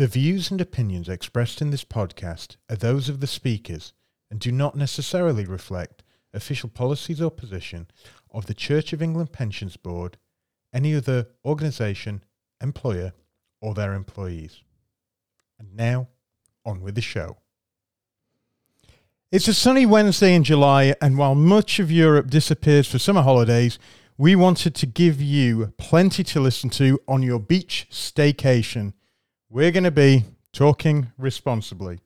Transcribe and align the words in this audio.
The 0.00 0.06
views 0.06 0.50
and 0.50 0.62
opinions 0.62 1.10
expressed 1.10 1.60
in 1.60 1.68
this 1.68 1.84
podcast 1.84 2.56
are 2.70 2.76
those 2.76 3.10
of 3.10 3.20
the 3.20 3.26
speakers 3.26 3.92
and 4.30 4.40
do 4.40 4.50
not 4.50 4.74
necessarily 4.74 5.44
reflect 5.44 6.02
official 6.32 6.70
policies 6.70 7.20
or 7.20 7.30
position 7.30 7.86
of 8.30 8.46
the 8.46 8.54
Church 8.54 8.94
of 8.94 9.02
England 9.02 9.32
Pensions 9.32 9.76
Board, 9.76 10.16
any 10.72 10.94
other 10.94 11.26
organisation, 11.44 12.24
employer, 12.62 13.12
or 13.60 13.74
their 13.74 13.92
employees. 13.92 14.62
And 15.58 15.76
now, 15.76 16.08
on 16.64 16.80
with 16.80 16.94
the 16.94 17.02
show. 17.02 17.36
It's 19.30 19.48
a 19.48 19.52
sunny 19.52 19.84
Wednesday 19.84 20.34
in 20.34 20.44
July, 20.44 20.94
and 21.02 21.18
while 21.18 21.34
much 21.34 21.78
of 21.78 21.92
Europe 21.92 22.30
disappears 22.30 22.88
for 22.88 22.98
summer 22.98 23.20
holidays, 23.20 23.78
we 24.16 24.34
wanted 24.34 24.74
to 24.76 24.86
give 24.86 25.20
you 25.20 25.74
plenty 25.76 26.24
to 26.24 26.40
listen 26.40 26.70
to 26.70 26.98
on 27.06 27.22
your 27.22 27.38
beach 27.38 27.86
staycation. 27.90 28.94
We're 29.52 29.72
going 29.72 29.82
to 29.82 29.90
be 29.90 30.26
talking 30.52 31.10
responsibly. 31.18 31.98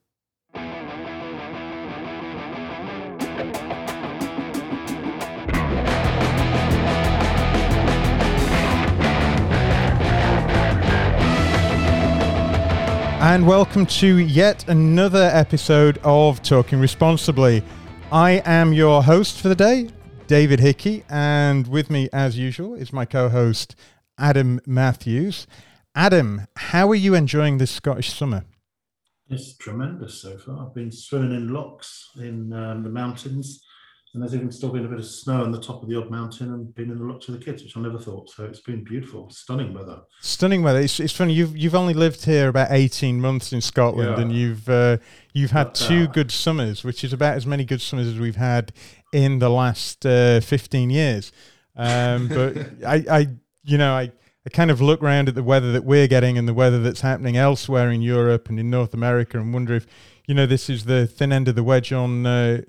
And 13.20 13.46
welcome 13.46 13.84
to 13.84 14.16
yet 14.16 14.66
another 14.66 15.30
episode 15.30 15.98
of 16.02 16.42
Talking 16.42 16.80
Responsibly. 16.80 17.62
I 18.10 18.40
am 18.46 18.72
your 18.72 19.02
host 19.02 19.38
for 19.38 19.50
the 19.50 19.54
day, 19.54 19.90
David 20.26 20.60
Hickey, 20.60 21.04
and 21.10 21.68
with 21.68 21.90
me, 21.90 22.08
as 22.10 22.38
usual, 22.38 22.74
is 22.74 22.90
my 22.90 23.04
co 23.04 23.28
host, 23.28 23.76
Adam 24.16 24.62
Matthews. 24.64 25.46
Adam, 25.94 26.46
how 26.56 26.90
are 26.90 26.94
you 26.94 27.14
enjoying 27.14 27.58
this 27.58 27.70
Scottish 27.70 28.12
summer? 28.12 28.45
It's 29.28 29.56
tremendous 29.56 30.20
so 30.20 30.36
far. 30.38 30.66
I've 30.66 30.74
been 30.74 30.92
swimming 30.92 31.32
in 31.32 31.52
lochs 31.52 32.10
in 32.16 32.52
um, 32.52 32.82
the 32.82 32.90
mountains 32.90 33.64
and 34.14 34.23
there's 34.23 34.34
even 34.34 34.51
still 34.52 34.70
been 34.70 34.84
a 34.84 34.88
bit 34.88 35.01
of 35.01 35.06
snow 35.06 35.42
on 35.42 35.51
the 35.51 35.60
top 35.60 35.82
of 35.82 35.88
the 35.88 35.96
odd 35.96 36.09
mountain 36.09 36.54
and 36.54 36.73
been 36.76 36.90
in 36.90 36.98
the 36.98 37.04
loch 37.04 37.26
with 37.26 37.38
the 37.38 37.45
kids, 37.45 37.64
which 37.64 37.76
I 37.76 37.80
never 37.80 37.98
thought. 37.98 38.30
So 38.30 38.45
it's 38.45 38.60
been 38.60 38.84
beautiful, 38.84 39.28
stunning 39.30 39.74
weather. 39.74 40.02
Stunning 40.20 40.62
weather. 40.62 40.78
It's, 40.78 41.01
it's 41.01 41.12
funny. 41.12 41.34
You've 41.34 41.56
you've 41.56 41.74
only 41.74 41.95
lived 41.95 42.24
here 42.24 42.48
about 42.48 42.68
eighteen 42.70 43.20
months 43.20 43.52
in 43.52 43.60
Scotland, 43.60 44.16
yeah. 44.16 44.23
and 44.23 44.32
you've 44.32 44.68
uh, 44.68 44.98
you've 45.32 45.51
had 45.51 45.74
two 45.74 46.04
uh, 46.04 46.12
good 46.12 46.30
summers, 46.30 46.84
which 46.84 47.02
is 47.02 47.12
about 47.12 47.34
as 47.34 47.45
many 47.45 47.64
good 47.64 47.80
summers 47.80 48.06
as 48.06 48.18
we've 48.18 48.36
had 48.36 48.73
in 49.12 49.40
the 49.40 49.51
last 49.51 50.06
uh, 50.06 50.38
fifteen 50.40 50.90
years. 50.90 51.32
Um, 51.76 52.29
but 52.29 52.56
I, 52.86 53.04
I, 53.10 53.26
you 53.64 53.79
know, 53.79 53.95
I. 53.95 54.12
I 54.46 54.50
kind 54.50 54.70
of 54.70 54.80
look 54.80 55.02
around 55.02 55.28
at 55.28 55.34
the 55.34 55.42
weather 55.42 55.73
that 55.73 55.84
we're 55.84 56.06
getting 56.06 56.37
and 56.37 56.46
the 56.46 56.54
weather 56.54 56.80
that's 56.80 57.00
happening 57.00 57.37
elsewhere 57.37 57.90
in 57.90 58.02
Europe 58.02 58.48
and 58.48 58.60
in 58.60 58.68
North 58.68 58.92
America 58.92 59.38
and 59.38 59.54
wonder 59.54 59.74
if, 59.74 59.86
you 60.26 60.34
know, 60.34 60.45
this 60.45 60.68
is 60.68 60.84
the 60.84 61.06
thin 61.06 61.32
end 61.32 61.48
of 61.48 61.54
the 61.54 61.62
wedge 61.62 61.92
on 61.92 62.26
uh, 62.26 62.60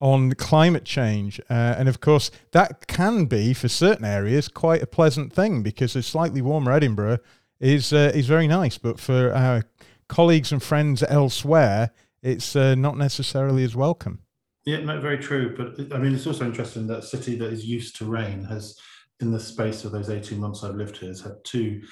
on 0.00 0.32
climate 0.32 0.84
change. 0.84 1.38
Uh, 1.50 1.74
and 1.76 1.88
of 1.88 2.00
course, 2.00 2.30
that 2.52 2.86
can 2.86 3.26
be, 3.26 3.52
for 3.52 3.68
certain 3.68 4.04
areas, 4.04 4.48
quite 4.48 4.82
a 4.82 4.86
pleasant 4.86 5.32
thing 5.32 5.62
because 5.62 5.94
a 5.94 6.02
slightly 6.02 6.40
warmer 6.40 6.72
Edinburgh 6.72 7.18
is, 7.60 7.92
uh, 7.92 8.10
is 8.14 8.26
very 8.26 8.48
nice. 8.48 8.78
But 8.78 8.98
for 8.98 9.32
our 9.34 9.64
colleagues 10.08 10.52
and 10.52 10.62
friends 10.62 11.02
elsewhere, 11.06 11.90
it's 12.22 12.56
uh, 12.56 12.74
not 12.74 12.96
necessarily 12.96 13.62
as 13.62 13.76
welcome. 13.76 14.20
Yeah, 14.64 14.80
no, 14.80 15.00
very 15.00 15.18
true. 15.18 15.54
But 15.54 15.94
I 15.94 15.98
mean, 15.98 16.14
it's 16.14 16.26
also 16.26 16.46
interesting 16.46 16.86
that 16.86 16.98
a 16.98 17.02
city 17.02 17.36
that 17.36 17.52
is 17.52 17.66
used 17.66 17.96
to 17.96 18.04
rain 18.06 18.44
has, 18.44 18.78
in 19.20 19.30
the 19.30 19.40
space 19.40 19.84
of 19.84 19.92
those 19.92 20.10
18 20.10 20.38
months 20.38 20.64
I've 20.64 20.76
lived 20.76 20.98
here, 20.98 21.08
has 21.08 21.20
had 21.20 21.34
two 21.44 21.82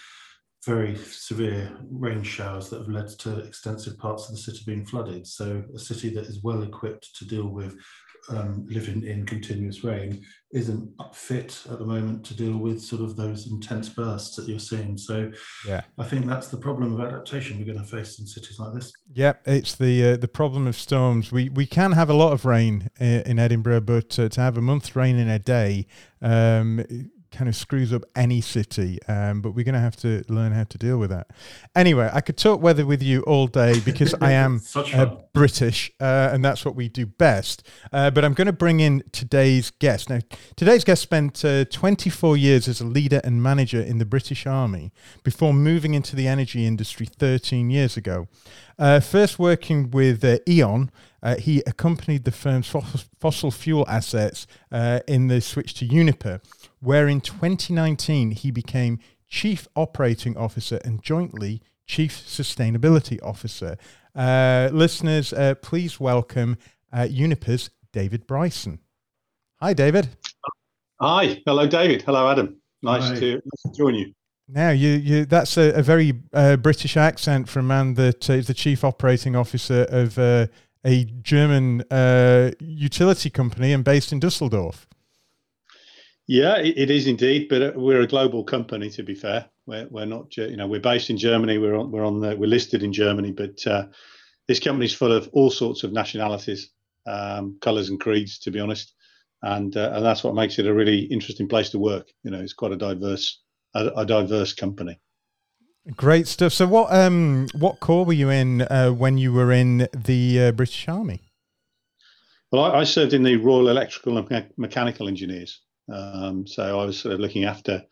very 0.66 0.96
severe 0.96 1.70
rain 1.90 2.22
showers 2.22 2.68
that 2.68 2.78
have 2.78 2.88
led 2.88 3.08
to 3.08 3.38
extensive 3.40 3.96
parts 3.98 4.28
of 4.28 4.32
the 4.32 4.40
city 4.40 4.60
being 4.66 4.84
flooded. 4.84 5.26
So 5.26 5.62
a 5.74 5.78
city 5.78 6.10
that 6.10 6.26
is 6.26 6.42
well 6.42 6.62
equipped 6.62 7.16
to 7.16 7.26
deal 7.26 7.48
with 7.48 7.76
um, 8.30 8.66
living 8.68 9.04
in 9.04 9.24
continuous 9.24 9.84
rain 9.84 10.22
isn't 10.52 10.90
fit 11.14 11.62
at 11.70 11.78
the 11.78 11.84
moment 11.84 12.24
to 12.26 12.34
deal 12.34 12.56
with 12.58 12.82
sort 12.82 13.02
of 13.02 13.16
those 13.16 13.50
intense 13.50 13.88
bursts 13.88 14.36
that 14.36 14.48
you're 14.48 14.58
seeing. 14.58 14.96
So 14.98 15.30
yeah, 15.66 15.82
I 15.98 16.04
think 16.04 16.26
that's 16.26 16.48
the 16.48 16.56
problem 16.56 16.92
of 16.92 17.00
adaptation 17.00 17.58
we're 17.58 17.72
going 17.72 17.78
to 17.78 17.84
face 17.84 18.18
in 18.18 18.26
cities 18.26 18.58
like 18.58 18.74
this. 18.74 18.92
Yeah, 19.12 19.34
it's 19.46 19.74
the 19.74 20.12
uh, 20.12 20.16
the 20.16 20.28
problem 20.28 20.66
of 20.66 20.76
storms. 20.76 21.32
We 21.32 21.48
we 21.48 21.66
can 21.66 21.92
have 21.92 22.10
a 22.10 22.14
lot 22.14 22.32
of 22.32 22.44
rain 22.44 22.90
uh, 23.00 23.04
in 23.04 23.38
Edinburgh, 23.38 23.82
but 23.82 24.18
uh, 24.18 24.28
to 24.28 24.40
have 24.40 24.58
a 24.58 24.62
month's 24.62 24.94
rain 24.96 25.16
in 25.16 25.28
a 25.28 25.38
day. 25.38 25.86
Um, 26.20 26.84
kind 27.30 27.48
of 27.48 27.56
screws 27.56 27.92
up 27.92 28.02
any 28.16 28.40
city. 28.40 28.98
Um, 29.08 29.40
but 29.40 29.52
we're 29.52 29.64
going 29.64 29.74
to 29.74 29.80
have 29.80 29.96
to 29.96 30.24
learn 30.28 30.52
how 30.52 30.64
to 30.64 30.78
deal 30.78 30.98
with 30.98 31.10
that. 31.10 31.28
Anyway, 31.74 32.10
I 32.12 32.20
could 32.20 32.36
talk 32.36 32.60
weather 32.60 32.86
with 32.86 33.02
you 33.02 33.22
all 33.22 33.46
day 33.46 33.80
because 33.80 34.14
I 34.20 34.32
am 34.32 34.60
uh, 34.74 35.16
British 35.32 35.90
uh, 36.00 36.30
and 36.32 36.44
that's 36.44 36.64
what 36.64 36.74
we 36.74 36.88
do 36.88 37.06
best. 37.06 37.66
Uh, 37.92 38.10
but 38.10 38.24
I'm 38.24 38.34
going 38.34 38.46
to 38.46 38.52
bring 38.52 38.80
in 38.80 39.02
today's 39.12 39.70
guest. 39.70 40.10
Now, 40.10 40.20
today's 40.56 40.84
guest 40.84 41.02
spent 41.02 41.44
uh, 41.44 41.64
24 41.66 42.36
years 42.36 42.68
as 42.68 42.80
a 42.80 42.86
leader 42.86 43.20
and 43.24 43.42
manager 43.42 43.80
in 43.80 43.98
the 43.98 44.04
British 44.04 44.46
Army 44.46 44.92
before 45.22 45.52
moving 45.52 45.94
into 45.94 46.16
the 46.16 46.28
energy 46.28 46.66
industry 46.66 47.06
13 47.06 47.70
years 47.70 47.96
ago. 47.96 48.28
Uh, 48.78 49.00
first 49.00 49.38
working 49.38 49.90
with 49.90 50.24
uh, 50.24 50.38
E.ON, 50.48 50.90
uh, 51.22 51.36
he 51.36 51.62
accompanied 51.66 52.24
the 52.24 52.30
firm's 52.30 52.72
fossil 53.18 53.50
fuel 53.50 53.84
assets 53.88 54.46
uh, 54.70 55.00
in 55.08 55.26
the 55.26 55.40
switch 55.40 55.74
to 55.74 55.84
Uniper, 55.84 56.40
where 56.80 57.08
in 57.08 57.20
2019 57.20 58.32
he 58.32 58.50
became 58.50 58.98
Chief 59.28 59.68
Operating 59.76 60.36
Officer 60.36 60.80
and 60.84 61.02
jointly 61.02 61.60
Chief 61.86 62.12
Sustainability 62.12 63.18
Officer. 63.22 63.76
Uh, 64.14 64.68
listeners, 64.72 65.32
uh, 65.32 65.54
please 65.56 66.00
welcome 66.00 66.56
Uniper's 66.94 67.70
David 67.92 68.26
Bryson. 68.26 68.80
Hi, 69.60 69.72
David. 69.72 70.08
Hi. 71.00 71.42
Hello, 71.46 71.66
David. 71.66 72.02
Hello, 72.02 72.30
Adam. 72.30 72.56
Nice, 72.82 73.18
to, 73.18 73.32
nice 73.34 73.62
to 73.66 73.72
join 73.76 73.94
you. 73.94 74.12
Now, 74.48 74.70
you, 74.70 74.90
you 74.90 75.24
that's 75.26 75.56
a, 75.58 75.72
a 75.72 75.82
very 75.82 76.14
uh, 76.32 76.56
British 76.56 76.96
accent 76.96 77.48
from 77.48 77.66
a 77.66 77.68
man 77.68 77.94
that 77.94 78.30
uh, 78.30 78.34
is 78.34 78.46
the 78.46 78.54
chief 78.54 78.82
operating 78.82 79.36
officer 79.36 79.86
of 79.90 80.18
uh, 80.18 80.46
a 80.84 81.04
German 81.04 81.82
uh, 81.90 82.52
utility 82.60 83.30
company 83.30 83.72
and 83.72 83.84
based 83.84 84.12
in 84.12 84.20
Dusseldorf. 84.20 84.86
Yeah, 86.30 86.58
it 86.58 86.90
is 86.90 87.06
indeed, 87.06 87.48
but 87.48 87.62
uh, 87.62 87.72
we're 87.74 88.02
a 88.02 88.06
global 88.06 88.44
company. 88.44 88.90
To 88.90 89.02
be 89.02 89.14
fair, 89.14 89.46
we're, 89.64 89.88
we're 89.90 90.04
not, 90.04 90.36
you 90.36 90.58
know, 90.58 90.66
we're 90.66 90.78
based 90.78 91.08
in 91.08 91.16
Germany. 91.16 91.56
We're 91.56 91.74
on, 91.74 91.90
we're 91.90 92.04
on 92.04 92.20
the, 92.20 92.36
we're 92.36 92.50
listed 92.50 92.82
in 92.82 92.92
Germany, 92.92 93.32
but 93.32 93.66
uh, 93.66 93.86
this 94.46 94.60
company 94.60 94.84
is 94.84 94.92
full 94.92 95.10
of 95.10 95.30
all 95.32 95.50
sorts 95.50 95.84
of 95.84 95.92
nationalities, 95.94 96.68
um, 97.06 97.56
colours 97.62 97.88
and 97.88 97.98
creeds. 97.98 98.38
To 98.40 98.50
be 98.50 98.60
honest, 98.60 98.92
and 99.42 99.74
and 99.74 100.04
that's 100.04 100.22
what 100.22 100.34
makes 100.34 100.58
it 100.58 100.66
a 100.66 100.74
really 100.74 101.04
interesting 101.04 101.48
place 101.48 101.70
to 101.70 101.78
work. 101.78 102.08
You 102.22 102.30
know, 102.30 102.40
it's 102.40 102.52
quite 102.52 102.72
a 102.72 102.76
diverse 102.76 103.40
a, 103.74 103.86
a 103.96 104.04
diverse 104.04 104.52
company. 104.52 105.00
Great 105.96 106.28
stuff. 106.28 106.52
So, 106.52 106.66
what 106.66 106.92
um, 106.92 107.48
what 107.54 107.80
corps 107.80 108.04
were 108.04 108.12
you 108.12 108.28
in 108.28 108.62
uh, 108.62 108.90
when 108.90 109.16
you 109.16 109.32
were 109.32 109.50
in 109.50 109.88
the 109.94 110.40
uh, 110.42 110.52
British 110.52 110.86
Army? 110.88 111.22
Well, 112.52 112.64
I, 112.64 112.80
I, 112.80 112.84
served 112.84 113.14
in 113.14 113.22
the 113.22 113.36
Royal 113.36 113.70
Electrical 113.70 114.18
and 114.18 114.30
Me- 114.30 114.46
Mechanical 114.58 115.08
Engineers. 115.08 115.60
Um, 115.92 116.46
so 116.46 116.78
I 116.78 116.84
was 116.84 116.98
sort 116.98 117.14
of 117.14 117.20
looking 117.20 117.44
after 117.44 117.84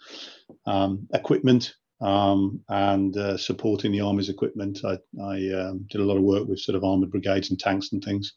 um, 0.67 1.07
equipment 1.15 1.75
um, 2.01 2.61
and 2.69 3.17
uh, 3.17 3.37
supporting 3.37 3.93
the 3.93 4.01
army's 4.01 4.29
equipment. 4.29 4.81
I, 4.85 4.99
I 5.23 5.49
um, 5.53 5.87
did 5.91 6.01
a 6.01 6.05
lot 6.05 6.17
of 6.17 6.23
work 6.23 6.47
with 6.47 6.61
sort 6.61 6.77
of 6.77 6.85
armored 6.85 7.11
brigades 7.11 7.51
and 7.51 7.59
tanks 7.59 7.93
and 7.93 8.03
things. 8.03 8.35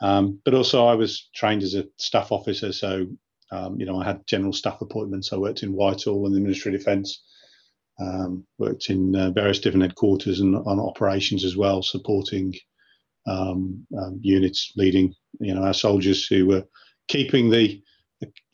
Um, 0.00 0.40
but 0.44 0.54
also, 0.54 0.86
I 0.86 0.94
was 0.94 1.28
trained 1.34 1.62
as 1.62 1.74
a 1.74 1.86
staff 1.96 2.32
officer, 2.32 2.72
so 2.72 3.06
um, 3.52 3.78
you 3.78 3.86
know, 3.86 4.00
I 4.00 4.04
had 4.04 4.26
general 4.26 4.52
staff 4.52 4.80
appointments. 4.80 5.32
I 5.32 5.36
worked 5.36 5.62
in 5.62 5.74
Whitehall 5.74 6.26
and 6.26 6.34
the 6.34 6.40
Ministry 6.40 6.74
of 6.74 6.80
Defence. 6.80 7.22
Worked 8.58 8.90
in 8.90 9.14
uh, 9.14 9.30
various 9.30 9.60
different 9.60 9.84
headquarters 9.84 10.40
and 10.40 10.56
on 10.56 10.80
operations 10.80 11.44
as 11.44 11.56
well, 11.56 11.82
supporting 11.82 12.52
units, 14.20 14.72
leading 14.76 15.14
you 15.38 15.54
know 15.54 15.62
our 15.62 15.74
soldiers 15.74 16.26
who 16.26 16.46
were 16.46 16.64
keeping 17.06 17.48
the 17.48 17.80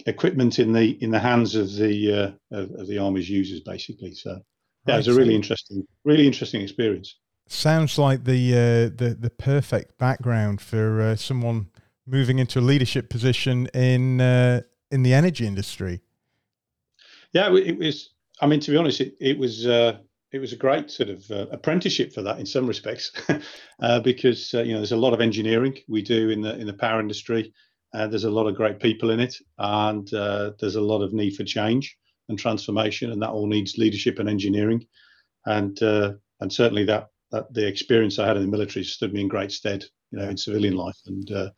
equipment 0.08 0.58
in 0.58 0.72
the 0.72 1.02
in 1.02 1.10
the 1.10 1.18
hands 1.18 1.54
of 1.54 1.74
the 1.74 2.12
uh, 2.12 2.56
of, 2.56 2.70
of, 2.72 2.86
the 2.88 2.98
army's 2.98 3.28
users, 3.28 3.60
basically. 3.60 4.14
So 4.14 4.30
yeah, 4.30 4.94
right. 4.94 4.94
it 4.94 4.98
was 4.98 5.08
a 5.08 5.14
really 5.14 5.34
interesting, 5.34 5.86
really 6.04 6.26
interesting 6.26 6.62
experience. 6.62 7.16
Sounds 7.46 7.98
like 7.98 8.24
the 8.24 8.52
uh, 8.52 8.96
the 8.96 9.16
the 9.18 9.30
perfect 9.30 9.98
background 9.98 10.60
for 10.60 11.00
uh, 11.00 11.16
someone 11.16 11.68
moving 12.06 12.38
into 12.38 12.58
a 12.58 12.62
leadership 12.62 13.10
position 13.10 13.66
in 13.68 14.20
uh, 14.20 14.62
in 14.90 15.02
the 15.02 15.14
energy 15.14 15.46
industry. 15.46 16.00
Yeah, 17.32 17.54
it 17.54 17.78
was. 17.78 18.10
I 18.40 18.46
mean, 18.46 18.60
to 18.60 18.70
be 18.70 18.76
honest, 18.76 19.00
it, 19.00 19.14
it 19.20 19.38
was 19.38 19.66
uh, 19.66 19.98
it 20.32 20.38
was 20.38 20.52
a 20.52 20.56
great 20.56 20.90
sort 20.90 21.08
of 21.08 21.30
uh, 21.30 21.46
apprenticeship 21.50 22.12
for 22.12 22.22
that 22.22 22.38
in 22.38 22.46
some 22.46 22.66
respects, 22.66 23.12
uh, 23.82 24.00
because 24.00 24.52
uh, 24.54 24.62
you 24.62 24.72
know 24.72 24.78
there's 24.78 24.92
a 24.92 24.96
lot 24.96 25.12
of 25.12 25.20
engineering 25.20 25.78
we 25.88 26.02
do 26.02 26.30
in 26.30 26.40
the 26.42 26.56
in 26.58 26.66
the 26.66 26.72
power 26.72 27.00
industry. 27.00 27.52
Uh, 27.94 28.06
there's 28.06 28.24
a 28.24 28.30
lot 28.30 28.46
of 28.46 28.54
great 28.54 28.80
people 28.80 29.10
in 29.10 29.20
it, 29.20 29.36
and 29.58 30.12
uh, 30.14 30.52
there's 30.60 30.76
a 30.76 30.80
lot 30.80 31.02
of 31.02 31.12
need 31.12 31.34
for 31.34 31.44
change 31.44 31.96
and 32.28 32.38
transformation, 32.38 33.12
and 33.12 33.22
that 33.22 33.30
all 33.30 33.46
needs 33.46 33.78
leadership 33.78 34.18
and 34.18 34.28
engineering. 34.28 34.86
And 35.46 35.78
and 36.40 36.52
certainly 36.52 36.84
that 36.84 37.08
that 37.30 37.52
the 37.52 37.66
experience 37.66 38.18
I 38.18 38.26
had 38.26 38.36
in 38.36 38.42
the 38.42 38.48
military 38.48 38.84
stood 38.84 39.12
me 39.12 39.20
in 39.20 39.28
great 39.28 39.52
stead, 39.52 39.84
you 40.10 40.18
know, 40.18 40.28
in 40.28 40.36
civilian 40.36 40.74
life, 40.74 40.96
and 41.06 41.30
uh, 41.30 41.50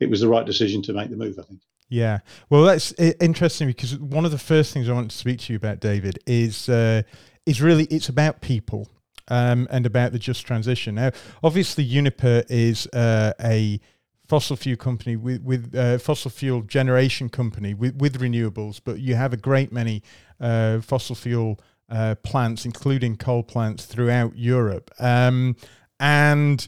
it 0.00 0.10
was 0.10 0.20
the 0.20 0.28
right 0.28 0.46
decision 0.46 0.82
to 0.82 0.92
make 0.92 1.10
the 1.10 1.16
move. 1.16 1.38
I 1.38 1.42
think. 1.42 1.60
Yeah, 1.88 2.20
well, 2.48 2.62
that's 2.62 2.92
interesting 2.92 3.68
because 3.68 3.98
one 3.98 4.24
of 4.24 4.30
the 4.30 4.38
first 4.38 4.72
things 4.72 4.88
I 4.88 4.94
want 4.94 5.10
to 5.10 5.16
speak 5.16 5.40
to 5.40 5.52
you 5.52 5.58
about, 5.58 5.80
David, 5.80 6.18
is 6.26 6.68
uh, 6.68 7.02
is 7.44 7.60
really 7.60 7.84
it's 7.84 8.08
about 8.08 8.40
people 8.40 8.88
um, 9.28 9.68
and 9.70 9.84
about 9.84 10.12
the 10.12 10.18
just 10.18 10.46
transition. 10.46 10.94
Now, 10.94 11.10
obviously, 11.42 11.84
Uniper 11.84 12.44
is 12.48 12.86
uh, 12.88 13.32
a 13.40 13.78
fossil 14.26 14.56
fuel 14.56 14.76
company 14.76 15.16
with 15.16 15.42
with 15.42 15.74
uh, 15.74 15.98
fossil 15.98 16.30
fuel 16.30 16.62
generation 16.62 17.28
company 17.28 17.74
with, 17.74 17.96
with 17.96 18.20
renewables, 18.20 18.80
but 18.82 18.98
you 18.98 19.14
have 19.14 19.32
a 19.32 19.36
great 19.36 19.72
many 19.72 20.02
uh, 20.40 20.80
fossil 20.80 21.14
fuel 21.14 21.60
uh, 21.88 22.14
plants, 22.22 22.64
including 22.64 23.16
coal 23.16 23.42
plants, 23.42 23.84
throughout 23.84 24.36
Europe, 24.36 24.90
um, 24.98 25.56
and 26.00 26.66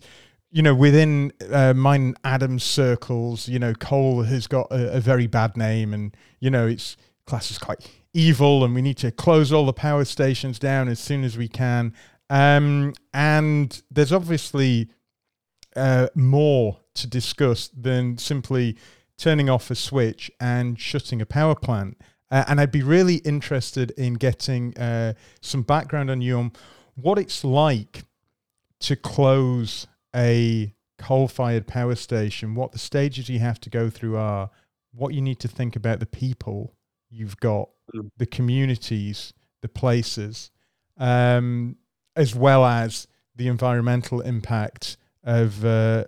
you 0.54 0.62
know, 0.62 0.74
within 0.74 1.32
uh, 1.50 1.74
mine 1.74 2.14
Adams 2.22 2.62
circles, 2.62 3.48
you 3.48 3.58
know, 3.58 3.74
coal 3.74 4.22
has 4.22 4.46
got 4.46 4.70
a, 4.70 4.98
a, 4.98 5.00
very 5.00 5.26
bad 5.26 5.56
name, 5.56 5.92
and 5.92 6.16
you 6.38 6.48
know, 6.48 6.68
it's 6.68 6.96
classed 7.26 7.50
as 7.50 7.58
quite 7.58 7.90
evil, 8.12 8.64
and 8.64 8.72
we 8.72 8.80
need 8.80 8.96
to 8.98 9.10
close 9.10 9.52
all 9.52 9.66
the 9.66 9.72
power 9.72 10.04
stations 10.04 10.60
down 10.60 10.88
as 10.88 11.00
soon 11.00 11.24
as 11.24 11.36
we 11.36 11.48
can. 11.48 11.92
Um, 12.30 12.94
and 13.12 13.82
there's 13.90 14.12
obviously 14.12 14.90
uh, 15.76 16.08
more 16.14 16.80
to 16.94 17.06
discuss 17.06 17.68
than 17.68 18.18
simply 18.18 18.76
turning 19.16 19.48
off 19.48 19.70
a 19.70 19.74
switch 19.74 20.30
and 20.40 20.78
shutting 20.78 21.20
a 21.20 21.26
power 21.26 21.54
plant. 21.54 22.00
Uh, 22.30 22.44
and 22.48 22.60
I'd 22.60 22.72
be 22.72 22.82
really 22.82 23.16
interested 23.16 23.90
in 23.92 24.14
getting 24.14 24.76
uh, 24.76 25.14
some 25.40 25.62
background 25.62 26.10
on 26.10 26.20
you 26.20 26.38
on 26.38 26.52
what 26.94 27.18
it's 27.18 27.44
like 27.44 28.04
to 28.80 28.96
close 28.96 29.86
a 30.14 30.74
coal 30.98 31.28
fired 31.28 31.66
power 31.66 31.94
station, 31.94 32.54
what 32.54 32.72
the 32.72 32.78
stages 32.78 33.28
you 33.28 33.38
have 33.38 33.60
to 33.60 33.70
go 33.70 33.90
through 33.90 34.16
are, 34.16 34.50
what 34.92 35.12
you 35.12 35.20
need 35.20 35.40
to 35.40 35.48
think 35.48 35.76
about 35.76 36.00
the 36.00 36.06
people 36.06 36.74
you've 37.10 37.38
got, 37.38 37.68
mm. 37.94 38.10
the 38.16 38.26
communities, 38.26 39.32
the 39.60 39.68
places, 39.68 40.50
um, 40.98 41.76
as 42.16 42.34
well 42.34 42.64
as 42.64 43.06
the 43.36 43.48
environmental 43.48 44.20
impact 44.20 44.96
of 45.24 45.64
uh, 45.64 46.04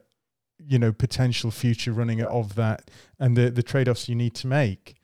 you 0.59 0.79
know 0.79 0.93
potential 0.93 1.51
future 1.51 1.93
running 1.93 2.23
of 2.23 2.55
that 2.55 2.91
and 3.19 3.37
the 3.37 3.51
the 3.51 3.63
trade-offs 3.63 4.09
you 4.09 4.15
need 4.15 4.35
to 4.35 4.47
make 4.47 4.97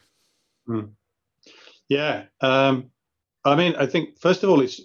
mm. 0.68 0.88
yeah 1.88 2.24
um, 2.40 2.90
i 3.44 3.54
mean 3.54 3.74
i 3.76 3.86
think 3.86 4.18
first 4.18 4.42
of 4.42 4.50
all 4.50 4.60
it's 4.60 4.80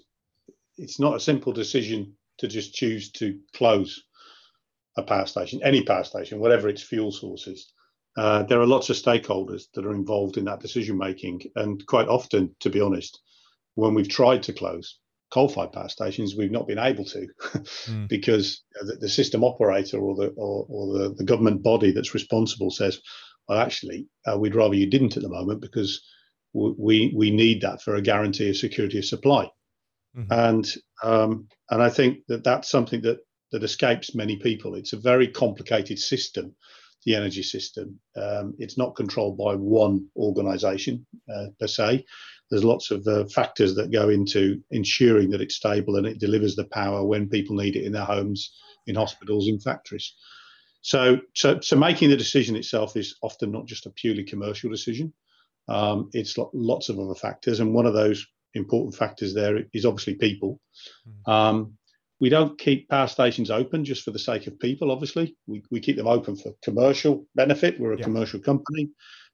it's 0.78 1.00
not 1.00 1.16
a 1.16 1.20
simple 1.20 1.52
decision 1.52 2.14
to 2.38 2.48
just 2.48 2.74
choose 2.74 3.12
to 3.12 3.40
close 3.54 4.04
a 4.98 5.04
power 5.04 5.26
station, 5.26 5.62
any 5.64 5.84
power 5.84 6.04
station, 6.04 6.40
whatever 6.40 6.68
its 6.68 6.82
fuel 6.82 7.12
sources. 7.12 7.72
Uh, 8.18 8.44
there 8.44 8.60
are 8.60 8.66
lots 8.66 8.90
of 8.90 8.96
stakeholders 8.96 9.66
that 9.74 9.86
are 9.86 9.94
involved 9.94 10.38
in 10.38 10.46
that 10.46 10.60
decision 10.60 10.98
making. 10.98 11.42
And 11.56 11.86
quite 11.86 12.08
often, 12.08 12.56
to 12.62 12.70
be 12.70 12.82
honest, 12.82 13.20
when 13.76 13.94
we've 13.94 14.10
tried 14.10 14.42
to 14.44 14.54
close 14.54 14.98
coal 15.32 15.50
fired 15.50 15.72
power 15.72 15.90
stations, 15.90 16.36
we've 16.36 16.52
not 16.52 16.68
been 16.68 16.80
able 16.80 17.06
to 17.06 17.28
mm. 17.86 18.08
because 18.08 18.64
the, 18.82 18.96
the, 18.96 19.10
system 19.10 19.44
operator 19.44 20.00
or 20.00 20.16
the 20.16 20.28
or, 20.38 20.66
or 20.70 20.98
the, 20.98 21.16
the, 21.16 21.24
government 21.24 21.62
body 21.64 21.92
that's 21.92 22.14
responsible 22.14 22.72
says, 22.72 23.00
well, 23.48 23.60
actually, 23.60 24.08
uh, 24.26 24.38
we'd 24.38 24.56
rather 24.56 24.76
you 24.76 24.90
didn't 24.90 25.18
at 25.18 25.24
the 25.24 25.30
moment 25.30 25.62
because 25.62 26.02
we 26.54 27.14
we 27.16 27.30
need 27.30 27.62
that 27.62 27.82
for 27.82 27.96
a 27.96 28.02
guarantee 28.02 28.50
of 28.50 28.58
security 28.58 28.98
of 29.00 29.06
supply. 29.06 29.50
Mm-hmm. 30.18 30.32
And 30.32 30.74
um, 31.04 31.48
and 31.70 31.82
I 31.82 31.90
think 31.90 32.20
that 32.28 32.44
that's 32.44 32.70
something 32.70 33.02
that 33.02 33.20
that 33.52 33.64
escapes 33.64 34.16
many 34.16 34.38
people. 34.38 34.76
It's 34.76 34.94
a 34.94 35.00
very 35.00 35.28
complicated 35.28 36.00
system, 36.00 36.56
the 37.06 37.16
energy 37.16 37.44
system. 37.44 38.00
Um, 38.16 38.56
it's 38.58 38.78
not 38.78 38.96
controlled 38.96 39.38
by 39.38 39.56
one 39.56 40.08
organisation 40.16 41.06
uh, 41.34 41.48
per 41.60 41.68
se. 41.68 42.06
There's 42.50 42.64
lots 42.64 42.92
of 42.92 43.06
uh, 43.08 43.26
factors 43.26 43.76
that 43.76 43.92
go 43.92 44.10
into 44.10 44.62
ensuring 44.72 45.30
that 45.32 45.42
it's 45.42 45.56
stable 45.56 45.98
and 45.98 46.08
it 46.08 46.20
delivers 46.20 46.56
the 46.56 46.66
power 46.66 47.04
when 47.04 47.30
people 47.30 47.56
need 47.56 47.76
it 47.76 47.84
in 47.84 47.92
their 47.92 48.06
homes, 48.06 48.54
in 48.86 48.96
hospitals, 48.96 49.48
in 49.48 49.60
factories. 49.60 50.14
So, 50.82 51.20
so, 51.36 51.60
so 51.60 51.76
making 51.76 52.10
the 52.10 52.18
decision 52.18 52.56
itself 52.56 52.96
is 52.96 53.16
often 53.22 53.52
not 53.52 53.66
just 53.66 53.86
a 53.86 53.90
purely 53.92 54.24
commercial 54.24 54.70
decision. 54.70 55.14
Um, 55.68 56.10
it's 56.14 56.38
lots 56.54 56.88
of 56.88 57.00
other 57.00 57.16
factors, 57.16 57.60
and 57.60 57.74
one 57.74 57.86
of 57.86 57.94
those 57.94 58.26
important 58.54 58.96
factors 58.96 59.34
there 59.34 59.64
is 59.74 59.86
obviously 59.86 60.16
people. 60.16 60.62
Mm. 61.28 61.32
Um, 61.32 61.78
we 62.20 62.30
don't 62.30 62.58
keep 62.58 62.90
power 62.90 63.08
stations 63.08 63.52
open 63.52 63.86
just 63.86 64.04
for 64.04 64.12
the 64.12 64.20
sake 64.20 64.48
of 64.48 64.60
people, 64.60 64.92
obviously. 64.92 65.36
We, 65.46 65.64
we 65.70 65.80
keep 65.80 65.98
them 65.98 66.08
open 66.08 66.36
for 66.36 66.54
commercial 66.64 67.28
benefit. 67.36 67.80
We're 67.80 67.94
a 67.94 67.98
yeah. 67.98 68.04
commercial 68.04 68.40
company 68.40 68.90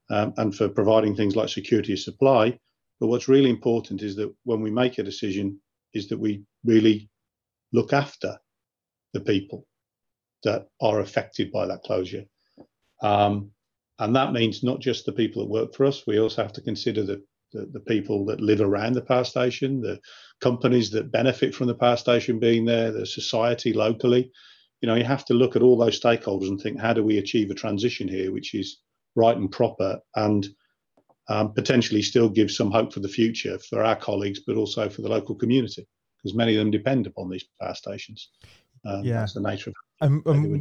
um, 0.10 0.34
and 0.38 0.54
for 0.56 0.68
providing 0.68 1.16
things 1.16 1.36
like 1.36 1.50
security 1.50 1.94
of 1.94 2.00
supply. 2.00 2.60
But 3.00 3.08
what's 3.08 3.28
really 3.28 3.50
important 3.50 4.02
is 4.02 4.16
that 4.16 4.34
when 4.44 4.62
we 4.62 4.72
make 4.72 4.98
a 4.98 5.04
decision, 5.04 5.60
is 5.94 6.08
that 6.10 6.20
we 6.20 6.44
really 6.64 7.10
look 7.72 7.94
after 7.94 8.38
the 9.14 9.20
people 9.20 9.68
that 10.44 10.68
are 10.82 11.00
affected 11.00 11.52
by 11.52 11.66
that 11.68 11.84
closure. 11.84 12.26
Um, 13.02 13.52
and 14.00 14.16
that 14.16 14.34
means 14.34 14.64
not 14.64 14.80
just 14.80 15.06
the 15.06 15.12
people 15.12 15.42
that 15.42 15.52
work 15.52 15.74
for 15.74 15.86
us, 15.86 16.06
we 16.08 16.20
also 16.20 16.42
have 16.42 16.54
to 16.54 16.62
consider 16.62 17.04
the 17.04 17.24
the, 17.54 17.68
the 17.72 17.80
people 17.80 18.26
that 18.26 18.42
live 18.42 18.62
around 18.62 18.94
the 18.94 19.02
power 19.02 19.24
station, 19.24 19.82
the 19.82 20.00
companies 20.42 20.90
that 20.92 21.12
benefit 21.12 21.56
from 21.56 21.68
the 21.68 21.76
power 21.76 21.96
station 21.96 22.40
being 22.40 22.66
there, 22.66 22.92
the 22.92 23.06
society 23.06 23.72
locally. 23.74 24.32
You 24.82 24.88
know, 24.88 24.96
you 24.96 25.06
have 25.06 25.26
to 25.26 25.34
look 25.34 25.56
at 25.56 25.62
all 25.62 25.78
those 25.78 26.00
stakeholders 26.00 26.50
and 26.50 26.60
think, 26.60 26.80
how 26.80 26.94
do 26.94 27.04
we 27.04 27.18
achieve 27.18 27.50
a 27.52 27.56
transition 27.56 28.08
here 28.08 28.32
which 28.32 28.54
is 28.54 28.80
right 29.16 29.38
and 29.38 29.52
proper 29.52 30.00
and 30.16 30.48
um, 31.30 31.54
potentially 31.54 32.02
still 32.02 32.30
give 32.30 32.52
some 32.52 32.72
hope 32.72 32.94
for 32.94 33.00
the 33.00 33.08
future 33.08 33.58
for 33.60 33.84
our 33.84 33.96
colleagues, 33.96 34.42
but 34.46 34.56
also 34.56 34.90
for 34.90 35.02
the 35.02 35.10
local 35.10 35.36
community, 35.36 35.88
because 36.18 36.36
many 36.36 36.56
of 36.56 36.60
them 36.60 36.72
depend 36.72 37.08
upon 37.08 37.30
these 37.30 37.46
power 37.62 37.74
stations. 37.74 38.30
Um, 38.86 39.04
yeah, 39.04 39.20
that's 39.20 39.34
the 39.34 39.42
nature 39.42 39.70
of 39.70 39.76
um, 40.02 40.22
um, 40.26 40.60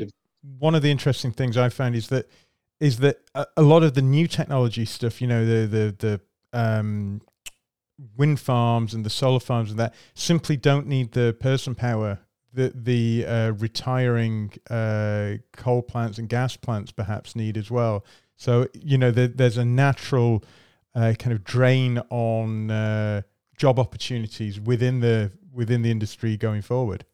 one 0.59 0.75
of 0.75 0.83
the 0.83 0.91
interesting 0.91 1.33
things 1.33 1.57
I 1.57 1.69
found 1.69 1.95
is 1.97 2.09
that 2.09 2.29
is 2.81 2.99
that 2.99 3.21
a, 3.35 3.47
a, 3.57 3.63
lot 3.63 3.83
of 3.83 3.95
the 3.95 4.03
new 4.03 4.27
technology 4.27 4.85
stuff, 4.85 5.21
you 5.21 5.27
know, 5.27 5.45
the 5.45 5.67
the 5.67 6.21
the 6.53 6.59
um, 6.59 7.21
wind 8.17 8.41
farms 8.41 8.95
and 8.95 9.05
the 9.05 9.11
solar 9.11 9.41
farms 9.41 9.71
and 9.71 9.79
that 9.79 9.95
simply 10.15 10.57
don't 10.57 10.87
need 10.87 11.13
the 11.13 11.37
person 11.39 11.75
power 11.75 12.19
that 12.55 12.85
the 12.85 13.25
uh, 13.27 13.53
retiring 13.53 14.53
uh, 14.69 15.35
coal 15.53 15.83
plants 15.83 16.19
and 16.19 16.29
gas 16.29 16.57
plants 16.57 16.93
perhaps 16.93 17.35
need 17.35 17.57
as 17.57 17.71
well. 17.71 18.05
So 18.37 18.69
you 18.75 18.99
know 18.99 19.11
the, 19.11 19.29
there's 19.29 19.59
a 19.59 19.65
natural 19.65 20.45
uh, 20.95 21.15
kind 21.19 21.33
of 21.33 21.45
drain 21.45 21.99
on 22.11 22.71
uh, 22.71 23.23
job 23.57 23.79
opportunities 23.79 24.61
within 24.61 25.01
the 25.01 25.33
within 25.53 25.83
the 25.83 25.91
industry 25.91 26.37
going 26.37 26.63
forward. 26.63 27.05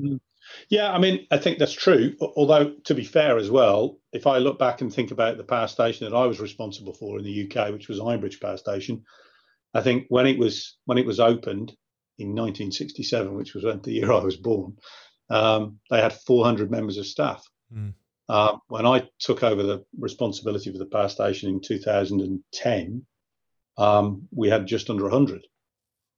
Mm. 0.00 0.20
Yeah, 0.68 0.92
I 0.92 0.98
mean, 0.98 1.26
I 1.30 1.38
think 1.38 1.58
that's 1.58 1.72
true. 1.72 2.14
Although, 2.20 2.74
to 2.84 2.94
be 2.94 3.04
fair 3.04 3.36
as 3.36 3.50
well, 3.50 3.98
if 4.12 4.26
I 4.26 4.38
look 4.38 4.58
back 4.58 4.80
and 4.80 4.92
think 4.92 5.10
about 5.10 5.36
the 5.36 5.44
power 5.44 5.66
station 5.66 6.08
that 6.08 6.16
I 6.16 6.26
was 6.26 6.40
responsible 6.40 6.94
for 6.94 7.18
in 7.18 7.24
the 7.24 7.50
UK, 7.50 7.72
which 7.72 7.88
was 7.88 7.98
Ironbridge 7.98 8.40
Power 8.40 8.56
Station, 8.56 9.02
I 9.74 9.80
think 9.80 10.06
when 10.08 10.26
it 10.26 10.38
was 10.38 10.76
when 10.84 10.98
it 10.98 11.06
was 11.06 11.20
opened 11.20 11.74
in 12.18 12.28
1967, 12.28 13.34
which 13.34 13.54
was 13.54 13.64
the 13.64 13.92
year 13.92 14.12
I 14.12 14.22
was 14.22 14.36
born, 14.36 14.76
um, 15.30 15.80
they 15.90 16.00
had 16.00 16.12
400 16.12 16.70
members 16.70 16.96
of 16.96 17.06
staff. 17.06 17.44
Mm. 17.74 17.94
Uh, 18.28 18.56
when 18.68 18.86
I 18.86 19.08
took 19.20 19.42
over 19.42 19.62
the 19.62 19.84
responsibility 19.98 20.72
for 20.72 20.78
the 20.78 20.86
power 20.86 21.08
station 21.08 21.48
in 21.48 21.60
2010, 21.60 23.06
um, 23.78 24.28
we 24.34 24.48
had 24.48 24.66
just 24.66 24.90
under 24.90 25.04
100 25.04 25.46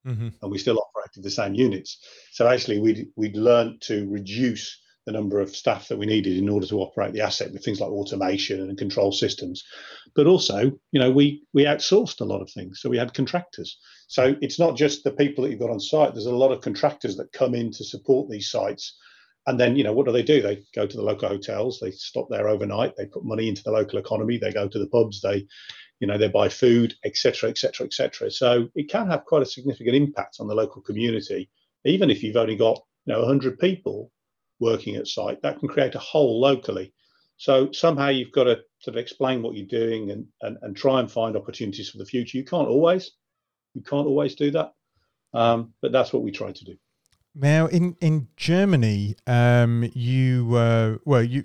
mm-hmm. 0.06 0.28
and 0.40 0.50
we 0.50 0.58
still 0.58 0.78
operated 0.78 1.22
the 1.22 1.30
same 1.30 1.54
units. 1.54 1.98
So 2.32 2.48
actually, 2.48 2.80
we'd 2.80 3.08
we'd 3.16 3.36
learned 3.36 3.82
to 3.82 4.08
reduce 4.08 4.80
the 5.08 5.12
number 5.12 5.40
of 5.40 5.56
staff 5.56 5.88
that 5.88 5.96
we 5.96 6.04
needed 6.04 6.36
in 6.36 6.50
order 6.50 6.66
to 6.66 6.80
operate 6.80 7.14
the 7.14 7.22
asset 7.22 7.50
with 7.50 7.64
things 7.64 7.80
like 7.80 7.88
automation 7.88 8.60
and 8.60 8.76
control 8.76 9.10
systems. 9.10 9.64
But 10.14 10.26
also, 10.26 10.70
you 10.92 11.00
know, 11.00 11.10
we 11.10 11.44
we 11.54 11.64
outsourced 11.64 12.20
a 12.20 12.26
lot 12.26 12.42
of 12.42 12.50
things. 12.50 12.80
So 12.80 12.90
we 12.90 12.98
had 12.98 13.14
contractors. 13.14 13.78
So 14.06 14.36
it's 14.42 14.58
not 14.58 14.76
just 14.76 15.04
the 15.04 15.12
people 15.12 15.44
that 15.44 15.50
you've 15.50 15.60
got 15.60 15.70
on 15.70 15.80
site. 15.80 16.12
There's 16.12 16.26
a 16.26 16.34
lot 16.34 16.52
of 16.52 16.60
contractors 16.60 17.16
that 17.16 17.32
come 17.32 17.54
in 17.54 17.70
to 17.72 17.84
support 17.84 18.28
these 18.28 18.50
sites. 18.50 18.98
And 19.48 19.58
then, 19.58 19.76
you 19.76 19.82
know, 19.82 19.94
what 19.94 20.04
do 20.04 20.12
they 20.12 20.22
do? 20.22 20.42
They 20.42 20.62
go 20.74 20.86
to 20.86 20.96
the 20.96 21.02
local 21.02 21.26
hotels, 21.26 21.80
they 21.80 21.90
stop 21.90 22.28
there 22.28 22.48
overnight, 22.48 22.94
they 22.96 23.06
put 23.06 23.24
money 23.24 23.48
into 23.48 23.62
the 23.62 23.72
local 23.72 23.98
economy, 23.98 24.36
they 24.36 24.52
go 24.52 24.68
to 24.68 24.78
the 24.78 24.88
pubs, 24.88 25.22
they 25.22 25.46
you 26.00 26.06
know 26.06 26.18
they 26.18 26.28
buy 26.28 26.48
food 26.48 26.94
etc 27.04 27.50
etc 27.50 27.86
etc 27.86 28.30
so 28.30 28.68
it 28.76 28.88
can 28.88 29.08
have 29.10 29.24
quite 29.24 29.42
a 29.42 29.46
significant 29.46 29.96
impact 29.96 30.36
on 30.38 30.48
the 30.48 30.54
local 30.54 30.82
community. 30.82 31.48
Even 31.86 32.10
if 32.10 32.22
you've 32.22 32.36
only 32.36 32.56
got 32.56 32.78
you 33.06 33.14
know 33.14 33.20
100 33.20 33.58
people 33.58 34.12
working 34.60 34.96
at 34.96 35.08
site 35.08 35.40
that 35.40 35.58
can 35.58 35.68
create 35.68 35.94
a 35.94 35.98
hole 35.98 36.40
locally. 36.40 36.92
So 37.38 37.72
somehow 37.72 38.08
you've 38.08 38.32
got 38.32 38.44
to 38.44 38.60
sort 38.80 38.96
of 38.96 39.00
explain 39.00 39.40
what 39.40 39.54
you're 39.54 39.66
doing 39.66 40.10
and, 40.10 40.26
and, 40.42 40.58
and 40.60 40.76
try 40.76 41.00
and 41.00 41.10
find 41.10 41.36
opportunities 41.36 41.88
for 41.88 41.96
the 41.96 42.04
future. 42.04 42.36
You 42.36 42.44
can't 42.44 42.68
always 42.68 43.12
you 43.72 43.80
can't 43.80 44.06
always 44.06 44.34
do 44.34 44.50
that. 44.50 44.74
Um, 45.32 45.72
but 45.80 45.90
that's 45.90 46.12
what 46.12 46.22
we 46.22 46.32
try 46.32 46.52
to 46.52 46.64
do 46.64 46.76
Now, 47.40 47.66
in 47.66 47.96
in 48.00 48.28
Germany, 48.36 49.14
um, 49.26 49.88
you 49.94 50.56
uh, 50.56 50.98
well, 51.04 51.22
you 51.22 51.44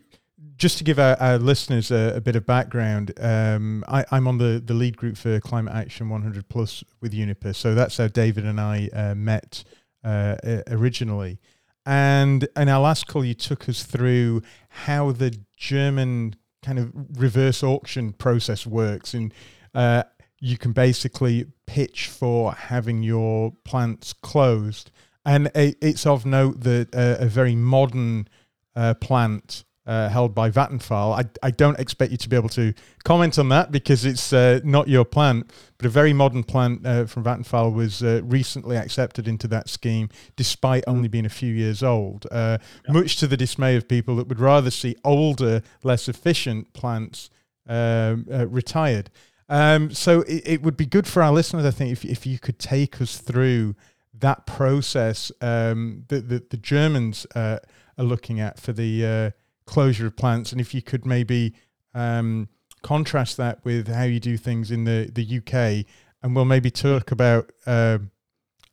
just 0.58 0.78
to 0.80 0.84
give 0.84 0.98
our, 0.98 1.16
our 1.22 1.38
listeners 1.38 1.92
a, 1.92 2.14
a, 2.16 2.22
bit 2.22 2.36
of 2.36 2.46
background, 2.46 3.12
um, 3.20 3.84
I, 3.88 4.06
am 4.12 4.28
on 4.28 4.38
the, 4.38 4.62
the 4.64 4.74
lead 4.74 4.96
group 4.98 5.18
for 5.18 5.40
Climate 5.40 5.74
Action 5.74 6.10
100 6.10 6.48
Plus 6.48 6.84
with 7.02 7.14
Uniper. 7.14 7.54
So 7.54 7.76
that's 7.76 7.98
how 7.98 8.08
David 8.08 8.46
and 8.46 8.62
I 8.62 8.90
uh, 8.94 9.16
met 9.16 9.64
uh, 10.04 10.36
originally. 10.68 11.40
And 11.86 12.48
in 12.56 12.70
our 12.70 12.82
last 12.82 13.08
call, 13.08 13.26
you 13.26 13.34
took 13.34 13.68
us 13.68 13.84
through 13.84 14.42
how 14.70 15.12
the 15.12 15.38
German 15.58 16.36
kind 16.62 16.80
of 16.80 16.92
reverse 17.20 17.62
auction 17.62 18.14
process 18.14 18.66
works. 18.66 19.14
And 19.14 19.34
uh, 19.74 20.04
you 20.40 20.58
can 20.58 20.72
basically 20.72 21.48
pitch 21.68 22.08
for 22.08 22.54
having 22.54 23.04
your 23.04 23.52
plants 23.66 24.14
closed. 24.14 24.92
And 25.26 25.50
it's 25.56 26.06
of 26.06 26.26
note 26.26 26.62
that 26.62 26.90
a 26.94 27.26
very 27.28 27.56
modern 27.56 28.28
uh, 28.76 28.94
plant 28.96 29.64
uh, 29.86 30.10
held 30.10 30.34
by 30.34 30.50
Vattenfall. 30.50 31.20
I, 31.20 31.30
I 31.46 31.52
don't 31.52 31.80
expect 31.80 32.12
you 32.12 32.18
to 32.18 32.30
be 32.30 32.36
able 32.36 32.50
to 32.50 32.74
comment 33.04 33.38
on 33.38 33.50
that 33.50 33.72
because 33.72 34.06
it's 34.06 34.32
uh, 34.32 34.62
not 34.64 34.88
your 34.88 35.06
plant, 35.06 35.52
but 35.78 35.86
a 35.86 35.90
very 35.90 36.14
modern 36.14 36.44
plant 36.44 36.86
uh, 36.86 37.06
from 37.06 37.24
Vattenfall 37.24 37.74
was 37.74 38.02
uh, 38.02 38.22
recently 38.24 38.78
accepted 38.78 39.28
into 39.28 39.48
that 39.50 39.70
scheme 39.70 40.10
despite 40.36 40.84
only 40.88 41.08
being 41.08 41.26
a 41.26 41.30
few 41.30 41.54
years 41.54 41.84
old, 41.84 42.26
uh, 42.32 42.58
yeah. 42.86 42.94
much 42.94 43.18
to 43.18 43.28
the 43.28 43.38
dismay 43.38 43.76
of 43.76 43.88
people 43.88 44.16
that 44.16 44.28
would 44.28 44.40
rather 44.40 44.72
see 44.72 44.96
older, 45.04 45.62
less 45.84 46.08
efficient 46.08 46.72
plants 46.74 47.30
uh, 47.68 48.16
retired. 48.48 49.10
Um, 49.50 49.92
so 49.92 50.22
it, 50.22 50.44
it, 50.46 50.64
would 50.64 50.78
be 50.78 50.86
good 50.86 51.06
for 51.06 51.22
our 51.22 51.32
listeners, 51.32 51.66
I 51.66 51.72
think, 51.72 51.92
if, 51.92 52.06
if 52.06 52.26
you 52.26 52.40
could 52.40 52.58
take 52.58 53.02
us 53.02 53.18
through 53.18 53.76
that 54.14 54.46
process 54.46 55.32
um, 55.42 56.06
that, 56.10 56.30
that 56.30 56.50
the 56.50 56.58
Germans 56.58 57.26
are 57.36 57.60
looking 57.98 58.40
at 58.40 58.60
for 58.60 58.74
the 58.74 59.34
closure 59.66 60.08
of 60.08 60.16
plants, 60.16 60.52
and 60.52 60.62
if 60.62 60.74
you 60.74 60.82
could 60.82 61.06
maybe 61.06 61.54
um, 61.94 62.50
contrast 62.82 63.38
that 63.38 63.64
with 63.64 63.88
how 63.88 64.04
you 64.04 64.20
do 64.20 64.38
things 64.38 64.70
in 64.70 64.84
the 64.84 65.10
the 65.12 65.38
UK, 65.40 65.86
and 66.22 66.36
we'll 66.36 66.46
maybe 66.46 66.70
talk 66.70 67.12
about 67.12 67.52
uh, 67.66 67.98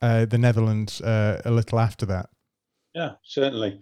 uh, 0.02 0.26
the 0.26 0.38
Netherlands 0.38 1.00
uh, 1.00 1.40
a 1.44 1.50
little 1.50 1.78
after 1.78 2.06
that. 2.06 2.28
Yeah, 2.94 3.12
certainly. 3.22 3.80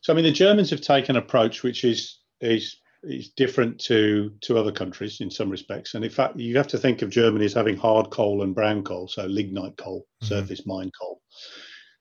So 0.00 0.12
I 0.12 0.16
mean, 0.16 0.24
the 0.24 0.32
Germans 0.32 0.70
have 0.70 0.80
taken 0.80 1.16
an 1.16 1.22
approach 1.22 1.62
which 1.62 1.84
is 1.84 2.18
is 2.40 2.76
is 3.06 3.30
different 3.30 3.78
to 3.82 4.32
to 4.42 4.58
other 4.58 4.72
countries 4.72 5.20
in 5.20 5.30
some 5.30 5.50
respects, 5.50 5.94
and 5.94 6.04
in 6.04 6.10
fact, 6.10 6.38
you 6.38 6.56
have 6.56 6.68
to 6.68 6.78
think 6.78 7.02
of 7.02 7.10
Germany 7.10 7.44
as 7.44 7.54
having 7.54 7.76
hard 7.76 8.10
coal 8.10 8.42
and 8.42 8.54
brown 8.54 8.82
coal, 8.82 9.08
so 9.08 9.26
lignite 9.26 9.76
coal, 9.76 10.00
mm-hmm. 10.00 10.26
surface 10.26 10.66
mine 10.66 10.90
coal. 11.00 11.20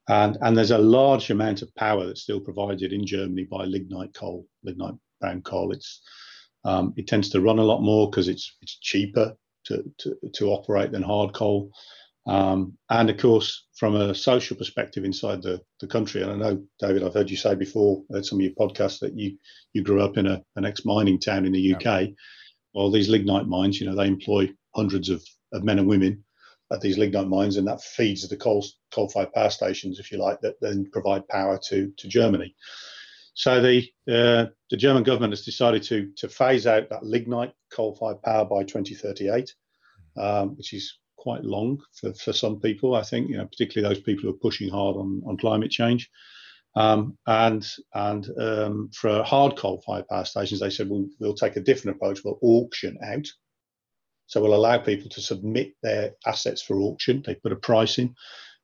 And, 0.09 0.37
and 0.41 0.57
there's 0.57 0.71
a 0.71 0.77
large 0.77 1.29
amount 1.29 1.61
of 1.61 1.73
power 1.75 2.05
that's 2.05 2.23
still 2.23 2.41
provided 2.41 2.91
in 2.91 3.05
Germany 3.05 3.47
by 3.49 3.63
lignite 3.63 4.13
coal, 4.13 4.45
lignite 4.63 4.95
brown 5.21 5.41
coal. 5.43 5.71
It's, 5.71 6.01
um, 6.65 6.93
it 6.97 7.07
tends 7.07 7.29
to 7.29 7.41
run 7.41 7.59
a 7.59 7.63
lot 7.63 7.81
more 7.81 8.09
because 8.09 8.27
it's, 8.27 8.57
it's 8.61 8.77
cheaper 8.79 9.33
to, 9.65 9.83
to, 9.99 10.15
to 10.33 10.49
operate 10.49 10.91
than 10.91 11.03
hard 11.03 11.33
coal. 11.33 11.71
Um, 12.25 12.77
and 12.89 13.09
of 13.09 13.17
course, 13.17 13.65
from 13.75 13.95
a 13.95 14.15
social 14.15 14.55
perspective 14.55 15.03
inside 15.03 15.41
the, 15.41 15.61
the 15.81 15.87
country, 15.87 16.21
and 16.21 16.31
I 16.31 16.35
know, 16.35 16.63
David, 16.79 17.03
I've 17.03 17.13
heard 17.13 17.29
you 17.29 17.35
say 17.35 17.53
before 17.53 18.01
at 18.15 18.25
some 18.25 18.39
of 18.39 18.43
your 18.43 18.53
podcasts 18.53 18.99
that 18.99 19.17
you, 19.17 19.37
you 19.73 19.83
grew 19.83 20.01
up 20.01 20.17
in 20.17 20.27
a, 20.27 20.41
an 20.55 20.65
ex 20.65 20.85
mining 20.85 21.19
town 21.19 21.45
in 21.45 21.51
the 21.51 21.75
UK. 21.75 21.83
Yeah. 21.83 22.07
Well, 22.73 22.91
these 22.91 23.09
lignite 23.09 23.47
mines, 23.47 23.79
you 23.79 23.87
know, 23.87 23.95
they 23.95 24.07
employ 24.07 24.49
hundreds 24.73 25.09
of, 25.09 25.23
of 25.51 25.63
men 25.63 25.79
and 25.79 25.87
women 25.87 26.23
at 26.71 26.81
these 26.81 26.97
lignite 26.97 27.27
mines, 27.27 27.57
and 27.57 27.67
that 27.67 27.81
feeds 27.81 28.27
the 28.27 28.37
coal 28.37 28.65
coal-fired 28.91 29.33
power 29.33 29.49
stations, 29.49 29.99
if 29.99 30.11
you 30.11 30.17
like, 30.17 30.41
that 30.41 30.59
then 30.59 30.89
provide 30.91 31.27
power 31.27 31.59
to 31.69 31.91
to 31.97 32.07
Germany. 32.07 32.55
So 33.35 33.61
the 33.61 33.87
uh, 34.07 34.47
the 34.69 34.77
German 34.77 35.03
government 35.03 35.33
has 35.33 35.45
decided 35.45 35.83
to 35.83 36.11
to 36.17 36.27
phase 36.27 36.65
out 36.65 36.89
that 36.89 37.03
lignite 37.03 37.53
coal-fired 37.71 38.21
power 38.23 38.45
by 38.45 38.63
2038, 38.63 39.53
um, 40.17 40.55
which 40.55 40.73
is 40.73 40.97
quite 41.23 41.43
long 41.43 41.79
for, 41.99 42.13
for 42.13 42.33
some 42.33 42.59
people. 42.59 42.95
I 42.95 43.03
think 43.03 43.29
you 43.29 43.37
know 43.37 43.45
particularly 43.45 43.93
those 43.93 44.03
people 44.03 44.23
who 44.23 44.35
are 44.35 44.39
pushing 44.39 44.69
hard 44.69 44.95
on 44.97 45.21
on 45.25 45.37
climate 45.37 45.71
change. 45.71 46.09
Um, 46.75 47.17
and 47.27 47.65
and 47.93 48.27
um, 48.39 48.89
for 48.93 49.23
hard 49.23 49.57
coal-fired 49.57 50.07
power 50.07 50.25
stations, 50.25 50.59
they 50.59 50.71
said 50.71 50.89
we'll, 50.89 51.07
we'll 51.19 51.35
take 51.35 51.55
a 51.55 51.61
different 51.61 51.97
approach. 51.97 52.21
We'll 52.23 52.39
auction 52.41 52.97
out 53.03 53.27
so 54.27 54.41
we'll 54.41 54.55
allow 54.55 54.77
people 54.79 55.09
to 55.09 55.21
submit 55.21 55.73
their 55.81 56.13
assets 56.25 56.61
for 56.61 56.79
auction. 56.79 57.23
They 57.25 57.35
put 57.35 57.51
a 57.51 57.57
price 57.57 57.99
in, 57.99 58.15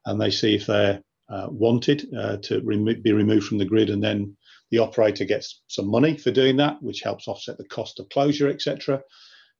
and 0.05 0.19
they 0.19 0.31
see 0.31 0.55
if 0.55 0.65
they're 0.65 1.03
uh, 1.29 1.47
wanted 1.51 2.07
uh, 2.17 2.37
to 2.37 2.61
remo- 2.61 2.95
be 2.95 3.11
removed 3.11 3.45
from 3.45 3.59
the 3.59 3.65
grid, 3.65 3.89
and 3.89 4.03
then 4.03 4.35
the 4.71 4.79
operator 4.79 5.25
gets 5.25 5.61
some 5.67 5.87
money 5.87 6.17
for 6.17 6.31
doing 6.31 6.57
that, 6.57 6.81
which 6.81 7.01
helps 7.01 7.27
offset 7.27 7.57
the 7.57 7.67
cost 7.67 7.99
of 7.99 8.09
closure, 8.09 8.47
etc. 8.49 9.01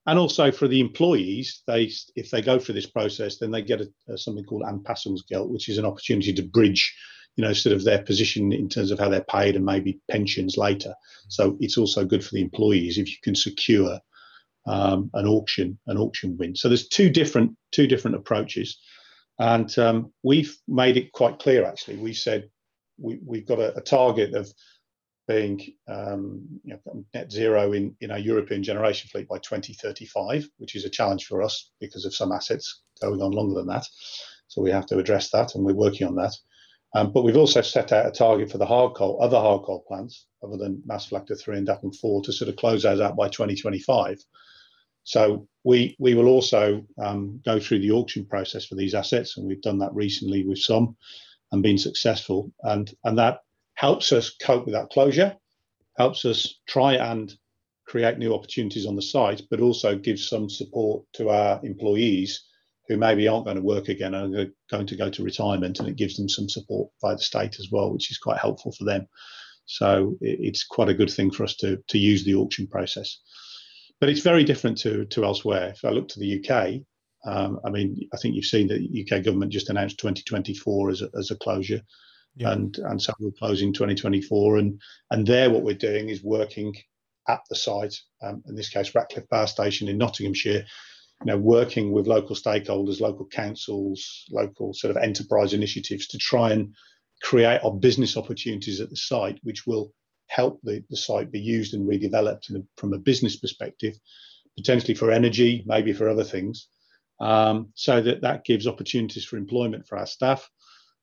And 0.08 0.18
also 0.18 0.52
for 0.52 0.68
the 0.68 0.80
employees, 0.80 1.62
they 1.68 1.92
if 2.16 2.32
they 2.32 2.42
go 2.42 2.58
through 2.58 2.76
this 2.76 2.90
process, 2.90 3.38
then 3.38 3.52
they 3.52 3.62
get 3.62 3.82
a, 3.82 3.90
a, 4.08 4.18
something 4.18 4.46
called 4.46 4.64
Anpassungsgeld, 4.64 5.50
which 5.50 5.70
is 5.70 5.78
an 5.78 5.86
opportunity 5.86 6.34
to 6.34 6.44
bridge, 6.44 6.96
you 7.36 7.44
know, 7.44 7.54
sort 7.54 7.76
of 7.76 7.84
their 7.84 8.02
position 8.02 8.52
in 8.52 8.70
terms 8.70 8.92
of 8.92 9.00
how 9.00 9.10
they're 9.10 9.24
paid 9.24 9.56
and 9.56 9.66
maybe 9.66 10.00
pensions 10.10 10.58
later. 10.58 10.94
So 11.28 11.58
it's 11.60 11.78
also 11.78 12.06
good 12.06 12.24
for 12.24 12.34
the 12.34 12.42
employees 12.42 12.98
if 12.98 13.10
you 13.10 13.18
can 13.24 13.36
secure 13.36 14.00
um, 14.66 15.10
an 15.14 15.28
auction 15.28 15.80
an 15.88 15.98
auction 15.98 16.38
win. 16.38 16.56
So 16.56 16.70
there's 16.70 16.88
two 16.88 17.10
different 17.10 17.56
two 17.72 17.88
different 17.88 18.18
approaches, 18.18 18.80
and 19.38 19.78
um, 19.78 20.14
we've 20.24 20.58
made 20.68 20.98
it 20.98 21.12
quite 21.12 21.40
clear. 21.40 21.66
Actually, 21.66 21.98
we 21.98 22.14
said 22.14 22.50
we, 22.98 23.20
we've 23.26 23.48
got 23.48 23.60
a, 23.60 23.76
a 23.78 23.82
target 23.82 24.34
of 24.34 24.52
being 25.30 25.62
um, 25.88 26.42
you 26.64 26.74
know, 26.74 27.06
net 27.14 27.32
zero 27.32 27.72
in, 27.72 27.96
in 28.02 28.10
our 28.10 28.18
European 28.18 28.64
generation 28.64 29.08
fleet 29.10 29.28
by 29.28 29.38
2035, 29.38 30.50
which 30.58 30.76
is 30.76 30.86
a 30.86 30.90
challenge 30.90 31.28
for 31.28 31.44
us 31.44 31.70
because 31.80 32.04
of 32.04 32.16
some 32.16 32.32
assets 32.32 32.82
going 33.00 33.22
on 33.22 33.32
longer 33.32 33.54
than 33.54 33.68
that. 33.68 33.86
So 34.48 34.60
we 34.64 34.72
have 34.72 34.88
to 34.88 34.98
address 34.98 35.30
that, 35.30 35.54
and 35.54 35.64
we're 35.64 35.76
working 35.76 36.08
on 36.08 36.16
that. 36.16 36.34
Um, 36.96 37.12
but 37.14 37.24
we've 37.24 37.38
also 37.38 37.62
set 37.62 37.92
out 37.92 38.08
a 38.08 38.12
target 38.12 38.52
for 38.52 38.58
the 38.58 38.66
hard 38.66 38.96
coal, 38.96 39.20
other 39.22 39.38
hard 39.38 39.62
coal 39.62 39.86
plants, 39.88 40.26
other 40.44 40.58
than 40.58 40.82
Maasvlakte 40.90 41.40
3 41.40 41.60
and 41.60 41.68
Datteln 41.68 41.96
4, 41.96 42.24
to 42.24 42.34
sort 42.34 42.50
of 42.50 42.56
close 42.56 42.82
those 42.82 43.00
out 43.00 43.16
by 43.16 43.30
2025. 43.30 44.18
So 45.04 45.48
we 45.64 45.96
we 46.00 46.16
will 46.16 46.28
also 46.28 46.84
um, 46.98 47.40
go 47.46 47.60
through 47.60 47.80
the 47.80 47.92
auction 47.92 48.26
process 48.26 48.66
for 48.66 48.74
these 48.74 48.96
assets, 48.96 49.38
and 49.38 49.48
we've 49.48 49.62
done 49.62 49.78
that 49.80 49.94
recently 49.94 50.44
with 50.44 50.58
some, 50.58 50.98
and 51.52 51.62
been 51.62 51.78
successful. 51.78 52.52
And 52.64 52.92
and 53.04 53.18
that 53.20 53.42
helps 53.80 54.12
us 54.12 54.36
cope 54.42 54.66
with 54.66 54.74
that 54.74 54.90
closure, 54.90 55.36
helps 55.98 56.26
us 56.26 56.60
try 56.68 56.96
and 56.96 57.34
create 57.88 58.18
new 58.18 58.34
opportunities 58.34 58.86
on 58.86 58.96
the 58.96 59.02
site, 59.02 59.42
but 59.50 59.62
also 59.62 59.98
gives 59.98 60.28
some 60.28 60.50
support 60.50 61.04
to 61.14 61.30
our 61.30 61.60
employees 61.66 62.44
who 62.90 62.98
maybe 62.98 63.28
aren't 63.28 63.46
going 63.46 63.56
to 63.56 63.64
work 63.64 63.88
again 63.88 64.14
and 64.16 64.36
are 64.36 64.48
going 64.70 64.86
to 64.86 64.98
go 64.98 65.10
to 65.10 65.24
retirement, 65.24 65.80
and 65.80 65.88
it 65.88 65.96
gives 65.96 66.18
them 66.18 66.28
some 66.28 66.50
support 66.50 66.92
by 67.02 67.14
the 67.14 67.22
state 67.22 67.58
as 67.60 67.70
well, 67.72 67.94
which 67.94 68.12
is 68.12 68.18
quite 68.18 68.40
helpful 68.40 68.74
for 68.74 68.84
them. 68.84 69.08
So 69.66 70.18
it's 70.20 70.66
quite 70.66 70.90
a 70.90 71.00
good 71.00 71.12
thing 71.12 71.32
for 71.32 71.44
us 71.44 71.56
to 71.58 71.78
to 71.88 71.98
use 71.98 72.26
the 72.26 72.36
auction 72.36 72.68
process 72.68 73.20
but 74.00 74.10
it's 74.10 74.22
very 74.22 74.44
different 74.44 74.78
to 74.80 75.06
to 75.06 75.26
elsewhere. 75.26 75.70
If 75.70 75.84
I 75.84 75.90
look 75.90 76.08
to 76.10 76.20
the 76.20 76.40
UK, 76.40 76.82
um, 77.26 77.60
I 77.66 77.70
mean, 77.70 78.08
I 78.14 78.18
think 78.18 78.36
you've 78.36 78.46
seen 78.46 78.68
that 78.68 78.80
the 78.80 79.06
UK 79.06 79.24
government 79.24 79.52
just 79.52 79.70
announced 79.70 80.00
2024 80.00 80.90
as 80.90 81.02
a, 81.02 81.10
as 81.18 81.32
a 81.32 81.38
closure, 81.38 81.82
yeah. 82.36 82.52
and 82.52 82.78
and 82.78 83.02
so 83.02 83.14
we're 83.20 83.32
closing 83.32 83.74
2024, 83.74 84.58
and 84.58 84.82
and 85.12 85.26
there 85.26 85.50
what 85.50 85.64
we're 85.64 85.76
doing 85.76 86.10
is 86.10 86.24
working 86.24 86.74
at 87.28 87.42
the 87.50 87.56
site, 87.56 87.96
um, 88.24 88.44
in 88.48 88.56
this 88.56 88.70
case 88.70 88.96
Ratcliffe 88.96 89.30
Power 89.30 89.48
Station 89.48 89.88
in 89.88 89.98
Nottinghamshire, 89.98 90.66
you 91.22 91.26
know, 91.26 91.38
working 91.38 91.92
with 91.92 92.08
local 92.08 92.36
stakeholders, 92.36 93.02
local 93.02 93.26
councils, 93.28 94.26
local 94.32 94.74
sort 94.74 94.96
of 94.96 95.02
enterprise 95.02 95.54
initiatives 95.54 96.08
to 96.08 96.18
try 96.18 96.52
and 96.52 96.74
create 97.22 97.60
our 97.64 97.72
business 97.72 98.18
opportunities 98.18 98.80
at 98.80 98.90
the 98.90 98.96
site, 98.96 99.40
which 99.44 99.68
will 99.68 99.94
help 100.28 100.60
the, 100.64 100.84
the 100.90 100.98
site 100.98 101.32
be 101.32 101.40
used 101.40 101.74
and 101.74 101.88
redeveloped 101.88 102.50
a, 102.56 102.64
from 102.78 102.94
a 102.94 102.98
business 102.98 103.36
perspective, 103.36 103.96
potentially 104.58 104.96
for 104.96 105.12
energy, 105.12 105.64
maybe 105.68 105.94
for 105.94 106.10
other 106.10 106.24
things, 106.24 106.68
um, 107.20 107.70
so 107.76 108.02
that 108.02 108.22
that 108.22 108.46
gives 108.46 108.68
opportunities 108.68 109.26
for 109.26 109.38
employment 109.38 109.86
for 109.88 109.98
our 109.98 110.06
staff 110.06 110.50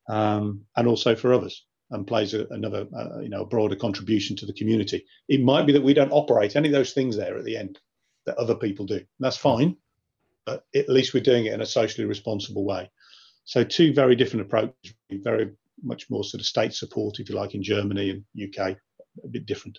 um, 0.08 0.62
and 0.76 0.86
also 0.86 1.14
for 1.14 1.32
others 1.32 1.64
and 1.90 2.06
plays 2.06 2.34
a, 2.34 2.46
another, 2.50 2.86
uh, 2.96 3.20
you 3.20 3.28
know, 3.28 3.42
a 3.42 3.46
broader 3.46 3.76
contribution 3.76 4.36
to 4.36 4.46
the 4.46 4.52
community. 4.52 5.04
It 5.28 5.42
might 5.42 5.66
be 5.66 5.72
that 5.72 5.82
we 5.82 5.94
don't 5.94 6.12
operate 6.12 6.56
any 6.56 6.68
of 6.68 6.72
those 6.72 6.92
things 6.92 7.16
there 7.16 7.38
at 7.38 7.44
the 7.44 7.56
end 7.56 7.78
that 8.26 8.36
other 8.38 8.56
people 8.56 8.86
do. 8.86 9.04
that's 9.20 9.36
fine, 9.36 9.76
but 10.44 10.64
at 10.75 10.88
least 10.88 11.14
we're 11.14 11.22
doing 11.22 11.46
it 11.46 11.52
in 11.52 11.60
a 11.60 11.66
socially 11.66 12.06
responsible 12.06 12.64
way. 12.64 12.90
So 13.44 13.62
two 13.62 13.92
very 13.92 14.16
different 14.16 14.46
approaches, 14.46 14.94
very 15.10 15.52
much 15.82 16.10
more 16.10 16.25
sort 16.25 16.40
of 16.40 16.46
state 16.46 16.75
support, 16.75 17.20
if 17.20 17.28
you 17.28 17.36
like, 17.36 17.54
in 17.54 17.62
Germany 17.62 18.10
and 18.10 18.25
UK, 18.48 18.76
a 19.25 19.28
bit 19.28 19.46
different. 19.46 19.78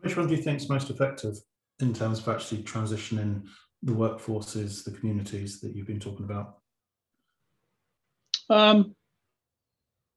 Which 0.00 0.16
one 0.16 0.26
do 0.26 0.34
you 0.34 0.42
think 0.42 0.60
is 0.60 0.68
most 0.68 0.90
effective 0.90 1.36
in 1.80 1.94
terms 1.94 2.18
of 2.18 2.28
actually 2.28 2.62
transitioning 2.62 3.46
the 3.82 3.92
workforces, 3.92 4.84
the 4.84 4.90
communities 4.90 5.60
that 5.60 5.74
you've 5.74 5.86
been 5.86 6.00
talking 6.00 6.24
about? 6.24 6.58
Um, 8.50 8.94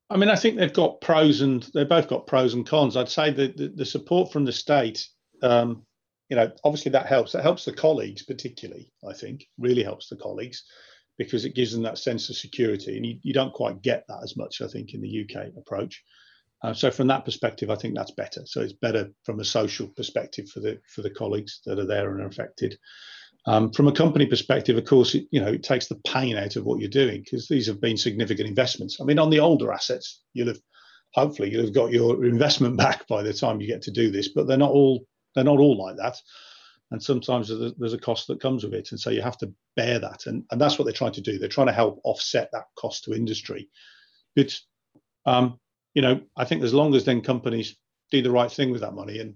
I 0.10 0.18
mean, 0.18 0.30
I 0.30 0.36
think 0.36 0.58
they've 0.58 0.74
got 0.74 1.02
pros 1.02 1.42
and 1.42 1.68
they've 1.74 1.88
both 1.88 2.08
got 2.08 2.28
pros 2.28 2.54
and 2.54 2.68
cons. 2.68 2.96
I'd 2.98 3.10
say 3.10 3.32
that 3.32 3.58
the, 3.58 3.70
the 3.70 3.86
support 3.86 4.32
from 4.32 4.46
the 4.46 4.52
state, 4.52 5.08
um, 5.42 5.86
you 6.30 6.36
know, 6.36 6.52
obviously 6.64 6.92
that 6.92 7.08
helps. 7.08 7.32
That 7.32 7.44
helps 7.44 7.66
the 7.66 7.74
colleagues, 7.74 8.24
particularly. 8.24 8.92
I 9.08 9.14
think 9.14 9.46
really 9.58 9.84
helps 9.84 10.10
the 10.10 10.18
colleagues 10.18 10.64
because 11.18 11.46
it 11.46 11.56
gives 11.56 11.72
them 11.72 11.84
that 11.84 11.98
sense 11.98 12.30
of 12.30 12.36
security, 12.36 12.98
and 12.98 13.06
you, 13.06 13.20
you 13.22 13.34
don't 13.34 13.54
quite 13.54 13.82
get 13.82 14.04
that 14.08 14.22
as 14.24 14.36
much, 14.36 14.62
I 14.62 14.68
think, 14.68 14.94
in 14.94 15.02
the 15.02 15.26
UK 15.26 15.48
approach. 15.58 16.04
Uh, 16.64 16.74
so 16.74 16.90
from 16.90 17.08
that 17.08 17.26
perspective, 17.26 17.70
I 17.70 17.76
think 17.76 17.96
that's 17.96 18.12
better. 18.12 18.42
So 18.46 18.62
it's 18.62 18.74
better 18.74 19.10
from 19.24 19.40
a 19.40 19.46
social 19.46 19.88
perspective 19.96 20.48
for 20.50 20.60
the 20.62 20.80
for 20.88 21.02
the 21.02 21.10
colleagues 21.10 21.62
that 21.66 21.78
are 21.78 21.86
there 21.86 22.12
and 22.12 22.22
are 22.22 22.28
affected. 22.28 22.78
Um, 23.46 23.72
from 23.72 23.88
a 23.88 23.92
company 23.92 24.26
perspective, 24.26 24.78
of 24.78 24.86
course, 24.86 25.16
it, 25.16 25.28
you 25.32 25.42
know 25.42 25.52
it 25.52 25.64
takes 25.64 25.88
the 25.88 26.00
pain 26.08 26.38
out 26.38 26.56
of 26.56 26.64
what 26.64 26.80
you're 26.80 26.90
doing 26.90 27.22
because 27.22 27.48
these 27.48 27.68
have 27.68 27.82
been 27.82 27.98
significant 27.98 28.48
investments. 28.48 29.00
I 29.02 29.04
mean, 29.04 29.20
on 29.20 29.30
the 29.30 29.40
older 29.40 29.72
assets, 29.72 30.22
you'll 30.34 30.48
have 30.48 30.60
hopefully 31.14 31.52
you'll 31.52 31.66
have 31.66 31.74
got 31.74 31.92
your 31.92 32.26
investment 32.26 32.78
back 32.86 33.08
by 33.08 33.22
the 33.22 33.34
time 33.34 33.60
you 33.60 33.68
get 33.68 33.82
to 33.84 33.92
do 33.92 34.12
this, 34.12 34.30
but 34.30 34.48
they're 34.48 34.58
not 34.58 34.72
all 34.72 35.06
they're 35.36 35.44
not 35.44 35.60
all 35.60 35.78
like 35.78 35.98
that. 35.98 36.16
And 36.92 37.02
sometimes 37.02 37.52
there's 37.80 37.94
a 37.94 37.98
cost 37.98 38.28
that 38.28 38.40
comes 38.40 38.64
with 38.64 38.74
it, 38.74 38.92
and 38.92 39.00
so 39.00 39.10
you 39.10 39.22
have 39.22 39.38
to 39.40 39.52
bear 39.76 40.00
that, 40.00 40.28
and 40.28 40.46
and 40.52 40.62
that's 40.62 40.78
what 40.78 40.86
they're 40.86 40.94
trying 40.94 41.14
to 41.14 41.22
do. 41.22 41.38
They're 41.38 41.50
trying 41.50 41.68
to 41.68 41.74
help 41.74 42.00
offset 42.04 42.50
that 42.54 42.66
cost 42.78 43.04
to 43.06 43.14
industry. 43.14 43.70
But 44.36 44.58
um, 45.26 45.60
you 45.94 46.02
know, 46.02 46.22
I 46.38 46.46
think 46.46 46.64
as 46.64 46.74
long 46.74 46.96
as 46.96 47.04
then 47.04 47.22
companies 47.22 47.76
do 48.12 48.22
the 48.22 48.32
right 48.32 48.52
thing 48.52 48.72
with 48.72 48.82
that 48.82 48.94
money 48.94 49.20
and 49.20 49.36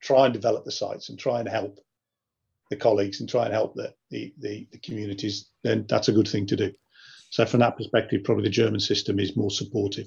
try 0.00 0.24
and 0.24 0.34
develop 0.34 0.64
the 0.64 0.72
sites 0.72 1.08
and 1.08 1.18
try 1.18 1.40
and 1.40 1.48
help 1.48 1.78
the 2.74 2.80
colleagues 2.80 3.20
and 3.20 3.28
try 3.28 3.44
and 3.44 3.52
help 3.52 3.74
the, 3.74 3.94
the, 4.10 4.32
the, 4.38 4.68
the 4.72 4.78
communities, 4.78 5.50
then 5.62 5.86
that's 5.88 6.08
a 6.08 6.12
good 6.12 6.28
thing 6.28 6.46
to 6.46 6.56
do. 6.56 6.72
So 7.30 7.44
from 7.46 7.60
that 7.60 7.76
perspective, 7.76 8.22
probably 8.24 8.44
the 8.44 8.50
German 8.50 8.80
system 8.80 9.18
is 9.18 9.36
more 9.36 9.50
supportive. 9.50 10.06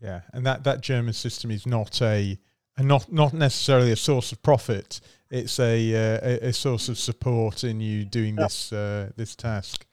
Yeah, 0.00 0.20
and 0.32 0.44
that, 0.46 0.64
that 0.64 0.80
German 0.80 1.14
system 1.14 1.50
is 1.50 1.66
not 1.66 2.00
a, 2.02 2.38
a 2.76 2.82
not 2.82 3.12
not 3.12 3.32
necessarily 3.32 3.90
a 3.90 3.96
source 3.96 4.32
of 4.32 4.42
profit. 4.42 5.00
It's 5.30 5.58
a 5.58 5.94
uh, 5.94 6.20
a, 6.22 6.48
a, 6.48 6.52
source 6.52 6.88
of 6.88 6.98
support 6.98 7.64
in 7.64 7.80
you 7.80 8.04
doing 8.04 8.36
yeah. 8.36 8.44
this 8.44 8.72
uh, 8.72 9.10
this 9.16 9.34
task. 9.34 9.86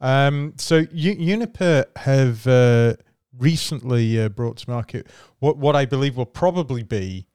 Um, 0.00 0.54
so 0.56 0.84
U- 0.92 1.16
Uniper 1.18 1.84
have 1.96 2.46
uh, 2.46 2.94
recently 3.38 4.20
uh, 4.20 4.28
brought 4.28 4.56
to 4.58 4.70
market 4.70 5.06
what 5.38 5.56
what 5.56 5.76
I 5.76 5.84
believe 5.86 6.16
will 6.16 6.26
probably 6.26 6.82
be 6.82 7.26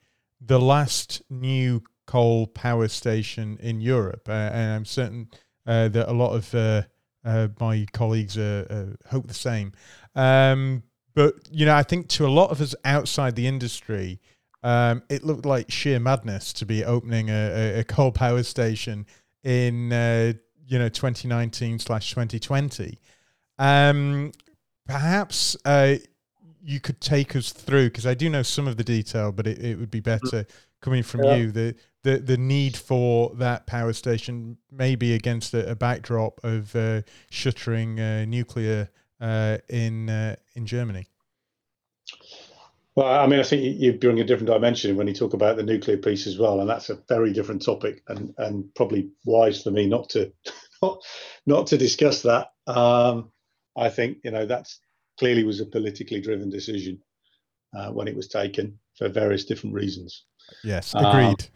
the 0.42 0.60
last 0.60 1.22
new 1.30 1.84
coal 2.10 2.48
power 2.48 2.88
station 2.88 3.60
in 3.62 3.80
Europe, 3.80 4.28
uh, 4.28 4.32
and 4.32 4.74
I'm 4.74 4.86
certain 4.86 5.30
uh, 5.68 5.90
that 5.90 6.10
a 6.10 6.12
lot 6.12 6.34
of 6.34 6.56
uh, 6.56 6.82
uh, 7.24 7.50
my 7.60 7.86
colleagues 7.94 8.34
hope 8.34 9.28
the 9.28 9.34
same. 9.36 9.74
Um, 10.16 10.82
but 11.14 11.36
you 11.52 11.68
know, 11.68 11.76
I 11.76 11.84
think 11.84 12.08
to 12.10 12.26
a 12.26 12.34
lot 12.34 12.50
of 12.50 12.62
us 12.62 12.74
outside 12.84 13.36
the 13.36 13.46
industry, 13.46 14.20
um, 14.64 15.04
it 15.08 15.24
looked 15.24 15.46
like 15.46 15.70
sheer 15.70 16.00
madness 16.00 16.52
to 16.54 16.66
be 16.66 16.84
opening 16.84 17.30
a, 17.30 17.82
a 17.82 17.84
coal 17.84 18.12
power 18.12 18.42
station 18.42 19.06
in 19.44 19.92
you 20.66 20.80
know 20.80 20.90
2019 20.90 21.78
slash 21.78 22.10
2020. 22.10 22.98
Um, 23.60 24.32
perhaps 24.88 25.56
uh, 25.64 25.98
you 26.60 26.80
could 26.80 27.02
take 27.02 27.36
us 27.36 27.52
through 27.52 27.90
because 27.90 28.08
I 28.08 28.16
do 28.16 28.30
know 28.32 28.42
some 28.42 28.68
of 28.68 28.78
the 28.78 28.84
detail, 28.84 29.32
but 29.32 29.46
it, 29.46 29.60
it 29.64 29.78
would 29.78 29.92
be 29.92 30.00
better 30.00 30.48
coming 30.82 31.04
from 31.04 31.24
yeah. 31.24 31.36
you 31.36 31.52
the, 31.52 31.76
the 32.04 32.18
the 32.18 32.38
need 32.38 32.78
for 32.78 33.34
that 33.36 33.68
power 33.68 33.94
station, 33.94 34.58
maybe 34.72 35.14
against 35.14 35.54
a, 35.54 35.72
a 35.72 35.76
backdrop 35.76 36.40
of 36.44 36.76
uh, 36.76 37.02
shuttering 37.30 38.00
uh, 38.00 38.26
nuclear 38.26 38.90
uh, 39.20 39.58
in 39.70 40.10
uh, 40.10 40.36
in 40.56 40.66
Germany. 40.66 41.08
Well, 42.96 43.08
I 43.08 43.28
mean, 43.28 43.40
I 43.40 43.44
think 43.44 43.80
you 43.80 43.94
bring 43.94 44.20
a 44.20 44.26
different 44.26 44.50
dimension 44.50 44.98
when 44.98 45.08
you 45.08 45.14
talk 45.14 45.34
about 45.34 45.56
the 45.56 45.64
nuclear 45.64 45.98
piece 45.98 46.28
as 46.28 46.38
well, 46.38 46.60
and 46.60 46.70
that's 46.70 46.90
a 46.90 47.00
very 47.08 47.32
different 47.34 47.64
topic, 47.64 48.04
and 48.08 48.34
and 48.38 48.74
probably 48.76 49.10
wise 49.26 49.64
for 49.64 49.72
me 49.72 49.88
not 49.88 50.10
to 50.10 50.32
not, 50.82 51.02
not 51.46 51.68
to 51.68 51.78
discuss 51.78 52.24
that. 52.24 52.52
Um, 52.68 53.32
I 53.78 53.90
think 53.90 54.20
you 54.24 54.32
know 54.32 54.46
that's 54.46 54.80
clearly 55.18 55.44
was 55.44 55.60
a 55.60 55.66
politically 55.66 56.22
driven 56.22 56.50
decision 56.50 57.02
uh, 57.76 57.92
when 57.92 58.08
it 58.08 58.16
was 58.16 58.28
taken 58.28 58.80
for 58.98 59.10
various 59.10 59.46
different 59.46 59.76
reasons. 59.76 60.26
Yes, 60.64 60.96
um, 60.96 61.06
agreed. 61.06 61.50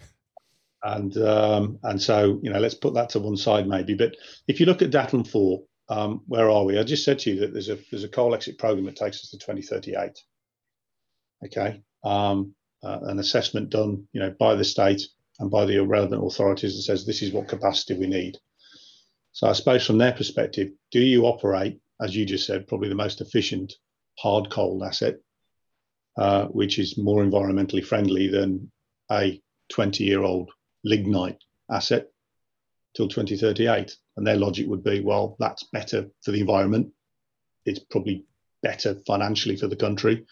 and 0.84 1.18
um, 1.18 1.80
and 1.84 2.02
so 2.02 2.40
you 2.42 2.52
know, 2.52 2.60
let's 2.60 2.76
put 2.76 2.94
that 2.96 3.10
to 3.10 3.20
one 3.20 3.38
side 3.38 3.68
maybe. 3.68 3.94
But 3.94 4.16
if 4.48 4.60
you 4.60 4.66
look 4.66 4.82
at 4.82 4.92
Datteln 4.92 5.28
four, 5.28 5.64
um, 5.90 6.22
where 6.28 6.50
are 6.50 6.64
we? 6.64 6.80
I 6.80 6.84
just 6.84 7.04
said 7.04 7.20
to 7.20 7.32
you 7.32 7.40
that 7.42 7.54
there's 7.54 7.70
a 7.70 7.78
there's 7.92 8.04
a 8.04 8.10
coal 8.10 8.34
exit 8.34 8.58
program 8.58 8.86
that 8.86 8.96
takes 8.96 9.24
us 9.24 9.30
to 9.32 9.38
2038. 9.38 10.12
Okay, 11.46 11.82
um, 12.04 12.54
uh, 12.84 13.00
an 13.04 13.20
assessment 13.20 13.70
done, 13.70 14.08
you 14.14 14.22
know, 14.22 14.34
by 14.40 14.56
the 14.56 14.64
state 14.64 15.02
and 15.40 15.50
by 15.50 15.66
the 15.66 15.80
relevant 15.80 16.24
authorities 16.24 16.76
that 16.76 16.84
says 16.84 17.06
this 17.06 17.22
is 17.22 17.34
what 17.34 17.48
capacity 17.48 17.98
we 17.98 18.08
need. 18.08 18.38
So 19.32 19.48
I 19.48 19.54
suppose 19.54 19.86
from 19.86 19.98
their 19.98 20.14
perspective, 20.14 20.70
do 20.92 21.00
you 21.00 21.26
operate 21.26 21.80
as 22.02 22.16
you 22.16 22.26
just 22.26 22.46
said, 22.46 22.68
probably 22.68 22.90
the 22.90 22.96
most 22.96 23.22
efficient 23.22 23.74
hard 24.20 24.50
coal 24.50 24.84
asset, 24.84 25.16
uh, 26.18 26.46
which 26.46 26.78
is 26.78 26.98
more 26.98 27.24
environmentally 27.24 27.84
friendly 27.84 28.28
than 28.28 28.72
a 29.12 29.42
20 29.70 30.04
year 30.04 30.24
old 30.24 30.52
lignite 30.84 31.40
asset 31.70 32.10
till 32.96 33.08
2038. 33.08 33.96
And 34.18 34.28
their 34.28 34.36
logic 34.36 34.68
would 34.68 34.84
be, 34.84 35.02
well, 35.02 35.36
that's 35.40 35.64
better 35.64 36.10
for 36.24 36.32
the 36.32 36.42
environment. 36.42 36.92
It's 37.66 37.80
probably 37.80 38.26
better 38.62 38.96
financially 39.08 39.56
for 39.56 39.68
the 39.68 39.76
country. 39.76 40.26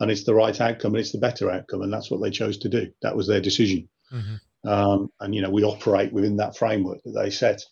And 0.00 0.10
it's 0.10 0.24
the 0.24 0.34
right 0.34 0.58
outcome 0.60 0.94
and 0.94 1.00
it's 1.00 1.12
the 1.12 1.18
better 1.18 1.50
outcome. 1.50 1.82
And 1.82 1.92
that's 1.92 2.10
what 2.10 2.20
they 2.20 2.30
chose 2.30 2.58
to 2.58 2.68
do. 2.68 2.92
That 3.02 3.16
was 3.16 3.26
their 3.26 3.40
decision. 3.40 3.88
Mm-hmm. 4.12 4.68
Um, 4.68 5.12
and, 5.20 5.34
you 5.34 5.42
know, 5.42 5.50
we 5.50 5.64
operate 5.64 6.12
within 6.12 6.36
that 6.36 6.56
framework 6.56 7.02
that 7.04 7.12
they 7.12 7.30
set. 7.30 7.62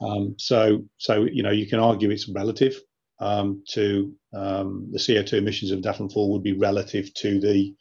Um, 0.00 0.34
so, 0.38 0.84
so 0.96 1.24
you 1.24 1.42
know, 1.42 1.50
you 1.50 1.66
can 1.66 1.80
argue 1.80 2.10
it's 2.10 2.28
relative 2.28 2.80
um, 3.20 3.64
to 3.70 4.14
um, 4.32 4.88
the 4.92 4.98
CO2 4.98 5.34
emissions 5.34 5.70
of 5.70 6.12
4 6.12 6.32
would 6.32 6.42
be 6.42 6.52
relative 6.52 7.12
to 7.14 7.40
the 7.40 7.74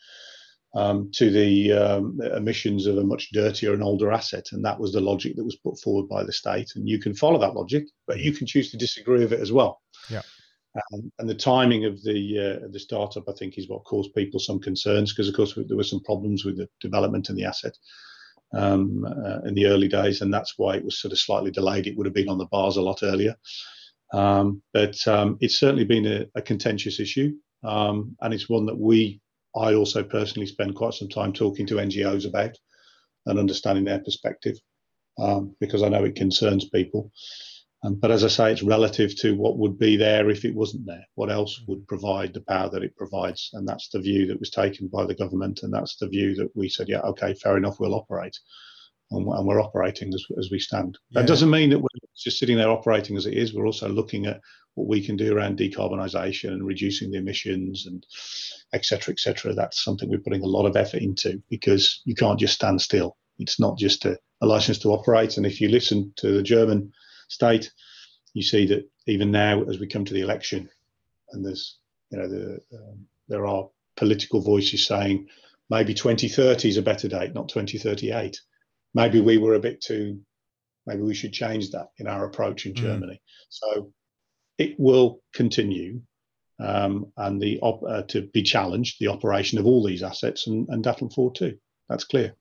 um, 0.78 1.10
to 1.16 1.32
the 1.32 1.72
um, 1.72 2.20
emissions 2.36 2.86
of 2.86 2.98
a 2.98 3.04
much 3.04 3.32
dirtier 3.32 3.74
and 3.74 3.84
older 3.84 4.12
asset, 4.12 4.46
and 4.52 4.64
that 4.64 4.80
was 4.80 4.92
the 4.94 5.02
logic 5.02 5.36
that 5.36 5.44
was 5.44 5.56
put 5.56 5.80
forward 5.80 6.08
by 6.08 6.24
the 6.24 6.32
state. 6.32 6.70
And 6.76 6.88
you 6.88 7.00
can 7.00 7.16
follow 7.16 7.40
that 7.40 7.56
logic, 7.56 7.86
but 8.06 8.20
you 8.20 8.32
can 8.32 8.46
choose 8.46 8.70
to 8.72 8.78
disagree 8.78 9.20
with 9.20 9.34
it 9.34 9.40
as 9.40 9.52
well. 9.52 9.82
Yeah. 10.10 10.22
Um, 10.94 11.12
and 11.18 11.28
the 11.28 11.36
timing 11.36 11.86
of 11.86 12.04
the 12.04 12.60
uh, 12.64 12.68
the 12.72 12.80
startup, 12.80 13.28
I 13.28 13.34
think, 13.34 13.58
is 13.58 13.68
what 13.68 13.86
caused 13.86 14.14
people 14.14 14.40
some 14.40 14.60
concerns 14.60 15.12
because, 15.12 15.28
of 15.28 15.36
course, 15.36 15.54
there 15.56 15.78
were 15.78 15.84
some 15.84 16.04
problems 16.04 16.46
with 16.46 16.58
the 16.58 16.70
development 16.80 17.30
and 17.30 17.38
the 17.38 17.46
asset 17.46 17.74
um, 18.54 19.04
uh, 19.06 19.40
in 19.48 19.56
the 19.56 19.66
early 19.66 19.88
days, 19.88 20.22
and 20.22 20.32
that's 20.32 20.54
why 20.58 20.76
it 20.76 20.86
was 20.86 21.00
sort 21.00 21.12
of 21.12 21.20
slightly 21.20 21.50
delayed. 21.50 21.88
It 21.88 21.98
would 21.98 22.06
have 22.06 22.14
been 22.14 22.30
on 22.30 22.38
the 22.38 22.46
bars 22.46 22.78
a 22.78 22.82
lot 22.82 23.02
earlier. 23.02 23.36
Um, 24.14 24.62
but 24.74 24.96
um, 25.08 25.38
it's 25.42 25.60
certainly 25.60 25.86
been 25.86 26.06
a, 26.06 26.26
a 26.36 26.42
contentious 26.42 27.00
issue, 27.00 27.34
um, 27.64 28.16
and 28.22 28.34
it's 28.34 28.48
one 28.48 28.68
that 28.68 28.78
we, 28.78 29.20
I 29.58 29.74
also 29.74 30.04
personally 30.04 30.48
spend 30.48 30.76
quite 30.76 30.94
some 30.94 31.10
time 31.10 31.34
talking 31.34 31.66
to 31.68 31.76
NGOs 31.76 32.28
about 32.28 32.58
and 33.26 33.40
understanding 33.40 33.86
their 33.86 34.00
perspective, 34.00 34.58
um, 35.20 35.56
because 35.60 35.84
I 35.84 35.90
know 35.90 36.04
it 36.06 36.16
concerns 36.16 36.70
people. 36.70 37.12
Um, 37.84 37.96
but 37.96 38.12
as 38.12 38.24
I 38.24 38.28
say, 38.28 38.52
it's 38.52 38.64
relative 38.64 39.16
to 39.18 39.36
what 39.36 39.58
would 39.58 39.78
be 39.78 39.98
there 39.98 40.30
if 40.30 40.46
it 40.46 40.56
wasn't 40.56 40.88
there. 40.88 41.06
What 41.16 41.30
else 41.30 41.62
would 41.68 41.88
provide 41.88 42.34
the 42.34 42.42
power 42.42 42.70
that 42.70 42.84
it 42.84 42.96
provides? 42.98 43.52
And 43.54 43.68
that's 43.68 43.90
the 43.90 44.00
view 44.00 44.26
that 44.28 44.40
was 44.40 44.50
taken 44.50 44.88
by 44.88 45.06
the 45.06 45.14
government. 45.16 45.62
And 45.62 45.74
that's 45.74 45.96
the 45.98 46.08
view 46.08 46.34
that 46.36 46.50
we 46.56 46.70
said, 46.70 46.90
yeah, 46.90 47.02
okay, 47.02 47.36
fair 47.36 47.58
enough, 47.58 47.80
we'll 47.80 47.94
operate. 47.94 48.38
And, 49.10 49.26
we're 49.26 49.62
operating 49.62 50.14
as, 50.14 50.26
as 50.38 50.50
we 50.52 50.60
stand. 50.60 50.98
Yeah. 51.10 51.22
That 51.22 51.28
doesn't 51.28 51.50
mean 51.50 51.70
that 51.70 51.80
we're 51.80 51.88
just 52.18 52.40
sitting 52.40 52.58
there 52.58 52.70
operating 52.70 53.16
as 53.16 53.26
it 53.26 53.36
is. 53.36 53.54
We're 53.54 53.66
also 53.66 53.88
looking 53.88 54.26
at 54.26 54.42
what 54.76 54.88
we 54.88 55.04
can 55.04 55.16
do 55.16 55.36
around 55.36 55.58
decarbonisation 55.58 56.50
and 56.50 56.66
reducing 56.66 57.12
the 57.12 57.18
emissions 57.18 57.86
and 57.88 58.06
et 58.74 58.86
cetera, 58.86 59.14
et 59.14 59.20
cetera. 59.20 59.54
That's 59.54 59.84
something 59.84 60.10
we're 60.10 60.20
putting 60.20 60.44
a 60.44 60.48
lot 60.48 60.66
of 60.66 60.76
effort 60.76 61.02
into 61.02 61.42
because 61.50 62.02
you 62.06 62.16
can't 62.16 62.40
just 62.40 62.56
stand 62.56 62.82
still. 62.82 63.18
It's 63.40 63.60
not 63.60 63.78
just 63.78 64.06
a, 64.06 64.20
a 64.42 64.46
license 64.46 64.80
to 64.80 64.90
operate. 64.90 65.38
And 65.38 65.46
if 65.46 65.62
you 65.62 65.70
listen 65.70 66.14
to 66.18 66.34
the 66.34 66.44
German 66.44 66.92
state, 67.30 67.72
you 68.34 68.44
see 68.44 68.66
that 68.68 68.90
even 69.08 69.32
now, 69.32 69.64
as 69.64 69.80
we 69.80 69.88
come 69.88 70.06
to 70.06 70.14
the 70.14 70.22
election, 70.22 70.70
and 71.32 71.46
there's 71.46 71.80
you 72.12 72.18
know 72.18 72.28
the, 72.28 72.62
um, 72.74 73.06
there 73.28 73.46
are 73.46 73.68
political 73.96 74.42
voices 74.42 74.86
saying 74.86 75.28
maybe 75.70 75.94
2030 75.94 76.70
is 76.70 76.78
a 76.78 76.82
better 76.82 77.08
date, 77.08 77.34
not 77.34 77.50
2038. 77.50 78.40
Maybe 78.98 79.22
we 79.22 79.38
were 79.38 79.54
a 79.54 79.60
bit 79.60 79.80
too. 79.80 80.22
Maybe 80.88 81.04
we 81.04 81.14
should 81.14 81.32
change 81.32 81.70
that 81.70 81.90
in 82.00 82.08
our 82.08 82.26
approach 82.26 82.66
in 82.66 82.74
mm. 82.74 82.78
Germany. 82.78 83.22
So 83.50 83.94
it 84.58 84.74
will 84.80 85.22
continue, 85.36 86.02
um, 86.60 87.14
and 87.16 87.40
the 87.40 87.60
op- 87.60 87.84
uh, 87.88 88.02
to 88.14 88.24
be 88.24 88.42
challenged 88.42 88.96
the 89.00 89.10
operation 89.10 89.60
of 89.60 89.68
all 89.68 89.86
these 89.86 90.02
assets 90.02 90.48
and, 90.48 90.68
and 90.70 90.84
Datteln 90.84 91.14
4 91.14 91.32
too. 91.34 91.60
That's 91.88 92.06
clear. 92.06 92.34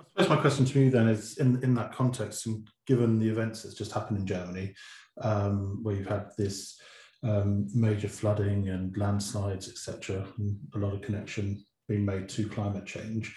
I 0.00 0.04
suppose 0.22 0.28
my 0.30 0.40
question 0.40 0.64
to 0.64 0.80
you 0.80 0.88
then 0.88 1.08
is 1.08 1.36
in, 1.36 1.62
in 1.62 1.74
that 1.74 1.92
context, 1.92 2.46
and 2.46 2.66
given 2.86 3.18
the 3.18 3.28
events 3.28 3.62
that's 3.62 3.74
just 3.74 3.92
happened 3.92 4.20
in 4.20 4.26
Germany, 4.26 4.74
um, 5.20 5.80
where 5.82 5.94
you've 5.94 6.06
had 6.08 6.30
this 6.38 6.80
um, 7.22 7.68
major 7.74 8.08
flooding 8.08 8.70
and 8.70 8.96
landslides, 8.96 9.68
etc., 9.68 10.26
and 10.38 10.58
a 10.74 10.78
lot 10.78 10.94
of 10.94 11.02
connection 11.02 11.62
being 11.86 12.06
made 12.06 12.30
to 12.30 12.48
climate 12.48 12.86
change. 12.86 13.36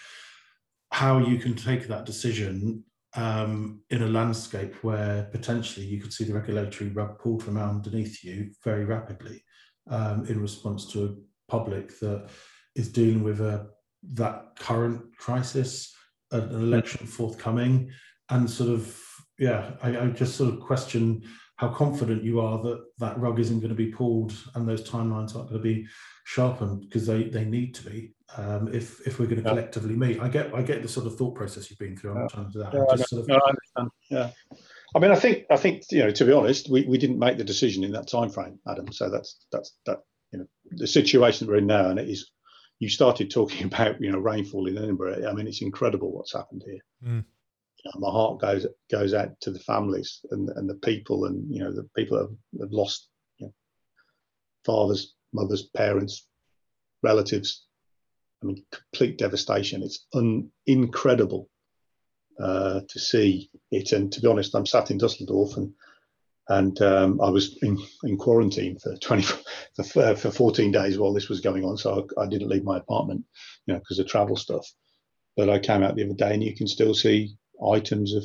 How 0.96 1.18
you 1.18 1.36
can 1.36 1.54
take 1.54 1.88
that 1.88 2.06
decision 2.06 2.82
um, 3.16 3.82
in 3.90 4.02
a 4.02 4.08
landscape 4.08 4.82
where 4.82 5.24
potentially 5.30 5.84
you 5.84 6.00
could 6.00 6.10
see 6.10 6.24
the 6.24 6.32
regulatory 6.32 6.88
rug 6.88 7.18
pulled 7.18 7.42
from 7.42 7.58
underneath 7.58 8.24
you 8.24 8.52
very 8.64 8.86
rapidly 8.86 9.44
um, 9.90 10.24
in 10.24 10.40
response 10.40 10.90
to 10.92 11.04
a 11.04 11.50
public 11.52 12.00
that 12.00 12.30
is 12.76 12.88
dealing 12.88 13.22
with 13.22 13.42
a, 13.42 13.66
that 14.14 14.56
current 14.58 15.14
crisis, 15.18 15.94
an 16.32 16.48
election 16.48 17.06
forthcoming, 17.06 17.90
and 18.30 18.48
sort 18.48 18.70
of 18.70 18.98
yeah, 19.38 19.72
I, 19.82 19.98
I 19.98 20.06
just 20.06 20.36
sort 20.36 20.54
of 20.54 20.60
question 20.60 21.22
how 21.56 21.68
confident 21.68 22.24
you 22.24 22.40
are 22.40 22.62
that 22.62 22.82
that 23.00 23.20
rug 23.20 23.38
isn't 23.38 23.60
going 23.60 23.68
to 23.68 23.74
be 23.74 23.92
pulled 23.92 24.32
and 24.54 24.66
those 24.66 24.88
timelines 24.88 25.36
aren't 25.36 25.50
going 25.50 25.62
to 25.62 25.74
be 25.74 25.86
sharpened 26.24 26.80
because 26.80 27.06
they 27.06 27.24
they 27.24 27.44
need 27.44 27.74
to 27.74 27.84
be 27.84 28.14
um, 28.36 28.68
if 28.72 29.06
if 29.06 29.18
we're 29.18 29.26
going 29.26 29.42
to 29.42 29.44
yeah. 29.44 29.50
collectively 29.50 29.96
meet. 29.96 30.20
I 30.20 30.28
get 30.28 30.54
I 30.54 30.62
get 30.62 30.82
the 30.82 30.88
sort 30.88 31.06
of 31.06 31.16
thought 31.16 31.34
process 31.34 31.70
you've 31.70 31.78
been 31.78 31.96
through. 31.96 32.12
I'm 32.12 32.22
yeah. 32.22 32.28
trying 32.28 32.46
to 32.46 32.52
do 32.52 32.58
that. 32.60 32.74
Yeah, 32.74 33.04
sort 33.04 33.22
of... 33.22 33.28
no, 33.28 33.34
I 33.36 33.48
understand. 33.48 33.90
Yeah. 34.10 34.30
I 34.94 34.98
mean, 34.98 35.10
I 35.10 35.16
think 35.16 35.44
I 35.50 35.56
think 35.56 35.82
you 35.90 36.00
know, 36.00 36.10
to 36.10 36.24
be 36.24 36.32
honest, 36.32 36.70
we, 36.70 36.84
we 36.84 36.98
didn't 36.98 37.18
make 37.18 37.38
the 37.38 37.44
decision 37.44 37.84
in 37.84 37.92
that 37.92 38.08
time 38.08 38.30
frame, 38.30 38.58
Adam. 38.68 38.92
So 38.92 39.10
that's 39.10 39.46
that's 39.52 39.76
that 39.86 40.00
you 40.32 40.40
know 40.40 40.46
the 40.70 40.86
situation 40.86 41.46
that 41.46 41.52
we're 41.52 41.58
in 41.58 41.66
now, 41.66 41.90
and 41.90 41.98
it 41.98 42.08
is. 42.08 42.30
You 42.78 42.90
started 42.90 43.30
talking 43.30 43.66
about 43.72 44.00
you 44.00 44.10
know 44.10 44.18
rainfall 44.18 44.66
in 44.66 44.78
Edinburgh. 44.78 45.28
I 45.28 45.32
mean, 45.32 45.46
it's 45.46 45.62
incredible 45.62 46.12
what's 46.12 46.34
happened 46.34 46.64
here. 46.66 46.80
Mm 47.04 47.24
know, 47.86 48.00
my 48.00 48.10
heart 48.10 48.40
goes 48.40 48.66
goes 48.90 49.14
out 49.14 49.40
to 49.40 49.50
the 49.50 49.58
families 49.60 50.20
and 50.30 50.48
and 50.50 50.68
the 50.68 50.74
people 50.74 51.26
and 51.26 51.52
you 51.52 51.62
know 51.62 51.72
the 51.72 51.88
people 51.96 52.18
that 52.18 52.24
have, 52.24 52.60
have 52.60 52.72
lost 52.72 53.08
you 53.38 53.46
know, 53.46 53.52
fathers, 54.64 55.14
mothers, 55.32 55.62
parents, 55.76 56.26
relatives. 57.02 57.65
I 58.42 58.46
mean, 58.46 58.64
complete 58.70 59.18
devastation. 59.18 59.82
It's 59.82 60.06
un, 60.14 60.50
incredible 60.66 61.48
uh, 62.38 62.80
to 62.88 62.98
see 62.98 63.50
it. 63.70 63.92
And 63.92 64.12
to 64.12 64.20
be 64.20 64.28
honest, 64.28 64.54
I'm 64.54 64.66
sat 64.66 64.90
in 64.90 64.98
Dusseldorf 64.98 65.56
and 65.56 65.72
and 66.48 66.80
um, 66.80 67.20
I 67.20 67.28
was 67.28 67.58
in, 67.62 67.78
in 68.04 68.16
quarantine 68.16 68.78
for 68.78 68.96
20 68.96 69.22
for, 69.92 70.14
for 70.14 70.30
14 70.30 70.70
days 70.70 70.98
while 70.98 71.12
this 71.12 71.28
was 71.28 71.40
going 71.40 71.64
on. 71.64 71.76
So 71.76 72.06
I, 72.16 72.22
I 72.22 72.26
didn't 72.28 72.48
leave 72.48 72.62
my 72.62 72.76
apartment, 72.78 73.24
you 73.66 73.74
know, 73.74 73.80
because 73.80 73.98
of 73.98 74.06
travel 74.06 74.36
stuff. 74.36 74.66
But 75.36 75.50
I 75.50 75.58
came 75.58 75.82
out 75.82 75.96
the 75.96 76.04
other 76.04 76.14
day, 76.14 76.32
and 76.32 76.42
you 76.42 76.54
can 76.54 76.66
still 76.66 76.94
see 76.94 77.36
items 77.64 78.14
of, 78.14 78.22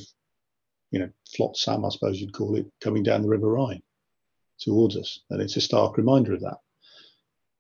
you 0.92 1.00
know, 1.00 1.10
flotsam, 1.36 1.84
I 1.84 1.90
suppose 1.90 2.22
you'd 2.22 2.34
call 2.34 2.56
it, 2.56 2.68
coming 2.80 3.04
down 3.04 3.24
the 3.24 3.28
River 3.28 3.50
Rhine 3.52 3.82
towards 4.60 4.96
us. 4.96 5.20
And 5.30 5.42
it's 5.42 5.58
a 5.58 5.62
stark 5.62 5.98
reminder 5.98 6.34
of 6.34 6.42
that. 6.42 6.58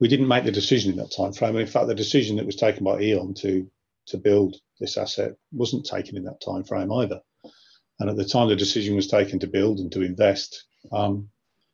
We 0.01 0.09
didn't 0.09 0.27
make 0.27 0.43
the 0.43 0.51
decision 0.51 0.91
in 0.91 0.97
that 0.97 1.13
time 1.15 1.31
frame. 1.31 1.55
And 1.55 1.61
in 1.61 1.67
fact, 1.67 1.87
the 1.87 1.95
decision 1.95 2.35
that 2.35 2.45
was 2.45 2.57
taken 2.57 2.83
by 2.83 2.99
E.ON 2.99 3.33
to 3.35 3.69
to 4.07 4.17
build 4.17 4.57
this 4.79 4.97
asset 4.97 5.35
wasn't 5.53 5.85
taken 5.85 6.17
in 6.17 6.23
that 6.23 6.41
time 6.41 6.63
frame 6.63 6.91
either. 6.91 7.21
And 7.99 8.09
at 8.09 8.17
the 8.17 8.25
time 8.25 8.49
the 8.49 8.55
decision 8.55 8.95
was 8.95 9.07
taken 9.07 9.39
to 9.39 9.47
build 9.47 9.79
and 9.79 9.91
to 9.91 10.01
invest, 10.01 10.65
um, 10.91 11.29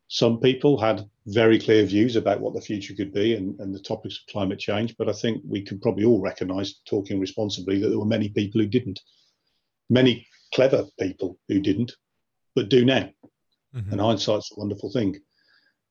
some 0.10 0.40
people 0.40 0.78
had 0.78 1.10
very 1.26 1.58
clear 1.58 1.86
views 1.86 2.18
about 2.18 2.42
what 2.42 2.54
the 2.54 2.62
future 2.62 2.94
could 2.94 3.14
be 3.14 3.36
and, 3.36 3.58
and 3.62 3.74
the 3.74 3.80
topics 3.80 4.18
of 4.20 4.32
climate 4.32 4.60
change. 4.60 4.96
But 4.98 5.10
I 5.10 5.14
think 5.14 5.42
we 5.48 5.62
can 5.62 5.80
probably 5.80 6.04
all 6.04 6.20
recognise, 6.20 6.82
talking 6.86 7.20
responsibly, 7.20 7.80
that 7.80 7.88
there 7.88 8.00
were 8.00 8.06
many 8.06 8.30
people 8.30 8.60
who 8.62 8.68
didn't 8.68 9.00
many 9.90 10.28
clever 10.54 10.86
people 11.00 11.38
who 11.48 11.60
didn't, 11.60 11.94
but 12.56 12.70
do 12.70 12.86
now. 12.86 13.10
Mm-hmm. 13.76 13.92
And 13.92 14.02
hindsight's 14.02 14.52
a 14.52 14.60
wonderful 14.60 14.92
thing. 14.92 15.20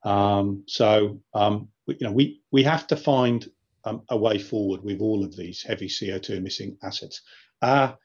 Um, 0.02 0.64
so 0.66 1.20
um, 1.34 1.68
we, 1.86 1.96
you 2.00 2.06
know, 2.06 2.12
we 2.12 2.40
we 2.50 2.62
have 2.62 2.86
to 2.88 2.96
find 2.96 3.48
um, 3.84 4.02
a 4.08 4.16
way 4.16 4.38
forward 4.38 4.82
with 4.82 5.00
all 5.00 5.24
of 5.24 5.36
these 5.36 5.62
heavy 5.62 5.88
CO2 5.88 6.30
emitting 6.30 6.76
assets. 6.82 7.22
Our 7.62 7.96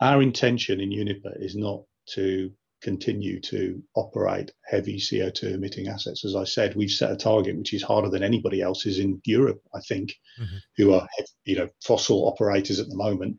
our 0.00 0.22
intention 0.22 0.80
in 0.80 0.90
Uniper 0.90 1.34
is 1.40 1.56
not 1.56 1.82
to 2.14 2.52
continue 2.80 3.40
to 3.40 3.82
operate 3.96 4.52
heavy 4.64 4.98
CO2 4.98 5.54
emitting 5.54 5.88
assets. 5.88 6.24
As 6.24 6.36
I 6.36 6.44
said, 6.44 6.76
we've 6.76 6.90
set 6.90 7.10
a 7.10 7.16
target 7.16 7.56
which 7.56 7.74
is 7.74 7.82
harder 7.82 8.08
than 8.08 8.22
anybody 8.22 8.62
else's 8.62 9.00
in 9.00 9.20
Europe, 9.24 9.60
I 9.74 9.80
think, 9.80 10.14
mm-hmm. 10.40 10.56
who 10.76 10.94
are 10.94 11.06
you 11.44 11.56
know 11.56 11.68
fossil 11.84 12.28
operators 12.28 12.78
at 12.78 12.88
the 12.88 12.96
moment 12.96 13.38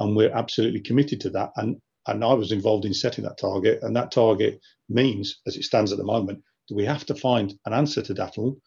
and 0.00 0.16
we're 0.16 0.34
absolutely 0.34 0.80
committed 0.80 1.20
to 1.22 1.30
that. 1.30 1.50
And 1.56 1.80
and 2.06 2.22
I 2.22 2.34
was 2.34 2.52
involved 2.52 2.84
in 2.84 2.92
setting 2.92 3.24
that 3.24 3.38
target, 3.38 3.82
and 3.82 3.96
that 3.96 4.12
target 4.12 4.60
means, 4.90 5.40
as 5.46 5.56
it 5.56 5.64
stands 5.64 5.90
at 5.90 5.96
the 5.96 6.04
moment, 6.04 6.42
that 6.68 6.74
we 6.74 6.84
have 6.84 7.06
to 7.06 7.14
find 7.14 7.54
an 7.64 7.72
answer 7.72 8.02
to 8.02 8.14
Datteln 8.14 8.60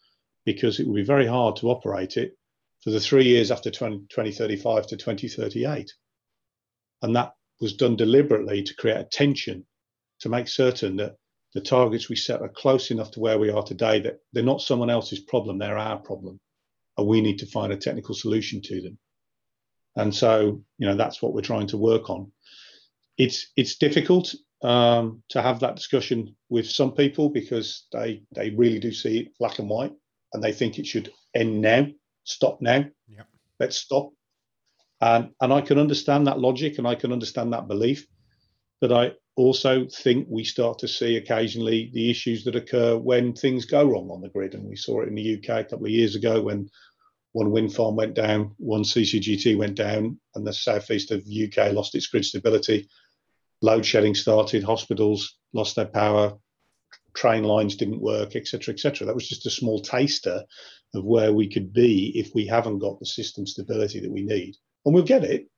because 0.48 0.80
it 0.80 0.86
will 0.86 0.94
be 0.94 1.04
very 1.04 1.26
hard 1.26 1.56
to 1.56 1.68
operate 1.68 2.16
it 2.16 2.32
for 2.82 2.88
the 2.88 2.98
three 2.98 3.24
years 3.24 3.50
after 3.50 3.70
20, 3.70 4.06
2035 4.08 4.86
to 4.86 4.96
2038. 4.96 5.92
And 7.02 7.14
that 7.14 7.34
was 7.60 7.74
done 7.74 7.96
deliberately 7.96 8.62
to 8.62 8.74
create 8.76 8.96
a 8.96 9.04
tension 9.04 9.66
to 10.20 10.30
make 10.30 10.48
certain 10.48 10.96
that 10.96 11.16
the 11.52 11.60
targets 11.60 12.08
we 12.08 12.16
set 12.16 12.40
are 12.40 12.48
close 12.48 12.90
enough 12.90 13.10
to 13.10 13.20
where 13.20 13.38
we 13.38 13.50
are 13.50 13.62
today 13.62 14.00
that 14.00 14.20
they're 14.32 14.42
not 14.42 14.62
someone 14.62 14.88
else's 14.88 15.20
problem, 15.20 15.58
they're 15.58 15.76
our 15.76 15.98
problem. 15.98 16.40
And 16.96 17.06
we 17.06 17.20
need 17.20 17.40
to 17.40 17.46
find 17.46 17.70
a 17.70 17.76
technical 17.76 18.14
solution 18.14 18.62
to 18.62 18.80
them. 18.80 18.98
And 19.96 20.14
so, 20.14 20.62
you 20.78 20.86
know, 20.86 20.96
that's 20.96 21.20
what 21.20 21.34
we're 21.34 21.42
trying 21.42 21.66
to 21.66 21.76
work 21.76 22.08
on. 22.08 22.32
It's 23.18 23.52
it's 23.54 23.76
difficult 23.76 24.34
um, 24.62 25.22
to 25.28 25.42
have 25.42 25.60
that 25.60 25.76
discussion 25.76 26.36
with 26.48 26.70
some 26.70 26.92
people 26.92 27.28
because 27.28 27.86
they 27.92 28.22
they 28.34 28.48
really 28.48 28.78
do 28.78 28.92
see 28.92 29.18
it 29.18 29.38
black 29.38 29.58
and 29.58 29.68
white, 29.68 29.92
and 30.32 30.42
they 30.42 30.52
think 30.52 30.78
it 30.78 30.86
should 30.86 31.12
end 31.34 31.60
now, 31.60 31.86
stop 32.24 32.60
now. 32.60 32.84
Yeah. 33.08 33.22
Let's 33.58 33.76
stop. 33.76 34.10
And 35.00 35.30
and 35.40 35.52
I 35.52 35.60
can 35.60 35.78
understand 35.78 36.26
that 36.26 36.40
logic 36.40 36.78
and 36.78 36.86
I 36.86 36.94
can 36.94 37.12
understand 37.12 37.52
that 37.52 37.68
belief, 37.68 38.06
but 38.80 38.92
I 38.92 39.12
also 39.36 39.86
think 39.86 40.26
we 40.28 40.42
start 40.42 40.80
to 40.80 40.88
see 40.88 41.16
occasionally 41.16 41.90
the 41.94 42.10
issues 42.10 42.44
that 42.44 42.56
occur 42.56 42.96
when 42.96 43.32
things 43.32 43.64
go 43.64 43.84
wrong 43.84 44.10
on 44.10 44.20
the 44.20 44.28
grid, 44.28 44.54
and 44.54 44.68
we 44.68 44.76
saw 44.76 45.02
it 45.02 45.08
in 45.08 45.14
the 45.14 45.36
UK 45.36 45.48
a 45.60 45.64
couple 45.64 45.86
of 45.86 45.92
years 45.92 46.16
ago 46.16 46.42
when 46.42 46.68
one 47.32 47.52
wind 47.52 47.72
farm 47.72 47.94
went 47.94 48.14
down, 48.14 48.54
one 48.56 48.82
CCGT 48.82 49.56
went 49.56 49.76
down, 49.76 50.18
and 50.34 50.46
the 50.46 50.52
southeast 50.52 51.12
of 51.12 51.20
UK 51.20 51.72
lost 51.72 51.94
its 51.94 52.08
grid 52.08 52.24
stability. 52.24 52.88
Load 53.62 53.86
shedding 53.86 54.14
started, 54.14 54.64
hospitals 54.64 55.38
lost 55.52 55.76
their 55.76 55.86
power, 55.86 56.36
train 57.14 57.44
lines 57.44 57.76
didn't 57.76 58.00
work, 58.00 58.36
etc., 58.36 58.74
etc. 58.74 59.06
That 59.06 59.14
was 59.14 59.28
just 59.28 59.46
a 59.46 59.50
small 59.50 59.80
taster 59.80 60.44
of 60.94 61.04
where 61.04 61.32
we 61.32 61.48
could 61.48 61.72
be 61.72 62.12
if 62.14 62.34
we 62.34 62.46
haven't 62.46 62.78
got 62.78 62.98
the 62.98 63.06
system 63.06 63.46
stability 63.46 64.00
that 64.00 64.10
we 64.10 64.22
need. 64.22 64.56
And 64.84 64.94
we'll 64.94 65.04
get 65.04 65.24
it, 65.24 65.48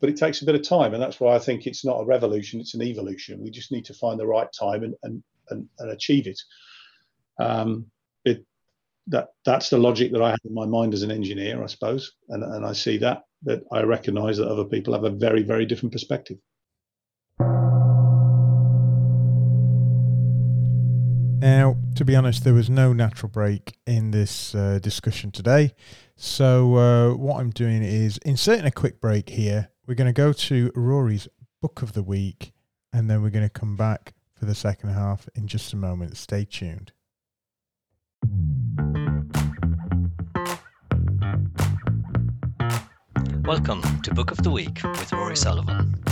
but 0.00 0.08
it 0.08 0.16
takes 0.16 0.42
a 0.42 0.46
bit 0.46 0.54
of 0.54 0.62
time. 0.62 0.94
And 0.94 1.02
that's 1.02 1.20
why 1.20 1.34
I 1.34 1.38
think 1.38 1.66
it's 1.66 1.84
not 1.84 2.00
a 2.00 2.04
revolution, 2.04 2.60
it's 2.60 2.74
an 2.74 2.82
evolution. 2.82 3.42
We 3.42 3.50
just 3.50 3.72
need 3.72 3.84
to 3.86 3.94
find 3.94 4.18
the 4.18 4.26
right 4.26 4.48
time 4.58 4.82
and, 4.82 4.94
and, 5.02 5.22
and, 5.50 5.68
and 5.78 5.90
achieve 5.90 6.26
it. 6.26 6.40
Um, 7.38 7.86
it 8.24 8.44
that 9.06 9.28
that's 9.44 9.70
the 9.70 9.78
logic 9.78 10.12
that 10.12 10.22
I 10.22 10.30
have 10.30 10.38
in 10.44 10.54
my 10.54 10.66
mind 10.66 10.94
as 10.94 11.02
an 11.02 11.10
engineer, 11.10 11.62
I 11.62 11.66
suppose, 11.66 12.12
and 12.28 12.42
and 12.42 12.64
I 12.64 12.72
see 12.72 12.98
that. 12.98 13.22
that 13.44 13.62
I 13.72 13.82
recognise 13.82 14.36
that 14.36 14.48
other 14.48 14.64
people 14.64 14.94
have 14.94 15.04
a 15.04 15.10
very 15.10 15.42
very 15.42 15.66
different 15.66 15.92
perspective. 15.92 16.38
Now, 21.40 21.78
to 21.94 22.04
be 22.04 22.14
honest, 22.14 22.44
there 22.44 22.52
was 22.52 22.68
no 22.68 22.92
natural 22.92 23.30
break 23.30 23.78
in 23.86 24.10
this 24.10 24.54
uh, 24.54 24.78
discussion 24.78 25.30
today. 25.30 25.72
So, 26.14 26.76
uh, 26.76 27.14
what 27.14 27.40
I'm 27.40 27.48
doing 27.48 27.82
is 27.82 28.18
inserting 28.18 28.66
a 28.66 28.70
quick 28.70 29.00
break 29.00 29.30
here. 29.30 29.70
We're 29.86 29.94
going 29.94 30.12
to 30.12 30.12
go 30.12 30.34
to 30.34 30.70
Rory's 30.74 31.28
book 31.62 31.80
of 31.80 31.94
the 31.94 32.02
week, 32.02 32.52
and 32.92 33.08
then 33.08 33.22
we're 33.22 33.30
going 33.30 33.48
to 33.48 33.48
come 33.48 33.74
back 33.74 34.12
for 34.34 34.44
the 34.44 34.54
second 34.54 34.90
half 34.90 35.30
in 35.34 35.46
just 35.46 35.72
a 35.72 35.76
moment. 35.76 36.18
Stay 36.18 36.44
tuned. 36.44 36.92
Welcome 43.46 44.02
to 44.02 44.12
Book 44.12 44.30
of 44.30 44.42
the 44.42 44.50
Week 44.50 44.78
with 44.84 45.10
Rory 45.14 45.36
Sullivan. 45.36 46.04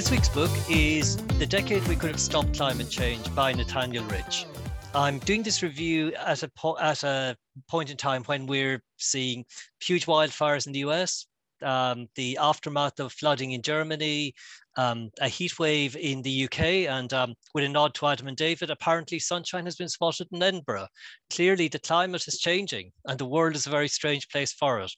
This 0.00 0.10
week's 0.10 0.30
book 0.30 0.50
is 0.70 1.18
The 1.38 1.44
Decade 1.44 1.86
We 1.86 1.94
Could 1.94 2.12
Have 2.12 2.20
Stopped 2.20 2.54
Climate 2.54 2.88
Change 2.88 3.34
by 3.34 3.52
Nathaniel 3.52 4.02
Rich. 4.04 4.46
I'm 4.94 5.18
doing 5.18 5.42
this 5.42 5.62
review 5.62 6.14
at 6.14 6.42
a, 6.42 6.48
po- 6.56 6.78
at 6.78 7.04
a 7.04 7.36
point 7.68 7.90
in 7.90 7.98
time 7.98 8.24
when 8.24 8.46
we're 8.46 8.82
seeing 8.96 9.44
huge 9.78 10.06
wildfires 10.06 10.66
in 10.66 10.72
the 10.72 10.78
US, 10.78 11.26
um, 11.60 12.08
the 12.14 12.38
aftermath 12.38 12.98
of 12.98 13.12
flooding 13.12 13.50
in 13.50 13.60
Germany, 13.60 14.32
um, 14.78 15.10
a 15.20 15.28
heat 15.28 15.58
wave 15.58 15.94
in 15.96 16.22
the 16.22 16.44
UK, 16.44 16.60
and 16.88 17.12
um, 17.12 17.34
with 17.54 17.64
a 17.64 17.68
nod 17.68 17.92
to 17.96 18.06
Adam 18.06 18.28
and 18.28 18.38
David, 18.38 18.70
apparently 18.70 19.18
sunshine 19.18 19.66
has 19.66 19.76
been 19.76 19.90
spotted 19.90 20.28
in 20.32 20.42
Edinburgh. 20.42 20.86
Clearly, 21.28 21.68
the 21.68 21.78
climate 21.78 22.26
is 22.26 22.38
changing, 22.38 22.90
and 23.04 23.18
the 23.18 23.26
world 23.26 23.54
is 23.54 23.66
a 23.66 23.70
very 23.70 23.88
strange 23.88 24.30
place 24.30 24.54
for 24.54 24.80
it. 24.80 24.92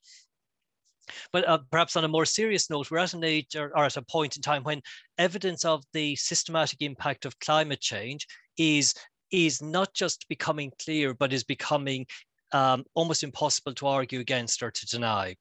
But 1.32 1.48
uh, 1.48 1.58
perhaps 1.70 1.96
on 1.96 2.04
a 2.04 2.08
more 2.08 2.24
serious 2.24 2.70
note, 2.70 2.90
we're 2.90 2.98
at 2.98 3.14
an 3.14 3.24
age 3.24 3.56
or, 3.56 3.76
or, 3.76 3.84
at 3.84 3.96
a 3.96 4.02
point 4.02 4.36
in 4.36 4.42
time 4.42 4.62
when 4.62 4.82
evidence 5.18 5.64
of 5.64 5.82
the 5.92 6.16
systematic 6.16 6.80
impact 6.82 7.24
of 7.24 7.38
climate 7.40 7.80
change 7.80 8.26
is 8.56 8.94
is 9.30 9.62
not 9.62 9.94
just 9.94 10.28
becoming 10.28 10.70
clear, 10.84 11.14
but 11.14 11.32
is 11.32 11.42
becoming 11.42 12.06
um, 12.52 12.84
almost 12.94 13.22
impossible 13.22 13.74
to 13.74 13.86
argue 13.86 14.20
against 14.20 14.62
or 14.62 14.70
to 14.70 14.86
deny. 14.86 15.34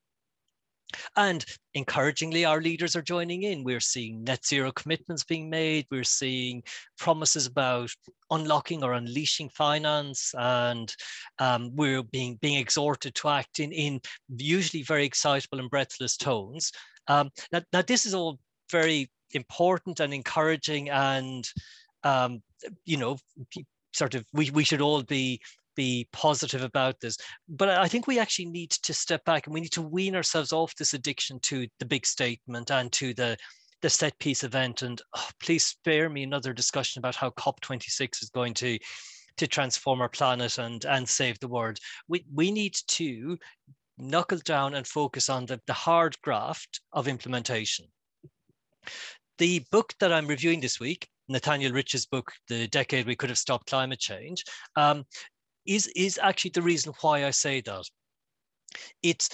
And 1.15 1.45
encouragingly, 1.73 2.45
our 2.45 2.61
leaders 2.61 2.95
are 2.95 3.01
joining 3.01 3.43
in. 3.43 3.63
We're 3.63 3.79
seeing 3.79 4.23
net 4.23 4.45
zero 4.45 4.71
commitments 4.71 5.23
being 5.23 5.49
made. 5.49 5.85
We're 5.91 6.03
seeing 6.03 6.63
promises 6.97 7.45
about 7.45 7.91
unlocking 8.29 8.83
or 8.83 8.93
unleashing 8.93 9.49
finance, 9.49 10.33
and 10.37 10.93
um, 11.39 11.75
we're 11.75 12.03
being 12.03 12.37
being 12.41 12.57
exhorted 12.57 13.15
to 13.15 13.29
act 13.29 13.59
in 13.59 13.71
in 13.71 14.01
usually 14.37 14.83
very 14.83 15.05
excitable 15.05 15.59
and 15.59 15.69
breathless 15.69 16.17
tones. 16.17 16.71
Um, 17.07 17.29
now, 17.51 17.61
now, 17.73 17.81
this 17.81 18.05
is 18.05 18.13
all 18.13 18.39
very 18.71 19.09
important 19.31 19.99
and 19.99 20.13
encouraging, 20.13 20.89
and 20.89 21.47
um, 22.03 22.41
you 22.85 22.97
know, 22.97 23.17
sort 23.93 24.15
of 24.15 24.25
we 24.33 24.49
we 24.51 24.63
should 24.63 24.81
all 24.81 25.03
be 25.03 25.41
be 25.75 26.07
positive 26.11 26.63
about 26.63 26.99
this. 26.99 27.17
But 27.47 27.69
I 27.69 27.87
think 27.87 28.07
we 28.07 28.19
actually 28.19 28.45
need 28.45 28.71
to 28.71 28.93
step 28.93 29.23
back 29.25 29.45
and 29.45 29.53
we 29.53 29.61
need 29.61 29.71
to 29.73 29.81
wean 29.81 30.15
ourselves 30.15 30.51
off 30.51 30.75
this 30.75 30.93
addiction 30.93 31.39
to 31.43 31.67
the 31.79 31.85
big 31.85 32.05
statement 32.05 32.71
and 32.71 32.91
to 32.93 33.13
the 33.13 33.37
the 33.81 33.89
set 33.89 34.17
piece 34.19 34.43
event. 34.43 34.83
And 34.83 35.01
oh, 35.15 35.29
please 35.41 35.65
spare 35.65 36.09
me 36.09 36.23
another 36.23 36.53
discussion 36.53 36.99
about 36.99 37.15
how 37.15 37.31
COP26 37.31 38.21
is 38.21 38.29
going 38.29 38.53
to 38.55 38.77
to 39.37 39.47
transform 39.47 40.01
our 40.01 40.09
planet 40.09 40.57
and 40.57 40.83
and 40.85 41.07
save 41.07 41.39
the 41.39 41.47
world. 41.47 41.77
We 42.07 42.25
we 42.33 42.51
need 42.51 42.75
to 42.89 43.37
knuckle 43.97 44.39
down 44.45 44.73
and 44.73 44.87
focus 44.87 45.29
on 45.29 45.45
the, 45.45 45.59
the 45.67 45.73
hard 45.73 46.15
graft 46.21 46.81
of 46.91 47.07
implementation. 47.07 47.85
The 49.37 49.63
book 49.71 49.93
that 49.99 50.11
I'm 50.13 50.27
reviewing 50.27 50.59
this 50.59 50.79
week 50.79 51.07
Nathaniel 51.31 51.71
Rich's 51.71 52.05
book, 52.05 52.31
The 52.47 52.67
Decade 52.67 53.07
We 53.07 53.15
Could 53.15 53.29
Have 53.29 53.37
Stopped 53.37 53.67
Climate 53.67 53.99
Change, 53.99 54.43
um, 54.75 55.05
is 55.65 55.87
is 55.95 56.19
actually 56.21 56.51
the 56.51 56.61
reason 56.61 56.93
why 57.01 57.25
I 57.25 57.31
say 57.31 57.61
that. 57.61 57.83
It's 59.03 59.29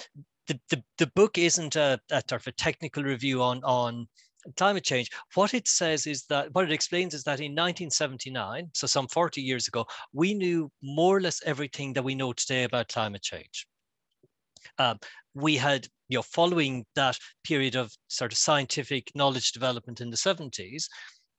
the, 0.48 0.58
the, 0.70 0.82
the 0.96 1.06
book 1.14 1.38
isn't 1.38 1.76
a, 1.76 2.00
a 2.10 2.22
sort 2.28 2.42
of 2.42 2.46
a 2.46 2.52
technical 2.52 3.02
review 3.02 3.42
on 3.42 3.62
on 3.64 4.08
climate 4.56 4.84
change. 4.84 5.10
What 5.34 5.54
it 5.54 5.68
says 5.68 6.06
is 6.06 6.24
that 6.26 6.48
what 6.52 6.64
it 6.64 6.72
explains 6.72 7.14
is 7.14 7.24
that 7.24 7.40
in 7.40 7.52
1979, 7.52 8.70
so 8.74 8.86
some 8.86 9.08
40 9.08 9.42
years 9.42 9.68
ago, 9.68 9.86
we 10.12 10.34
knew 10.34 10.70
more 10.82 11.16
or 11.16 11.20
less 11.20 11.42
everything 11.44 11.92
that 11.94 12.04
we 12.04 12.14
know 12.14 12.32
today 12.32 12.64
about 12.64 12.88
climate 12.88 13.22
change. 13.22 13.66
Um, 14.78 14.98
we 15.34 15.56
had, 15.56 15.86
you 16.08 16.18
know, 16.18 16.22
following 16.22 16.84
that 16.94 17.18
period 17.44 17.76
of 17.76 17.92
sort 18.08 18.32
of 18.32 18.38
scientific 18.38 19.10
knowledge 19.14 19.52
development 19.52 20.00
in 20.00 20.10
the 20.10 20.16
70s, 20.16 20.84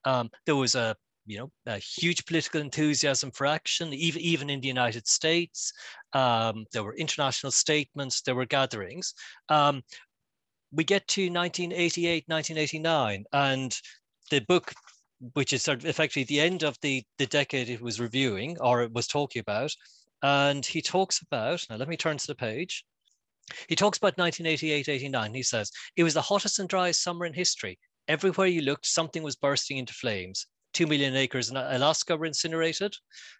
um, 0.04 0.30
there 0.46 0.56
was 0.56 0.74
a 0.74 0.96
you 1.30 1.38
know, 1.38 1.50
a 1.66 1.78
huge 1.78 2.26
political 2.26 2.60
enthusiasm 2.60 3.30
for 3.30 3.46
action, 3.46 3.92
even, 3.92 4.20
even 4.20 4.50
in 4.50 4.60
the 4.60 4.66
United 4.66 5.06
States. 5.06 5.72
Um, 6.12 6.66
there 6.72 6.82
were 6.82 6.96
international 6.96 7.52
statements, 7.52 8.22
there 8.22 8.34
were 8.34 8.46
gatherings. 8.46 9.14
Um, 9.48 9.82
we 10.72 10.82
get 10.82 11.06
to 11.08 11.22
1988, 11.22 12.24
1989, 12.26 13.24
and 13.32 13.80
the 14.32 14.40
book, 14.40 14.72
which 15.34 15.52
is 15.52 15.62
sort 15.62 15.78
of 15.78 15.86
effectively 15.86 16.24
the 16.24 16.40
end 16.40 16.64
of 16.64 16.76
the, 16.82 17.04
the 17.18 17.26
decade 17.26 17.68
it 17.68 17.80
was 17.80 18.00
reviewing 18.00 18.56
or 18.60 18.82
it 18.82 18.92
was 18.92 19.06
talking 19.06 19.40
about, 19.40 19.72
and 20.24 20.66
he 20.66 20.82
talks 20.82 21.20
about, 21.22 21.64
now 21.70 21.76
let 21.76 21.88
me 21.88 21.96
turn 21.96 22.16
to 22.16 22.26
the 22.26 22.34
page. 22.34 22.84
He 23.68 23.76
talks 23.76 23.98
about 23.98 24.18
1988, 24.18 24.88
89. 24.88 25.34
He 25.34 25.42
says, 25.44 25.70
it 25.96 26.02
was 26.02 26.14
the 26.14 26.22
hottest 26.22 26.58
and 26.58 26.68
driest 26.68 27.04
summer 27.04 27.24
in 27.24 27.34
history. 27.34 27.78
Everywhere 28.08 28.48
you 28.48 28.62
looked, 28.62 28.86
something 28.86 29.22
was 29.22 29.36
bursting 29.36 29.78
into 29.78 29.94
flames. 29.94 30.46
2 30.72 30.86
million 30.86 31.16
acres 31.16 31.50
in 31.50 31.56
Alaska 31.56 32.16
were 32.16 32.26
incinerated. 32.26 32.94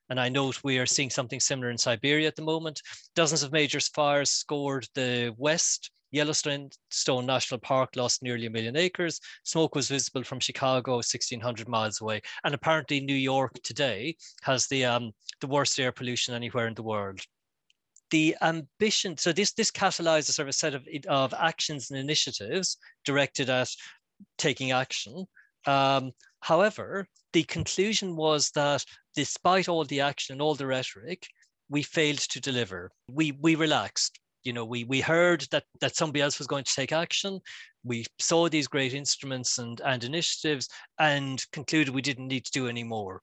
And 0.08 0.20
I 0.20 0.28
note 0.28 0.62
we 0.64 0.78
are 0.78 0.86
seeing 0.86 1.10
something 1.10 1.40
similar 1.40 1.70
in 1.70 1.78
Siberia 1.78 2.28
at 2.28 2.36
the 2.36 2.42
moment. 2.42 2.80
Dozens 3.14 3.42
of 3.42 3.52
major 3.52 3.80
fires 3.80 4.30
scored 4.30 4.88
the 4.94 5.34
west. 5.36 5.90
Yellowstone 6.12 6.70
National 7.06 7.60
Park 7.60 7.94
lost 7.94 8.20
nearly 8.20 8.46
a 8.46 8.50
million 8.50 8.76
acres. 8.76 9.20
Smoke 9.44 9.76
was 9.76 9.88
visible 9.88 10.24
from 10.24 10.40
Chicago, 10.40 10.94
1,600 10.94 11.68
miles 11.68 12.00
away. 12.00 12.20
And 12.42 12.52
apparently, 12.52 13.00
New 13.00 13.14
York 13.14 13.52
today 13.62 14.16
has 14.42 14.66
the, 14.66 14.84
um, 14.84 15.12
the 15.40 15.46
worst 15.46 15.78
air 15.78 15.92
pollution 15.92 16.34
anywhere 16.34 16.66
in 16.66 16.74
the 16.74 16.82
world 16.82 17.20
the 18.10 18.36
ambition 18.42 19.16
so 19.16 19.32
this 19.32 19.52
this 19.52 19.70
catalyzes 19.70 20.32
sort 20.32 20.46
of 20.46 20.48
a 20.48 20.52
set 20.52 20.74
of, 20.74 20.86
of 21.08 21.32
actions 21.32 21.90
and 21.90 21.98
initiatives 22.00 22.76
directed 23.04 23.48
at 23.48 23.68
taking 24.36 24.72
action 24.72 25.26
um, 25.66 26.10
however 26.40 27.06
the 27.32 27.44
conclusion 27.44 28.16
was 28.16 28.50
that 28.50 28.84
despite 29.14 29.68
all 29.68 29.84
the 29.84 30.00
action 30.00 30.34
and 30.34 30.42
all 30.42 30.54
the 30.54 30.66
rhetoric, 30.66 31.26
we 31.68 31.82
failed 31.82 32.18
to 32.18 32.40
deliver. 32.40 32.90
We 33.08 33.32
we 33.32 33.54
relaxed. 33.54 34.18
You 34.42 34.52
know, 34.52 34.64
we 34.64 34.84
we 34.84 35.00
heard 35.00 35.46
that 35.50 35.64
that 35.80 35.96
somebody 35.96 36.22
else 36.22 36.38
was 36.38 36.48
going 36.48 36.64
to 36.64 36.74
take 36.74 36.92
action. 36.92 37.40
We 37.84 38.06
saw 38.18 38.48
these 38.48 38.68
great 38.68 38.94
instruments 38.94 39.58
and 39.58 39.80
and 39.80 40.02
initiatives 40.02 40.68
and 40.98 41.44
concluded 41.52 41.94
we 41.94 42.02
didn't 42.02 42.28
need 42.28 42.44
to 42.46 42.52
do 42.52 42.68
any 42.68 42.84
more 42.84 43.22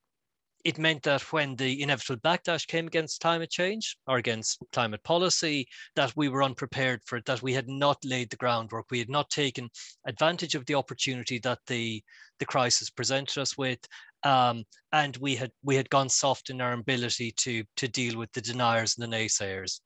it 0.67 0.77
meant 0.77 1.01
that 1.03 1.21
when 1.31 1.55
the 1.55 1.81
inevitable 1.81 2.19
backlash 2.19 2.67
came 2.67 2.87
against 2.87 3.21
climate 3.21 3.49
change 3.49 3.95
or 4.05 4.17
against 4.17 4.61
climate 4.73 5.01
policy, 5.01 5.65
that 5.95 6.11
we 6.17 6.27
were 6.27 6.43
unprepared 6.43 6.99
for 7.05 7.15
it, 7.15 7.25
that 7.25 7.41
we 7.41 7.53
had 7.53 7.69
not 7.69 7.97
laid 8.03 8.29
the 8.29 8.35
groundwork, 8.35 8.85
we 8.91 8.99
had 8.99 9.09
not 9.09 9.29
taken 9.29 9.69
advantage 10.05 10.55
of 10.55 10.65
the 10.65 10.75
opportunity 10.75 11.39
that 11.39 11.59
the, 11.67 12.03
the 12.39 12.45
crisis 12.45 12.89
presented 12.89 13.39
us 13.39 13.57
with, 13.57 13.79
um, 14.23 14.65
and 14.91 15.15
we 15.17 15.37
had 15.37 15.51
we 15.63 15.77
had 15.77 15.89
gone 15.89 16.09
soft 16.09 16.49
in 16.49 16.59
our 16.59 16.73
ability 16.73 17.31
to 17.37 17.63
to 17.77 17.87
deal 17.87 18.17
with 18.17 18.29
the 18.33 18.41
deniers 18.41 18.97
and 18.97 19.09
the 19.09 19.15
naysayers. 19.15 19.79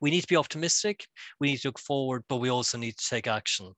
We 0.00 0.12
need 0.12 0.20
to 0.20 0.28
be 0.28 0.36
optimistic. 0.36 1.04
We 1.40 1.48
need 1.48 1.56
to 1.62 1.68
look 1.68 1.80
forward, 1.80 2.22
but 2.28 2.36
we 2.36 2.50
also 2.50 2.78
need 2.78 2.96
to 2.98 3.08
take 3.08 3.26
action. 3.26 3.72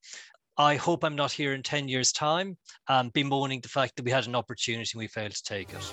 I 0.56 0.76
hope 0.76 1.02
I'm 1.02 1.16
not 1.16 1.32
here 1.32 1.52
in 1.52 1.64
10 1.64 1.88
years' 1.88 2.12
time 2.12 2.56
um, 2.86 3.10
bemoaning 3.12 3.60
the 3.60 3.68
fact 3.68 3.96
that 3.96 4.04
we 4.04 4.12
had 4.12 4.28
an 4.28 4.36
opportunity 4.36 4.88
and 4.94 5.00
we 5.00 5.08
failed 5.08 5.32
to 5.32 5.42
take 5.42 5.70
it. 5.72 5.92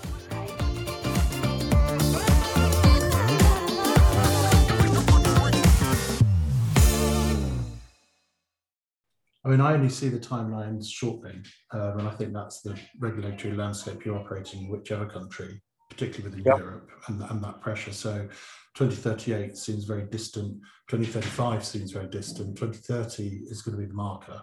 I 9.44 9.50
mean, 9.50 9.62
I 9.62 9.74
only 9.74 9.90
see 9.90 10.10
the 10.10 10.20
timelines 10.20 10.88
shortening, 10.88 11.44
um, 11.72 11.98
and 11.98 12.08
I 12.08 12.12
think 12.12 12.32
that's 12.32 12.62
the 12.62 12.78
regulatory 13.00 13.56
landscape 13.56 14.06
you're 14.06 14.20
operating 14.20 14.66
in 14.66 14.70
whichever 14.70 15.08
country, 15.08 15.60
particularly 15.92 16.30
within 16.30 16.46
yep. 16.46 16.60
Europe, 16.60 16.90
and, 17.08 17.22
and 17.22 17.44
that 17.44 17.62
pressure. 17.62 17.94
So 17.94 18.28
2038 18.76 19.56
seems 19.58 19.84
very 19.84 20.06
distant, 20.06 20.58
2035 20.90 21.64
seems 21.64 21.92
very 21.92 22.08
distant, 22.08 22.58
2030 22.58 23.44
is 23.50 23.62
going 23.62 23.78
to 23.78 23.84
be 23.84 23.88
the 23.88 23.94
marker. 23.94 24.42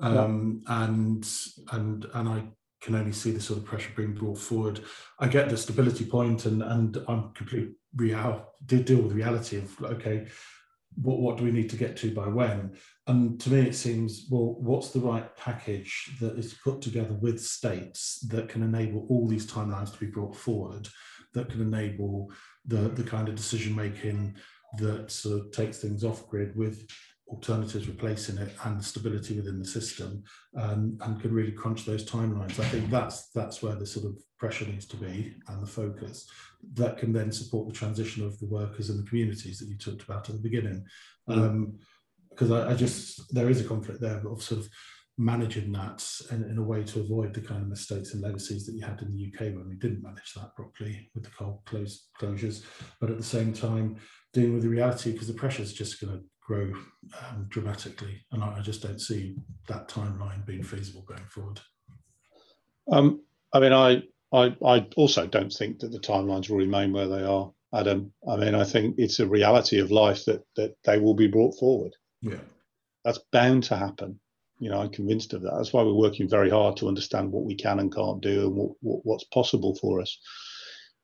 Um, 0.00 0.62
yeah. 0.66 0.84
and 0.84 1.28
and 1.72 2.06
and 2.14 2.28
I 2.28 2.44
can 2.80 2.96
only 2.96 3.12
see 3.12 3.30
the 3.30 3.40
sort 3.40 3.60
of 3.60 3.64
pressure 3.64 3.92
being 3.96 4.12
brought 4.12 4.38
forward. 4.38 4.80
I 5.18 5.28
get 5.28 5.48
the 5.48 5.56
stability 5.56 6.04
point 6.04 6.46
and 6.46 6.62
and 6.62 6.96
I'm 7.08 7.32
completely 7.32 7.74
real 7.96 8.46
deal 8.66 8.98
with 8.98 9.10
the 9.10 9.14
reality 9.14 9.56
of 9.56 9.82
okay, 9.82 10.26
what 10.96 11.20
what 11.20 11.36
do 11.36 11.44
we 11.44 11.52
need 11.52 11.70
to 11.70 11.76
get 11.76 11.96
to 11.98 12.12
by 12.12 12.26
when? 12.26 12.76
And 13.06 13.38
to 13.40 13.50
me 13.50 13.60
it 13.60 13.74
seems, 13.74 14.26
well, 14.30 14.56
what's 14.58 14.90
the 14.90 15.00
right 15.00 15.36
package 15.36 16.16
that 16.20 16.38
is 16.38 16.54
put 16.54 16.80
together 16.80 17.14
with 17.14 17.40
states 17.40 18.20
that 18.28 18.48
can 18.48 18.62
enable 18.62 19.06
all 19.10 19.28
these 19.28 19.46
timelines 19.46 19.92
to 19.92 19.98
be 19.98 20.06
brought 20.06 20.34
forward, 20.34 20.88
that 21.34 21.50
can 21.50 21.60
enable 21.60 22.30
the, 22.64 22.88
the 22.88 23.04
kind 23.04 23.28
of 23.28 23.34
decision 23.34 23.74
making 23.74 24.36
that 24.78 25.10
sort 25.10 25.40
of 25.40 25.52
takes 25.52 25.78
things 25.78 26.02
off 26.02 26.26
grid 26.28 26.56
with 26.56 26.86
alternatives 27.28 27.88
replacing 27.88 28.38
it 28.38 28.52
and 28.64 28.84
stability 28.84 29.36
within 29.36 29.58
the 29.58 29.64
system 29.64 30.22
um, 30.58 30.98
and 31.02 31.20
can 31.20 31.32
really 31.32 31.52
crunch 31.52 31.84
those 31.84 32.04
timelines. 32.04 32.60
I 32.60 32.64
think 32.66 32.90
that's 32.90 33.30
that's 33.30 33.62
where 33.62 33.74
the 33.74 33.86
sort 33.86 34.06
of 34.06 34.18
pressure 34.38 34.66
needs 34.66 34.86
to 34.86 34.96
be 34.96 35.34
and 35.48 35.62
the 35.62 35.66
focus 35.66 36.28
that 36.74 36.98
can 36.98 37.12
then 37.12 37.32
support 37.32 37.66
the 37.66 37.74
transition 37.74 38.24
of 38.24 38.38
the 38.40 38.46
workers 38.46 38.90
and 38.90 38.98
the 38.98 39.08
communities 39.08 39.58
that 39.58 39.68
you 39.68 39.76
talked 39.76 40.02
about 40.02 40.28
at 40.28 40.36
the 40.36 40.42
beginning. 40.42 40.84
Because 42.34 42.50
I, 42.50 42.70
I, 42.70 42.74
just 42.74 43.32
there 43.32 43.48
is 43.48 43.60
a 43.60 43.64
conflict 43.64 44.00
there 44.00 44.20
of 44.26 44.42
sort 44.42 44.60
of 44.60 44.68
managing 45.16 45.70
that 45.72 46.04
in, 46.32 46.42
in, 46.44 46.58
a 46.58 46.62
way 46.62 46.82
to 46.82 47.00
avoid 47.00 47.32
the 47.32 47.40
kind 47.40 47.62
of 47.62 47.68
mistakes 47.68 48.14
and 48.14 48.22
legacies 48.22 48.66
that 48.66 48.72
you 48.72 48.84
had 48.84 49.00
in 49.00 49.12
the 49.12 49.32
UK 49.32 49.54
when 49.54 49.68
we 49.68 49.76
didn't 49.76 50.02
manage 50.02 50.34
that 50.34 50.54
properly 50.56 51.08
with 51.14 51.22
the 51.22 51.30
coal 51.30 51.62
close, 51.66 52.08
closures, 52.20 52.64
but 53.00 53.10
at 53.10 53.16
the 53.16 53.22
same 53.22 53.52
time 53.52 53.96
dealing 54.32 54.54
with 54.54 54.62
the 54.62 54.68
reality 54.68 55.12
because 55.12 55.28
the 55.28 55.34
pressure 55.34 55.62
is 55.62 55.72
just 55.72 56.00
going 56.00 56.12
to 56.12 56.24
grow 56.44 56.72
um, 57.20 57.46
dramatically, 57.48 58.24
and 58.32 58.42
I, 58.42 58.58
I, 58.58 58.60
just 58.60 58.82
don't 58.82 59.00
see 59.00 59.36
that 59.68 59.88
timeline 59.88 60.44
being 60.44 60.62
feasible 60.62 61.02
going 61.02 61.24
forward. 61.30 61.60
Um, 62.90 63.22
I 63.52 63.60
mean, 63.60 63.72
I, 63.72 64.02
I 64.32 64.54
I 64.64 64.86
also 64.96 65.26
don't 65.26 65.52
think 65.52 65.78
that 65.78 65.92
the 65.92 66.00
timelines 66.00 66.50
will 66.50 66.58
remain 66.58 66.92
where 66.92 67.08
they 67.08 67.22
are, 67.22 67.50
Adam. 67.72 68.12
I 68.28 68.36
mean, 68.36 68.54
I 68.54 68.64
think 68.64 68.96
it's 68.98 69.20
a 69.20 69.26
reality 69.26 69.78
of 69.78 69.90
life 69.90 70.24
that 70.26 70.44
that 70.56 70.76
they 70.84 70.98
will 70.98 71.14
be 71.14 71.28
brought 71.28 71.58
forward. 71.58 71.94
Yeah, 72.24 72.40
that's 73.04 73.20
bound 73.32 73.64
to 73.64 73.76
happen. 73.76 74.18
You 74.58 74.70
know, 74.70 74.80
I'm 74.80 74.90
convinced 74.90 75.32
of 75.32 75.42
that. 75.42 75.52
That's 75.56 75.72
why 75.72 75.82
we're 75.82 75.94
working 75.94 76.28
very 76.28 76.50
hard 76.50 76.76
to 76.78 76.88
understand 76.88 77.32
what 77.32 77.44
we 77.44 77.54
can 77.54 77.78
and 77.78 77.94
can't 77.94 78.20
do 78.20 78.46
and 78.46 78.56
what, 78.56 78.70
what 78.80 79.00
what's 79.04 79.24
possible 79.24 79.76
for 79.76 80.00
us 80.00 80.18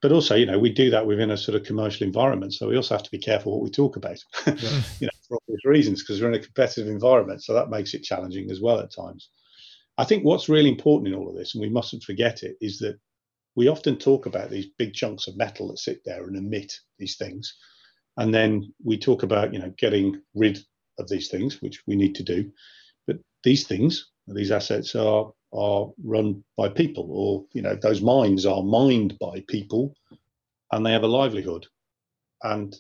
but 0.02 0.12
also, 0.12 0.34
you 0.34 0.46
know, 0.46 0.58
we 0.58 0.72
do 0.72 0.90
that 0.90 1.06
within 1.06 1.30
a 1.30 1.36
sort 1.36 1.56
of 1.56 1.66
commercial 1.66 2.06
environment. 2.06 2.54
So 2.54 2.68
we 2.68 2.76
also 2.76 2.94
have 2.94 3.02
to 3.02 3.10
be 3.10 3.18
careful 3.18 3.52
what 3.52 3.62
we 3.62 3.70
talk 3.70 3.96
about, 3.96 4.18
yeah. 4.46 4.54
you 4.98 5.06
know, 5.06 5.10
for 5.28 5.38
obvious 5.42 5.64
reasons, 5.64 6.02
because 6.02 6.20
we're 6.20 6.28
in 6.28 6.40
a 6.40 6.44
competitive 6.44 6.88
environment. 6.88 7.44
So 7.44 7.52
that 7.52 7.68
makes 7.68 7.92
it 7.92 8.02
challenging 8.02 8.50
as 8.50 8.60
well 8.60 8.78
at 8.78 8.94
times. 8.94 9.28
I 9.98 10.04
think 10.04 10.24
what's 10.24 10.48
really 10.48 10.70
important 10.70 11.12
in 11.12 11.18
all 11.18 11.28
of 11.28 11.36
this, 11.36 11.54
and 11.54 11.60
we 11.60 11.68
mustn't 11.68 12.02
forget 12.02 12.42
it, 12.42 12.56
is 12.62 12.78
that 12.78 12.98
we 13.56 13.68
often 13.68 13.96
talk 13.96 14.24
about 14.24 14.48
these 14.48 14.66
big 14.78 14.94
chunks 14.94 15.26
of 15.26 15.36
metal 15.36 15.68
that 15.68 15.78
sit 15.78 16.00
there 16.06 16.24
and 16.26 16.36
emit 16.36 16.72
these 16.98 17.16
things. 17.16 17.54
And 18.16 18.32
then 18.32 18.72
we 18.82 18.98
talk 18.98 19.22
about, 19.22 19.52
you 19.52 19.58
know, 19.58 19.72
getting 19.76 20.22
rid 20.34 20.60
of 21.00 21.08
these 21.08 21.28
things, 21.28 21.60
which 21.60 21.82
we 21.86 21.96
need 21.96 22.14
to 22.16 22.22
do. 22.22 22.52
But 23.06 23.18
these 23.42 23.66
things, 23.66 24.10
these 24.26 24.50
assets 24.50 24.94
are 24.94 25.32
are 25.52 25.90
run 26.04 26.44
by 26.56 26.68
people, 26.68 27.08
or 27.10 27.44
you 27.52 27.62
know, 27.62 27.74
those 27.74 28.00
mines 28.00 28.46
are 28.46 28.62
mined 28.62 29.18
by 29.18 29.42
people, 29.48 29.94
and 30.70 30.86
they 30.86 30.92
have 30.92 31.02
a 31.02 31.08
livelihood, 31.08 31.66
and 32.42 32.76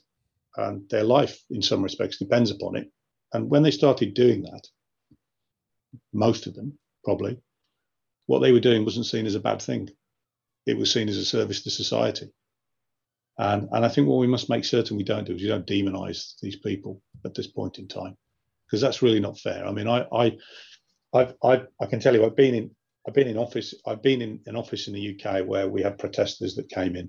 and 0.56 0.88
their 0.90 1.04
life 1.04 1.42
in 1.50 1.62
some 1.62 1.82
respects 1.82 2.18
depends 2.18 2.50
upon 2.50 2.76
it. 2.76 2.90
And 3.32 3.48
when 3.50 3.62
they 3.62 3.70
started 3.70 4.14
doing 4.14 4.42
that, 4.42 4.68
most 6.12 6.46
of 6.46 6.54
them 6.54 6.78
probably, 7.04 7.38
what 8.26 8.40
they 8.40 8.52
were 8.52 8.60
doing 8.60 8.84
wasn't 8.84 9.06
seen 9.06 9.26
as 9.26 9.34
a 9.34 9.40
bad 9.40 9.62
thing. 9.62 9.88
It 10.66 10.76
was 10.76 10.92
seen 10.92 11.08
as 11.08 11.16
a 11.16 11.24
service 11.24 11.62
to 11.62 11.70
society. 11.70 12.30
And, 13.40 13.68
and 13.72 13.86
I 13.86 13.88
think 13.88 14.06
what 14.06 14.18
we 14.18 14.26
must 14.26 14.50
make 14.50 14.66
certain 14.66 14.98
we 14.98 15.02
don't 15.02 15.24
do 15.24 15.34
is 15.34 15.40
we 15.40 15.48
don't 15.48 15.66
demonize 15.66 16.34
these 16.42 16.56
people 16.56 17.00
at 17.24 17.34
this 17.34 17.46
point 17.46 17.78
in 17.78 17.88
time, 17.88 18.14
because 18.66 18.82
that's 18.82 19.00
really 19.00 19.18
not 19.18 19.38
fair. 19.38 19.66
I 19.66 19.72
mean, 19.72 19.88
I, 19.88 20.06
I 20.12 20.36
I've, 21.14 21.34
I've, 21.42 21.66
I 21.80 21.86
can 21.86 22.00
tell 22.00 22.14
you, 22.14 22.26
I've 22.26 22.36
been 22.36 22.54
in, 22.54 22.70
I've 23.08 23.14
been 23.14 23.28
in 23.28 23.38
office, 23.38 23.74
I've 23.86 24.02
been 24.02 24.20
in 24.20 24.40
an 24.44 24.56
office 24.56 24.88
in 24.88 24.92
the 24.92 25.18
UK 25.18 25.46
where 25.46 25.66
we 25.70 25.80
had 25.80 25.98
protesters 25.98 26.54
that 26.56 26.68
came 26.68 26.96
in, 26.96 27.08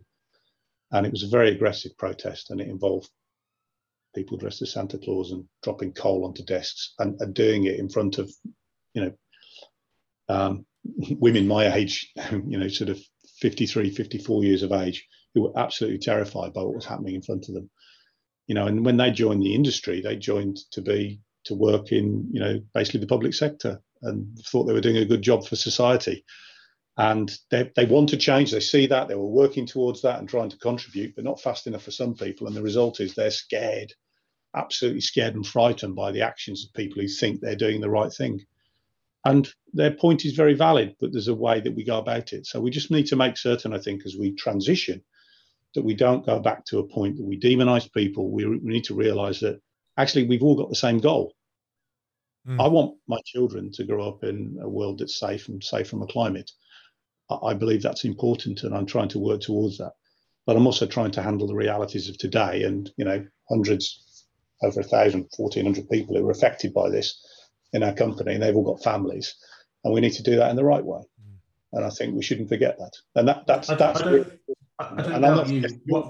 and 0.94 1.06
it 1.06 1.12
was 1.12 1.24
a 1.24 1.28
very 1.28 1.52
aggressive 1.52 1.98
protest, 1.98 2.50
and 2.50 2.62
it 2.62 2.70
involved 2.70 3.10
people 4.16 4.38
dressed 4.38 4.62
as 4.62 4.72
Santa 4.72 5.00
Claus 5.00 5.34
and 5.34 5.44
dropping 5.64 5.92
coal 5.92 6.24
onto 6.24 6.46
desks 6.46 6.94
and, 7.00 7.20
and 7.20 7.34
doing 7.34 7.66
it 7.66 7.78
in 7.78 7.90
front 7.90 8.20
of, 8.20 8.32
you 8.94 9.02
know, 9.04 9.14
um, 10.30 10.66
women 11.20 11.46
my 11.46 11.74
age, 11.76 12.10
you 12.32 12.58
know, 12.58 12.70
sort 12.70 12.90
of 12.90 13.02
53, 13.42 13.90
54 13.90 14.44
years 14.46 14.64
of 14.64 14.72
age, 14.72 15.06
who 15.34 15.44
were 15.44 15.60
absolutely 15.60 16.00
terrified 16.00 16.54
by 16.54 16.62
what 16.62 16.76
was 16.76 16.86
happening 16.86 17.16
in 17.16 17.22
front 17.22 17.48
of 17.48 17.56
them. 17.56 17.70
You 18.48 18.56
know, 18.56 18.68
and 18.68 18.86
when 18.86 18.98
they 18.98 19.12
joined 19.12 19.42
the 19.42 19.56
industry, 19.56 20.02
they 20.02 20.18
joined 20.18 20.60
to 20.72 20.82
be 20.82 21.22
to 21.46 21.56
work 21.56 21.92
in, 21.92 22.30
you 22.32 22.40
know, 22.40 22.60
basically 22.74 23.00
the 23.00 23.08
public 23.08 23.34
sector 23.34 23.82
and 24.04 24.38
thought 24.40 24.66
they 24.66 24.74
were 24.74 24.82
doing 24.82 24.98
a 24.98 25.06
good 25.06 25.22
job 25.22 25.46
for 25.46 25.56
society. 25.56 26.26
And 26.98 27.32
they, 27.50 27.72
they 27.76 27.86
want 27.86 28.10
to 28.10 28.18
change. 28.18 28.52
They 28.52 28.60
see 28.60 28.88
that 28.88 29.08
they 29.08 29.16
were 29.16 29.26
working 29.26 29.66
towards 29.66 30.02
that 30.02 30.20
and 30.20 30.28
trying 30.28 30.50
to 30.50 30.58
contribute, 30.58 31.16
but 31.16 31.24
not 31.24 31.42
fast 31.42 31.66
enough 31.66 31.84
for 31.84 31.92
some 31.92 32.14
people. 32.14 32.48
And 32.48 32.56
the 32.56 32.62
result 32.62 33.00
is 33.00 33.16
they're 33.16 33.32
scared, 33.32 33.94
absolutely 34.56 35.02
scared 35.02 35.36
and 35.36 35.48
frightened 35.48 35.96
by 35.96 36.12
the 36.12 36.22
actions 36.22 36.66
of 36.66 36.74
people 36.74 37.02
who 37.02 37.08
think 37.08 37.40
they're 37.40 37.56
doing 37.56 37.82
the 37.82 37.90
right 37.90 38.12
thing. 38.12 38.42
And 39.24 39.48
their 39.74 39.92
point 39.92 40.26
is 40.26 40.34
very 40.34 40.54
valid, 40.54 40.96
but 41.00 41.12
there's 41.12 41.28
a 41.28 41.36
way 41.36 41.62
that 41.62 41.76
we 41.76 41.84
go 41.84 42.00
about 42.00 42.34
it. 42.34 42.46
So 42.46 42.60
we 42.60 42.72
just 42.72 42.92
need 42.92 43.06
to 43.08 43.16
make 43.16 43.38
certain, 43.38 43.74
I 43.74 43.78
think, 43.78 44.02
as 44.06 44.16
we 44.20 44.36
transition, 44.36 45.02
that 45.76 45.84
we 45.84 45.94
don't 45.94 46.26
go 46.26 46.40
back 46.40 46.66
to 46.66 46.80
a 46.80 46.88
point 46.88 47.18
that 47.18 47.26
we 47.26 47.40
demonize 47.40 47.92
people. 47.92 48.32
We, 48.32 48.46
we 48.46 48.60
need 48.60 48.84
to 48.86 48.96
realize 48.96 49.40
that 49.42 49.62
actually 49.98 50.26
we've 50.26 50.44
all 50.44 50.56
got 50.56 50.70
the 50.70 50.76
same 50.76 51.00
goal. 51.00 51.34
Mm. 52.48 52.62
I 52.62 52.68
want 52.68 52.98
my 53.08 53.20
children 53.26 53.72
to 53.74 53.84
grow 53.84 54.08
up 54.08 54.24
in 54.24 54.58
a 54.62 54.70
world 54.70 55.00
that's 55.00 55.20
safe 55.20 55.48
and 55.48 55.64
safe 55.64 55.90
from 55.90 56.02
a 56.02 56.08
climate. 56.08 56.50
I, 57.30 57.36
I 57.36 57.54
believe 57.54 57.82
that's 57.82 58.06
important, 58.06 58.64
and 58.64 58.76
I'm 58.76 58.86
trying 58.86 59.10
to 59.10 59.20
work 59.20 59.42
towards 59.42 59.78
that. 59.78 59.94
But 60.46 60.56
I'm 60.56 60.66
also 60.66 60.88
trying 60.88 61.12
to 61.12 61.22
handle 61.22 61.48
the 61.48 61.56
realities 61.56 62.10
of 62.10 62.18
today, 62.18 62.64
and 62.64 62.90
you 62.98 63.06
know, 63.06 63.26
hundreds, 63.48 64.26
over 64.64 64.80
a 64.80 64.84
thousand, 64.84 65.30
1,400 65.38 65.90
people 65.90 66.16
who 66.16 66.28
are 66.28 66.32
affected 66.32 66.74
by 66.74 66.90
this 66.90 67.24
in 67.74 67.84
our 67.84 67.94
company, 67.94 68.34
and 68.34 68.44
they've 68.44 68.56
all 68.56 68.64
got 68.64 68.84
families, 68.84 69.36
and 69.84 69.94
we 69.94 70.02
need 70.02 70.14
to 70.14 70.24
do 70.24 70.36
that 70.38 70.50
in 70.50 70.56
the 70.56 70.64
right 70.64 70.84
way. 70.84 71.00
Mm. 71.00 71.38
And 71.74 71.86
I 71.86 71.90
think 71.90 72.16
we 72.16 72.24
shouldn't 72.24 72.50
forget 72.50 72.78
that. 72.80 72.94
And 73.16 73.28
that 73.28 73.46
that's 73.46 73.70
I, 73.70 73.76
that's. 73.76 74.02
I 74.02 74.26
I 74.82 75.02
don't 75.02 75.22
know 75.22 75.44
you. 75.46 75.64
What, 75.86 76.10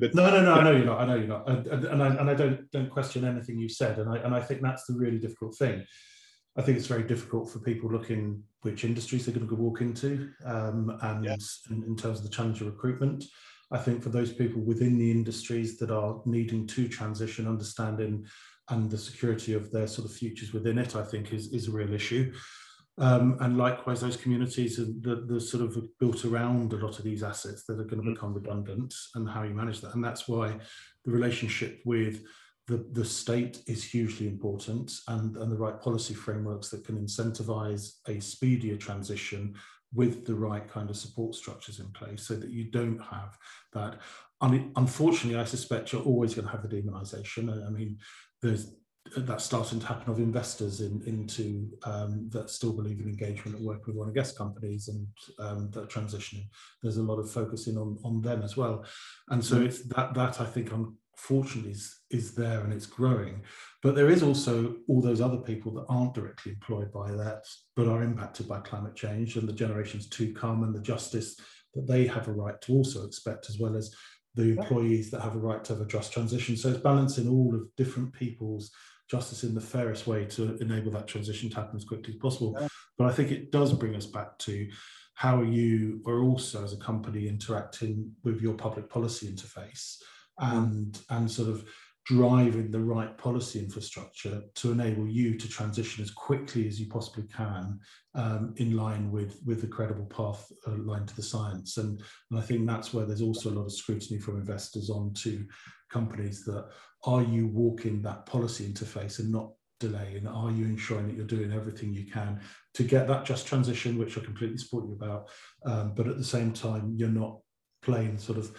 but 0.00 0.14
no, 0.14 0.30
no, 0.30 0.42
no. 0.42 0.54
I 0.54 0.62
know 0.64 0.72
you're 0.72 0.86
not. 0.86 1.00
I 1.00 1.04
know 1.06 1.14
you're 1.14 1.26
not. 1.26 1.48
And, 1.48 1.66
and, 1.66 2.02
I, 2.02 2.08
and 2.08 2.30
I 2.30 2.34
don't 2.34 2.70
don't 2.70 2.90
question 2.90 3.24
anything 3.24 3.58
you've 3.58 3.72
said. 3.72 3.98
And 3.98 4.10
I 4.10 4.18
and 4.18 4.34
I 4.34 4.40
think 4.40 4.60
that's 4.60 4.84
the 4.84 4.94
really 4.94 5.18
difficult 5.18 5.56
thing. 5.56 5.84
I 6.56 6.62
think 6.62 6.76
it's 6.76 6.86
very 6.86 7.04
difficult 7.04 7.50
for 7.50 7.60
people 7.60 7.90
looking 7.90 8.42
which 8.60 8.84
industries 8.84 9.24
they're 9.24 9.34
going 9.34 9.48
to 9.48 9.54
go 9.54 9.60
walk 9.60 9.80
into, 9.80 10.30
um, 10.44 10.98
and 11.02 11.24
yeah. 11.24 11.36
in, 11.70 11.82
in 11.84 11.96
terms 11.96 12.18
of 12.18 12.24
the 12.24 12.30
challenge 12.30 12.60
of 12.60 12.66
recruitment. 12.66 13.24
I 13.70 13.78
think 13.78 14.02
for 14.02 14.10
those 14.10 14.32
people 14.32 14.60
within 14.60 14.98
the 14.98 15.10
industries 15.10 15.78
that 15.78 15.90
are 15.90 16.20
needing 16.26 16.66
to 16.68 16.88
transition, 16.88 17.48
understanding 17.48 18.26
and 18.68 18.90
the 18.90 18.98
security 18.98 19.54
of 19.54 19.72
their 19.72 19.86
sort 19.86 20.08
of 20.08 20.14
futures 20.14 20.52
within 20.52 20.78
it, 20.78 20.94
I 20.94 21.02
think 21.02 21.32
is 21.32 21.52
is 21.52 21.68
a 21.68 21.72
real 21.72 21.92
issue. 21.92 22.32
Um, 22.98 23.38
and 23.40 23.56
likewise, 23.56 24.00
those 24.00 24.16
communities 24.16 24.76
that 24.76 25.26
the 25.28 25.40
sort 25.40 25.64
of 25.64 25.78
built 25.98 26.24
around 26.24 26.72
a 26.72 26.76
lot 26.76 26.98
of 26.98 27.04
these 27.04 27.22
assets 27.22 27.64
that 27.64 27.80
are 27.80 27.84
going 27.84 28.02
to 28.02 28.10
mm. 28.10 28.14
become 28.14 28.34
redundant 28.34 28.94
and 29.14 29.28
how 29.28 29.42
you 29.42 29.54
manage 29.54 29.80
that. 29.80 29.94
And 29.94 30.04
that's 30.04 30.28
why 30.28 30.58
the 31.04 31.10
relationship 31.10 31.80
with 31.86 32.22
the, 32.68 32.86
the 32.92 33.04
state 33.04 33.62
is 33.66 33.82
hugely 33.82 34.28
important 34.28 34.92
and, 35.08 35.36
and 35.36 35.50
the 35.50 35.56
right 35.56 35.80
policy 35.80 36.14
frameworks 36.14 36.68
that 36.68 36.84
can 36.84 36.96
incentivize 36.96 37.94
a 38.08 38.20
speedier 38.20 38.76
transition 38.76 39.54
with 39.94 40.24
the 40.24 40.34
right 40.34 40.68
kind 40.68 40.88
of 40.88 40.96
support 40.96 41.34
structures 41.34 41.80
in 41.80 41.90
place 41.92 42.26
so 42.26 42.34
that 42.34 42.50
you 42.50 42.70
don't 42.70 43.00
have 43.00 43.36
that. 43.72 43.98
I 44.40 44.48
mean, 44.48 44.72
unfortunately, 44.76 45.38
I 45.38 45.44
suspect 45.44 45.92
you're 45.92 46.02
always 46.02 46.34
going 46.34 46.46
to 46.46 46.52
have 46.52 46.62
the 46.62 46.76
demonization. 46.76 47.66
I 47.66 47.70
mean, 47.70 47.98
there's 48.40 48.74
that's 49.16 49.44
starting 49.44 49.80
to 49.80 49.86
happen 49.86 50.10
of 50.10 50.18
investors 50.18 50.80
in, 50.80 51.02
into 51.06 51.70
um, 51.84 52.28
that 52.30 52.50
still 52.50 52.72
believe 52.72 53.00
in 53.00 53.08
engagement 53.08 53.56
and 53.56 53.66
work 53.66 53.86
with 53.86 53.96
one 53.96 54.08
of 54.08 54.14
guest 54.14 54.38
companies 54.38 54.88
and 54.88 55.06
um, 55.38 55.70
that 55.72 55.90
transitioning. 55.90 56.46
There's 56.82 56.96
a 56.96 57.02
lot 57.02 57.18
of 57.18 57.30
focusing 57.30 57.76
on 57.76 57.98
on 58.04 58.22
them 58.22 58.42
as 58.42 58.56
well, 58.56 58.84
and 59.28 59.44
so 59.44 59.56
mm-hmm. 59.56 59.66
it's 59.66 59.82
that 59.88 60.14
that 60.14 60.40
I 60.40 60.44
think 60.44 60.70
unfortunately 60.72 61.72
is 61.72 62.00
is 62.10 62.34
there 62.34 62.60
and 62.60 62.72
it's 62.72 62.86
growing. 62.86 63.42
But 63.82 63.96
there 63.96 64.10
is 64.10 64.22
also 64.22 64.76
all 64.88 65.02
those 65.02 65.20
other 65.20 65.38
people 65.38 65.72
that 65.74 65.86
aren't 65.88 66.14
directly 66.14 66.52
employed 66.52 66.92
by 66.92 67.10
that, 67.12 67.44
but 67.76 67.88
are 67.88 68.02
impacted 68.02 68.48
by 68.48 68.60
climate 68.60 68.94
change 68.94 69.36
and 69.36 69.48
the 69.48 69.52
generations 69.52 70.08
to 70.10 70.32
come 70.32 70.62
and 70.62 70.74
the 70.74 70.80
justice 70.80 71.38
that 71.74 71.86
they 71.86 72.06
have 72.06 72.28
a 72.28 72.32
right 72.32 72.60
to 72.62 72.72
also 72.72 73.04
expect, 73.04 73.48
as 73.48 73.58
well 73.58 73.76
as 73.76 73.94
the 74.34 74.50
employees 74.50 75.10
that 75.10 75.20
have 75.20 75.34
a 75.34 75.38
right 75.38 75.62
to 75.64 75.74
have 75.74 75.82
a 75.82 75.86
just 75.86 76.12
transition. 76.12 76.56
So 76.56 76.70
it's 76.70 76.78
balancing 76.78 77.28
all 77.28 77.54
of 77.54 77.74
different 77.76 78.12
people's 78.12 78.70
justice 79.12 79.44
in 79.44 79.54
the 79.54 79.60
fairest 79.60 80.06
way 80.06 80.24
to 80.24 80.56
enable 80.62 80.90
that 80.90 81.06
transition 81.06 81.50
to 81.50 81.56
happen 81.56 81.76
as 81.76 81.84
quickly 81.84 82.14
as 82.14 82.18
possible. 82.18 82.56
Yeah. 82.58 82.68
But 82.96 83.08
I 83.08 83.12
think 83.12 83.30
it 83.30 83.52
does 83.52 83.74
bring 83.74 83.94
us 83.94 84.06
back 84.06 84.38
to 84.38 84.68
how 85.14 85.42
you 85.42 86.00
are 86.06 86.22
also 86.22 86.64
as 86.64 86.72
a 86.72 86.78
company 86.78 87.28
interacting 87.28 88.10
with 88.24 88.40
your 88.40 88.54
public 88.54 88.88
policy 88.88 89.26
interface 89.28 89.98
and 90.38 90.98
and 91.10 91.30
sort 91.30 91.50
of 91.50 91.68
driving 92.04 92.70
the 92.70 92.80
right 92.80 93.16
policy 93.16 93.60
infrastructure 93.60 94.42
to 94.54 94.72
enable 94.72 95.06
you 95.06 95.38
to 95.38 95.48
transition 95.48 96.02
as 96.02 96.10
quickly 96.10 96.66
as 96.66 96.80
you 96.80 96.88
possibly 96.88 97.24
can 97.28 97.78
um, 98.14 98.54
in 98.56 98.76
line 98.76 99.12
with 99.12 99.40
with 99.44 99.60
the 99.60 99.74
credible 99.76 100.06
path 100.06 100.50
uh, 100.66 100.76
line 100.90 101.06
to 101.06 101.14
the 101.14 101.22
science 101.22 101.76
and, 101.76 102.00
and 102.30 102.40
I 102.40 102.42
think 102.42 102.66
that's 102.66 102.92
where 102.92 103.04
there's 103.06 103.28
also 103.28 103.50
a 103.50 103.56
lot 103.58 103.66
of 103.66 103.72
scrutiny 103.80 104.18
from 104.18 104.36
investors 104.38 104.88
onto 104.90 105.44
companies 105.90 106.42
that 106.44 106.64
are 107.04 107.22
you 107.22 107.46
walking 107.48 108.02
that 108.02 108.26
policy 108.26 108.66
interface 108.66 109.18
and 109.18 109.30
not 109.30 109.52
delaying 109.80 110.26
are 110.28 110.50
you 110.52 110.64
ensuring 110.64 111.08
that 111.08 111.16
you're 111.16 111.26
doing 111.26 111.52
everything 111.52 111.92
you 111.92 112.06
can 112.06 112.40
to 112.72 112.84
get 112.84 113.08
that 113.08 113.24
just 113.24 113.46
transition 113.46 113.98
which 113.98 114.16
I 114.16 114.20
completely 114.20 114.58
support 114.58 114.86
you 114.86 114.94
about 114.94 115.28
um, 115.66 115.94
but 115.94 116.06
at 116.06 116.16
the 116.16 116.24
same 116.24 116.52
time 116.52 116.94
you're 116.96 117.08
not 117.08 117.38
playing 117.82 118.18
sort 118.18 118.38
of 118.38 118.56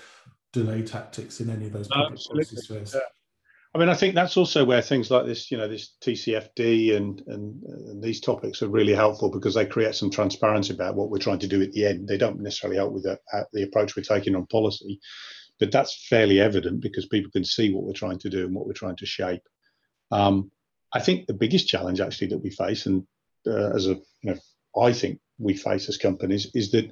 delay 0.51 0.83
tactics 0.83 1.39
in 1.39 1.49
any 1.49 1.65
of 1.65 1.73
those 1.73 1.87
public 1.87 2.19
policy 2.23 2.55
spheres. 2.57 2.93
Yeah. 2.93 3.01
I 3.75 3.79
mean, 3.79 3.89
I 3.89 3.95
think 3.95 4.13
that's 4.13 4.37
also 4.37 4.63
where 4.63 4.83
things 4.83 5.09
like 5.09 5.25
this, 5.25 5.49
you 5.49 5.57
know, 5.57 5.67
this 5.67 5.95
TCFD 6.05 6.95
and, 6.95 7.23
and, 7.25 7.63
and 7.63 8.03
these 8.03 8.21
topics 8.21 8.61
are 8.61 8.69
really 8.69 8.93
helpful 8.93 9.31
because 9.31 9.55
they 9.55 9.65
create 9.65 9.95
some 9.95 10.11
transparency 10.11 10.75
about 10.75 10.93
what 10.93 11.09
we're 11.09 11.17
trying 11.17 11.39
to 11.39 11.47
do 11.47 11.59
at 11.63 11.71
the 11.71 11.87
end. 11.87 12.07
They 12.07 12.17
don't 12.17 12.39
necessarily 12.39 12.77
help 12.77 12.93
with 12.93 13.03
the, 13.03 13.17
uh, 13.33 13.45
the 13.51 13.63
approach 13.63 13.95
we're 13.95 14.03
taking 14.03 14.35
on 14.35 14.45
policy, 14.45 14.99
but 15.59 15.71
that's 15.71 16.07
fairly 16.07 16.39
evident 16.39 16.81
because 16.81 17.05
people 17.05 17.31
can 17.31 17.45
see 17.45 17.73
what 17.73 17.83
we're 17.83 17.93
trying 17.93 18.19
to 18.19 18.29
do 18.29 18.45
and 18.45 18.55
what 18.55 18.65
we're 18.65 18.73
trying 18.73 18.95
to 18.97 19.05
shape. 19.05 19.41
Um, 20.11 20.51
I 20.93 20.99
think 20.99 21.27
the 21.27 21.33
biggest 21.33 21.67
challenge 21.67 21.99
actually 21.99 22.27
that 22.27 22.39
we 22.43 22.49
face, 22.49 22.85
and 22.85 23.05
uh, 23.47 23.71
as 23.73 23.87
a 23.87 23.95
you 24.21 24.33
know, 24.33 24.37
I 24.79 24.93
think 24.93 25.19
we 25.37 25.55
face 25.55 25.89
as 25.89 25.97
companies, 25.97 26.51
is 26.53 26.71
that 26.71 26.91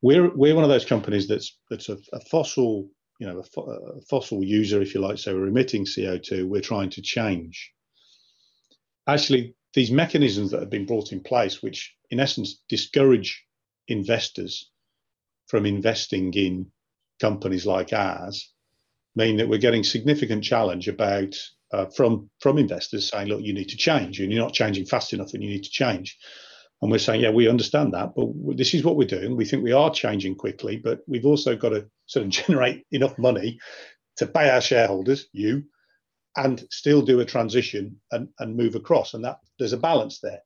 we're 0.00 0.34
we're 0.34 0.54
one 0.54 0.64
of 0.64 0.70
those 0.70 0.84
companies 0.84 1.28
that's 1.28 1.56
that's 1.70 1.88
a, 1.88 1.98
a 2.12 2.20
fossil 2.30 2.88
you 3.18 3.26
know 3.26 3.38
a, 3.38 3.44
fo- 3.44 3.70
a, 3.70 4.00
fossil 4.02 4.42
user, 4.42 4.80
if 4.82 4.94
you 4.94 5.00
like. 5.00 5.18
So 5.18 5.34
we're 5.34 5.48
emitting 5.48 5.86
CO 5.86 6.18
two. 6.18 6.46
We're 6.48 6.60
trying 6.60 6.90
to 6.90 7.02
change. 7.02 7.72
Actually, 9.06 9.54
these 9.74 9.90
mechanisms 9.90 10.50
that 10.50 10.60
have 10.60 10.70
been 10.70 10.86
brought 10.86 11.12
in 11.12 11.20
place, 11.20 11.62
which 11.62 11.94
in 12.10 12.20
essence 12.20 12.62
discourage 12.68 13.44
investors 13.88 14.70
from 15.46 15.66
investing 15.66 16.32
in 16.34 16.70
companies 17.22 17.64
like 17.64 17.94
ours, 17.94 18.52
mean 19.16 19.38
that 19.38 19.48
we're 19.48 19.58
getting 19.58 19.84
significant 19.84 20.44
challenge 20.44 20.88
about 20.88 21.34
uh, 21.72 21.86
from 21.86 22.28
from 22.40 22.58
investors 22.58 23.08
saying, 23.08 23.28
look, 23.28 23.40
you 23.40 23.54
need 23.54 23.70
to 23.70 23.76
change, 23.76 24.20
and 24.20 24.30
you're 24.30 24.44
not 24.44 24.52
changing 24.52 24.84
fast 24.84 25.14
enough, 25.14 25.32
and 25.32 25.42
you 25.42 25.48
need 25.48 25.64
to 25.64 25.70
change. 25.70 26.18
And 26.82 26.90
we're 26.90 26.98
saying, 26.98 27.20
yeah, 27.20 27.30
we 27.30 27.48
understand 27.48 27.94
that, 27.94 28.10
but 28.16 28.56
this 28.56 28.74
is 28.74 28.84
what 28.84 28.96
we're 28.96 29.06
doing. 29.06 29.36
We 29.36 29.44
think 29.44 29.62
we 29.62 29.72
are 29.72 29.90
changing 29.90 30.34
quickly, 30.34 30.76
but 30.76 31.00
we've 31.06 31.24
also 31.24 31.56
got 31.56 31.70
to 31.70 31.86
sort 32.06 32.26
of 32.26 32.30
generate 32.40 32.84
enough 32.90 33.16
money 33.18 33.60
to 34.16 34.26
pay 34.26 34.50
our 34.50 34.60
shareholders, 34.60 35.28
you, 35.32 35.62
and 36.36 36.66
still 36.70 37.02
do 37.02 37.20
a 37.20 37.24
transition 37.24 38.00
and, 38.10 38.28
and 38.40 38.56
move 38.56 38.74
across. 38.74 39.14
And 39.14 39.24
that 39.24 39.38
there's 39.58 39.72
a 39.72 39.78
balance 39.78 40.18
there. 40.20 40.40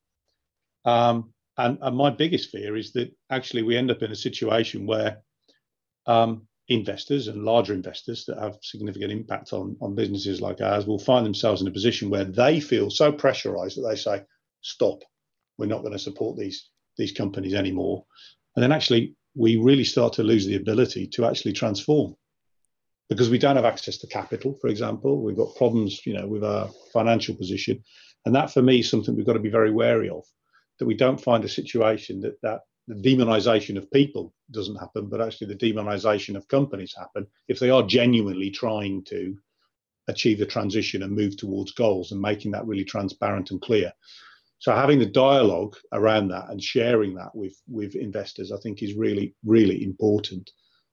Um, 0.85 1.33
and, 1.57 1.79
and 1.81 1.97
my 1.97 2.11
biggest 2.11 2.51
fear 2.51 2.77
is 2.77 2.93
that 2.93 3.11
actually 3.31 3.63
we 3.63 3.77
end 3.77 3.91
up 3.91 4.03
in 4.03 4.13
a 4.13 4.17
situation 4.17 4.87
where 4.87 5.23
um, 6.07 6.47
investors 6.69 7.29
and 7.29 7.45
larger 7.45 7.73
investors 7.73 8.25
that 8.27 8.39
have 8.39 8.59
significant 8.61 9.13
impact 9.13 9.53
on, 9.53 9.77
on 9.81 9.95
businesses 9.95 10.41
like 10.41 10.61
ours 10.61 10.87
will 10.87 10.99
find 10.99 11.25
themselves 11.25 11.63
in 11.63 11.69
a 11.69 11.73
position 11.73 12.11
where 12.11 12.25
they 12.25 12.61
feel 12.61 12.91
so 12.91 13.13
pressurized 13.13 13.77
that 13.77 13.89
they 13.89 13.97
say, 13.97 14.23
stop, 14.63 14.99
we're 15.59 15.67
not 15.67 15.83
going 15.83 15.93
to 15.93 15.99
support 15.99 16.37
these 16.37 16.69
these 16.97 17.13
companies 17.13 17.55
anymore. 17.55 18.05
And 18.55 18.63
then 18.63 18.73
actually 18.73 19.15
we 19.35 19.59
really 19.59 19.85
start 19.85 20.15
to 20.15 20.23
lose 20.23 20.47
the 20.47 20.57
ability 20.57 21.07
to 21.09 21.27
actually 21.27 21.53
transform 21.53 22.17
because 23.09 23.31
we 23.31 23.39
don't 23.39 23.57
have 23.57 23.67
access 23.67 23.99
to 23.99 24.07
capital, 24.07 24.59
for 24.61 24.69
example. 24.69 25.23
We've 25.23 25.37
got 25.37 25.55
problems, 25.57 26.01
you 26.07 26.15
know, 26.15 26.27
with 26.27 26.43
our 26.43 26.71
financial 26.93 27.37
position. 27.37 27.85
And 28.25 28.35
that 28.35 28.51
for 28.51 28.63
me 28.63 28.81
is 28.81 28.91
something 28.91 29.15
we've 29.15 29.27
got 29.27 29.35
to 29.35 29.39
be 29.39 29.51
very 29.51 29.71
wary 29.71 30.09
of, 30.09 30.25
that 30.79 30.87
we 30.87 30.95
don't 30.95 31.21
find 31.21 31.45
a 31.45 31.49
situation 31.49 32.21
that 32.23 32.41
that 32.43 32.61
the 32.89 32.95
demonization 32.95 33.77
of 33.77 33.91
people 33.91 34.33
doesn't 34.53 34.77
happen, 34.77 35.09
but 35.09 35.21
actually 35.21 35.49
the 35.49 35.73
demonization 35.73 36.37
of 36.37 36.47
companies 36.49 36.95
happen 36.97 37.27
if 37.49 37.59
they 37.59 37.71
are 37.71 37.83
genuinely 37.83 38.51
trying 38.51 39.03
to 39.05 39.37
achieve 40.09 40.39
the 40.39 40.47
transition 40.47 41.03
and 41.03 41.13
move 41.13 41.37
towards 41.37 41.73
goals 41.73 42.13
and 42.13 42.21
making 42.21 42.53
that 42.53 42.67
really 42.67 42.85
transparent 42.85 43.51
and 43.51 43.61
clear. 43.61 43.93
So 44.59 44.73
having 44.73 45.01
the 45.01 45.07
dialogue 45.07 45.77
around 45.93 46.29
that 46.29 46.49
and 46.49 46.63
sharing 46.63 47.15
that 47.17 47.35
with 47.35 47.61
with 47.69 47.97
investors, 47.97 48.53
I 48.53 48.59
think, 48.59 48.83
is 48.83 48.95
really 48.95 49.35
really 49.45 49.83
important. 49.83 50.51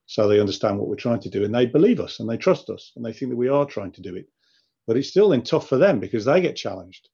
So 0.08 0.28
they 0.28 0.40
understand 0.40 0.80
what 0.80 0.90
we're 0.90 0.96
trying 0.96 1.22
to 1.22 1.30
do 1.30 1.46
and 1.46 1.54
they 1.54 1.66
believe 1.66 2.00
us 2.00 2.20
and 2.20 2.30
they 2.30 2.38
trust 2.38 2.70
us 2.70 2.92
and 2.96 3.06
they 3.06 3.14
think 3.14 3.30
that 3.32 3.38
we 3.38 3.48
are 3.48 3.66
trying 3.66 3.92
to 3.94 4.02
do 4.02 4.16
it. 4.16 4.28
But 4.86 4.98
it's 4.98 5.10
still 5.10 5.30
then 5.30 5.44
tough 5.44 5.70
for 5.70 5.78
them 5.78 6.00
because 6.00 6.26
they 6.26 6.42
get 6.42 6.58
challenged, 6.58 7.08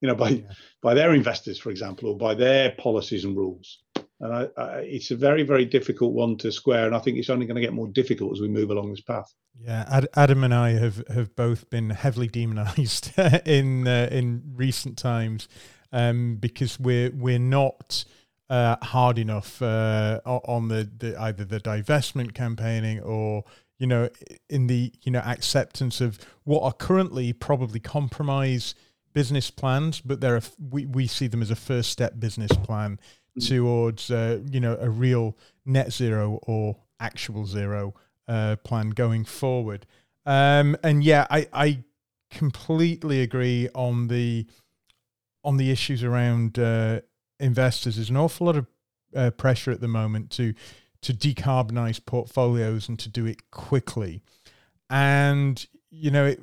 you 0.00 0.08
know, 0.08 0.14
by 0.14 0.28
yeah. 0.28 0.52
by 0.82 0.92
their 0.92 1.14
investors, 1.14 1.58
for 1.58 1.70
example, 1.70 2.10
or 2.10 2.18
by 2.18 2.34
their 2.34 2.72
policies 2.72 3.24
and 3.24 3.36
rules 3.36 3.80
and 4.20 4.32
I, 4.32 4.48
I, 4.56 4.78
it's 4.80 5.10
a 5.10 5.16
very 5.16 5.42
very 5.42 5.64
difficult 5.64 6.12
one 6.12 6.36
to 6.38 6.52
square 6.52 6.86
and 6.86 6.94
i 6.94 6.98
think 6.98 7.18
it's 7.18 7.30
only 7.30 7.46
going 7.46 7.56
to 7.56 7.60
get 7.60 7.72
more 7.72 7.88
difficult 7.88 8.32
as 8.32 8.40
we 8.40 8.48
move 8.48 8.70
along 8.70 8.90
this 8.90 9.00
path. 9.00 9.32
Yeah 9.60 10.02
adam 10.14 10.44
and 10.44 10.54
i 10.54 10.70
have 10.72 11.06
have 11.08 11.34
both 11.36 11.68
been 11.70 11.90
heavily 11.90 12.28
demonized 12.28 13.12
in 13.46 13.86
uh, 13.86 14.08
in 14.10 14.42
recent 14.54 14.98
times 14.98 15.48
um, 15.92 16.36
because 16.40 16.78
we're 16.78 17.10
we're 17.10 17.38
not 17.38 18.04
uh, 18.50 18.76
hard 18.82 19.18
enough 19.18 19.62
uh, 19.62 20.20
on 20.24 20.68
the, 20.68 20.90
the 20.98 21.20
either 21.20 21.44
the 21.44 21.60
divestment 21.60 22.34
campaigning 22.34 23.00
or 23.00 23.44
you 23.78 23.86
know 23.86 24.08
in 24.50 24.66
the 24.66 24.92
you 25.02 25.12
know 25.12 25.20
acceptance 25.20 26.00
of 26.00 26.18
what 26.44 26.62
are 26.62 26.72
currently 26.72 27.32
probably 27.32 27.80
compromise 27.80 28.74
business 29.12 29.50
plans 29.50 30.00
but 30.00 30.20
they're 30.20 30.36
a, 30.36 30.42
we, 30.70 30.84
we 30.86 31.06
see 31.06 31.26
them 31.26 31.40
as 31.40 31.50
a 31.50 31.56
first 31.56 31.90
step 31.90 32.18
business 32.18 32.52
plan 32.52 32.98
Mm. 33.38 33.48
towards 33.48 34.10
uh, 34.12 34.38
you 34.48 34.60
know 34.60 34.76
a 34.80 34.88
real 34.88 35.36
net 35.66 35.92
zero 35.92 36.38
or 36.42 36.76
actual 37.00 37.46
zero 37.46 37.94
uh, 38.28 38.54
plan 38.62 38.90
going 38.90 39.24
forward. 39.24 39.86
Um, 40.24 40.76
and 40.84 41.02
yeah, 41.02 41.26
I, 41.28 41.48
I 41.52 41.84
completely 42.30 43.22
agree 43.22 43.68
on 43.74 44.08
the 44.08 44.46
on 45.42 45.56
the 45.56 45.70
issues 45.70 46.04
around 46.04 46.58
uh, 46.58 47.00
investors. 47.40 47.96
There's 47.96 48.10
an 48.10 48.16
awful 48.16 48.46
lot 48.46 48.56
of 48.56 48.66
uh, 49.14 49.30
pressure 49.30 49.72
at 49.72 49.80
the 49.80 49.88
moment 49.88 50.30
to 50.32 50.54
to 51.02 51.12
decarbonize 51.12 52.04
portfolios 52.04 52.88
and 52.88 52.98
to 53.00 53.08
do 53.08 53.26
it 53.26 53.50
quickly. 53.50 54.22
And 54.88 55.66
you 55.90 56.10
know, 56.10 56.26
it, 56.26 56.40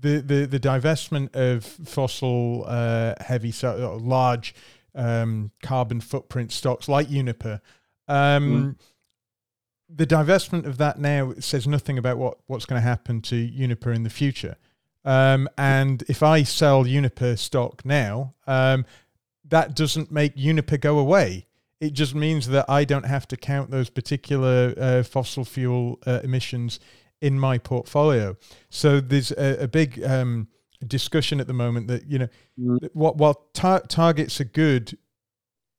the 0.00 0.20
the 0.20 0.46
the 0.46 0.60
divestment 0.60 1.34
of 1.36 1.64
fossil 1.64 2.64
uh, 2.66 3.14
heavy 3.20 3.52
so 3.52 3.98
large 4.02 4.54
um, 4.94 5.50
carbon 5.62 6.00
footprint 6.00 6.52
stocks 6.52 6.88
like 6.88 7.08
Uniper. 7.08 7.60
Um, 8.08 8.76
mm. 8.76 8.76
The 9.88 10.06
divestment 10.06 10.66
of 10.66 10.78
that 10.78 10.98
now 10.98 11.34
says 11.40 11.66
nothing 11.66 11.98
about 11.98 12.16
what, 12.16 12.38
what's 12.46 12.64
going 12.64 12.80
to 12.80 12.86
happen 12.86 13.20
to 13.22 13.36
Uniper 13.36 13.92
in 13.92 14.04
the 14.04 14.10
future. 14.10 14.56
Um, 15.04 15.48
and 15.56 16.02
if 16.08 16.22
I 16.22 16.42
sell 16.42 16.86
Uniper 16.86 17.36
stock 17.36 17.84
now, 17.84 18.34
um, 18.46 18.84
that 19.48 19.74
doesn't 19.74 20.12
make 20.12 20.32
Uniper 20.36 20.76
go 20.76 20.98
away. 20.98 21.46
It 21.80 21.94
just 21.94 22.14
means 22.14 22.48
that 22.48 22.68
I 22.68 22.84
don't 22.84 23.06
have 23.06 23.26
to 23.28 23.36
count 23.36 23.70
those 23.70 23.88
particular 23.88 24.74
uh, 24.76 25.02
fossil 25.02 25.44
fuel 25.44 25.98
uh, 26.06 26.20
emissions 26.22 26.78
in 27.20 27.38
my 27.38 27.58
portfolio. 27.58 28.36
So 28.68 29.00
there's 29.00 29.32
a, 29.32 29.64
a 29.64 29.68
big 29.68 30.02
um, 30.04 30.48
discussion 30.86 31.40
at 31.40 31.46
the 31.46 31.52
moment 31.52 31.88
that 31.88 32.06
you 32.06 32.18
know 32.18 32.28
mm. 32.58 32.78
what 32.92 33.16
while 33.16 33.48
tar- 33.52 33.82
targets 33.88 34.40
are 34.40 34.44
good 34.44 34.96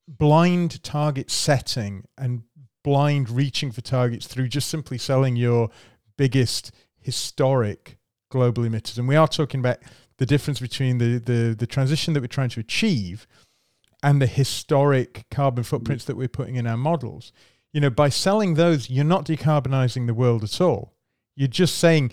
blind 0.07 0.81
target 0.83 1.31
setting 1.31 2.05
and 2.17 2.43
blind 2.83 3.29
reaching 3.29 3.71
for 3.71 3.81
targets 3.81 4.27
through 4.27 4.47
just 4.47 4.69
simply 4.69 4.97
selling 4.97 5.35
your 5.35 5.69
biggest 6.17 6.71
historic 6.99 7.97
global 8.29 8.63
emitters 8.63 8.97
and 8.97 9.07
we 9.07 9.15
are 9.15 9.27
talking 9.27 9.59
about 9.59 9.77
the 10.17 10.25
difference 10.25 10.59
between 10.59 10.97
the 10.99 11.17
the, 11.17 11.55
the 11.57 11.67
transition 11.67 12.13
that 12.13 12.21
we're 12.21 12.27
trying 12.27 12.49
to 12.49 12.59
achieve 12.59 13.27
and 14.03 14.21
the 14.21 14.27
historic 14.27 15.25
carbon 15.31 15.63
footprints 15.63 16.03
mm. 16.03 16.07
that 16.07 16.17
we're 16.17 16.27
putting 16.27 16.55
in 16.55 16.67
our 16.67 16.77
models 16.77 17.31
you 17.73 17.81
know 17.81 17.89
by 17.89 18.07
selling 18.07 18.53
those 18.53 18.89
you're 18.89 19.03
not 19.03 19.25
decarbonizing 19.25 20.05
the 20.05 20.13
world 20.13 20.43
at 20.43 20.61
all 20.61 20.93
you're 21.35 21.47
just 21.47 21.77
saying 21.77 22.11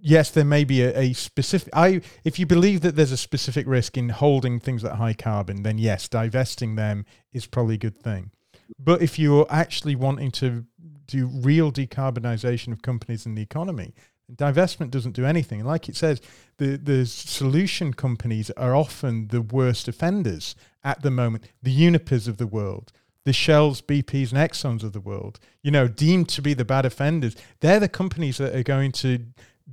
yes, 0.00 0.30
there 0.30 0.44
may 0.44 0.64
be 0.64 0.82
a, 0.82 0.98
a, 0.98 1.12
specific. 1.12 1.70
I 1.74 2.00
if 2.24 2.38
you 2.38 2.46
believe 2.46 2.80
that 2.82 2.96
there's 2.96 3.12
a 3.12 3.16
specific 3.16 3.66
risk 3.66 3.96
in 3.96 4.10
holding 4.10 4.60
things 4.60 4.84
at 4.84 4.96
high 4.96 5.14
carbon, 5.14 5.62
then 5.62 5.78
yes, 5.78 6.08
divesting 6.08 6.76
them 6.76 7.04
is 7.32 7.46
probably 7.46 7.74
a 7.74 7.78
good 7.78 8.00
thing. 8.00 8.30
But 8.78 9.02
if 9.02 9.18
you're 9.18 9.46
actually 9.48 9.96
wanting 9.96 10.30
to 10.32 10.64
do 11.06 11.26
real 11.26 11.72
decarbonisation 11.72 12.72
of 12.72 12.82
companies 12.82 13.24
and 13.24 13.36
the 13.36 13.42
economy, 13.42 13.94
divestment 14.32 14.90
doesn't 14.90 15.16
do 15.16 15.24
anything. 15.24 15.64
Like 15.64 15.88
it 15.88 15.96
says, 15.96 16.20
the 16.58 16.76
the 16.76 17.06
solution 17.06 17.94
companies 17.94 18.50
are 18.52 18.74
often 18.74 19.28
the 19.28 19.42
worst 19.42 19.88
offenders 19.88 20.54
at 20.84 21.02
the 21.02 21.10
moment. 21.10 21.44
The 21.62 21.74
Unipers 21.74 22.28
of 22.28 22.36
the 22.36 22.46
world. 22.46 22.92
The 23.24 23.32
Shells, 23.34 23.82
BPs, 23.82 24.32
and 24.32 24.38
Exxons 24.38 24.82
of 24.82 24.94
the 24.94 25.00
world, 25.00 25.38
you 25.62 25.70
know, 25.70 25.86
deemed 25.86 26.30
to 26.30 26.40
be 26.40 26.54
the 26.54 26.64
bad 26.64 26.86
offenders, 26.86 27.36
they're 27.60 27.80
the 27.80 27.86
companies 27.86 28.38
that 28.38 28.54
are 28.54 28.62
going 28.62 28.90
to 28.92 29.26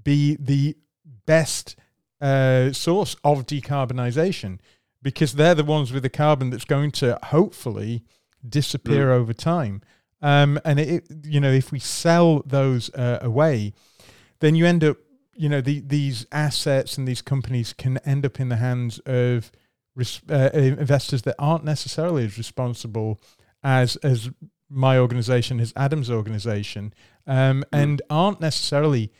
be 0.04 0.36
the 0.40 0.76
best 1.26 1.76
uh, 2.22 2.72
source 2.72 3.16
of 3.24 3.46
decarbonisation 3.46 4.60
because 5.02 5.34
they're 5.34 5.56
the 5.56 5.64
ones 5.64 5.92
with 5.92 6.04
the 6.04 6.10
carbon 6.10 6.50
that's 6.50 6.66
going 6.66 6.92
to 6.92 7.20
hopefully 7.26 8.04
disappear 8.48 9.08
mm. 9.08 9.12
over 9.12 9.34
time. 9.34 9.82
Um, 10.22 10.60
and 10.66 10.80
it, 10.80 11.06
you 11.24 11.40
know, 11.40 11.52
if 11.52 11.72
we 11.72 11.80
sell 11.80 12.42
those 12.46 12.94
uh, 12.96 13.20
away, 13.22 13.74
then 14.40 14.56
you 14.56 14.66
end 14.66 14.84
up, 14.84 14.98
you 15.36 15.50
know, 15.50 15.62
the, 15.62 15.82
these 15.82 16.26
assets 16.32 16.98
and 16.98 17.08
these 17.08 17.22
companies 17.22 17.74
can 17.74 17.98
end 18.00 18.26
up 18.26 18.40
in 18.40 18.50
the 18.50 18.56
hands 18.56 19.00
of 19.00 19.52
res- 19.94 20.22
uh, 20.30 20.50
investors 20.54 21.22
that 21.24 21.36
aren't 21.38 21.64
necessarily 21.64 22.26
as 22.26 22.38
responsible 22.38 23.20
as 23.64 23.96
as 23.98 24.30
my 24.68 24.98
organization, 24.98 25.60
as 25.60 25.74
Adam's 25.76 26.10
organization, 26.10 26.94
um, 27.28 27.62
mm. 27.62 27.64
and 27.72 28.02
aren't 28.10 28.42
necessarily 28.42 29.12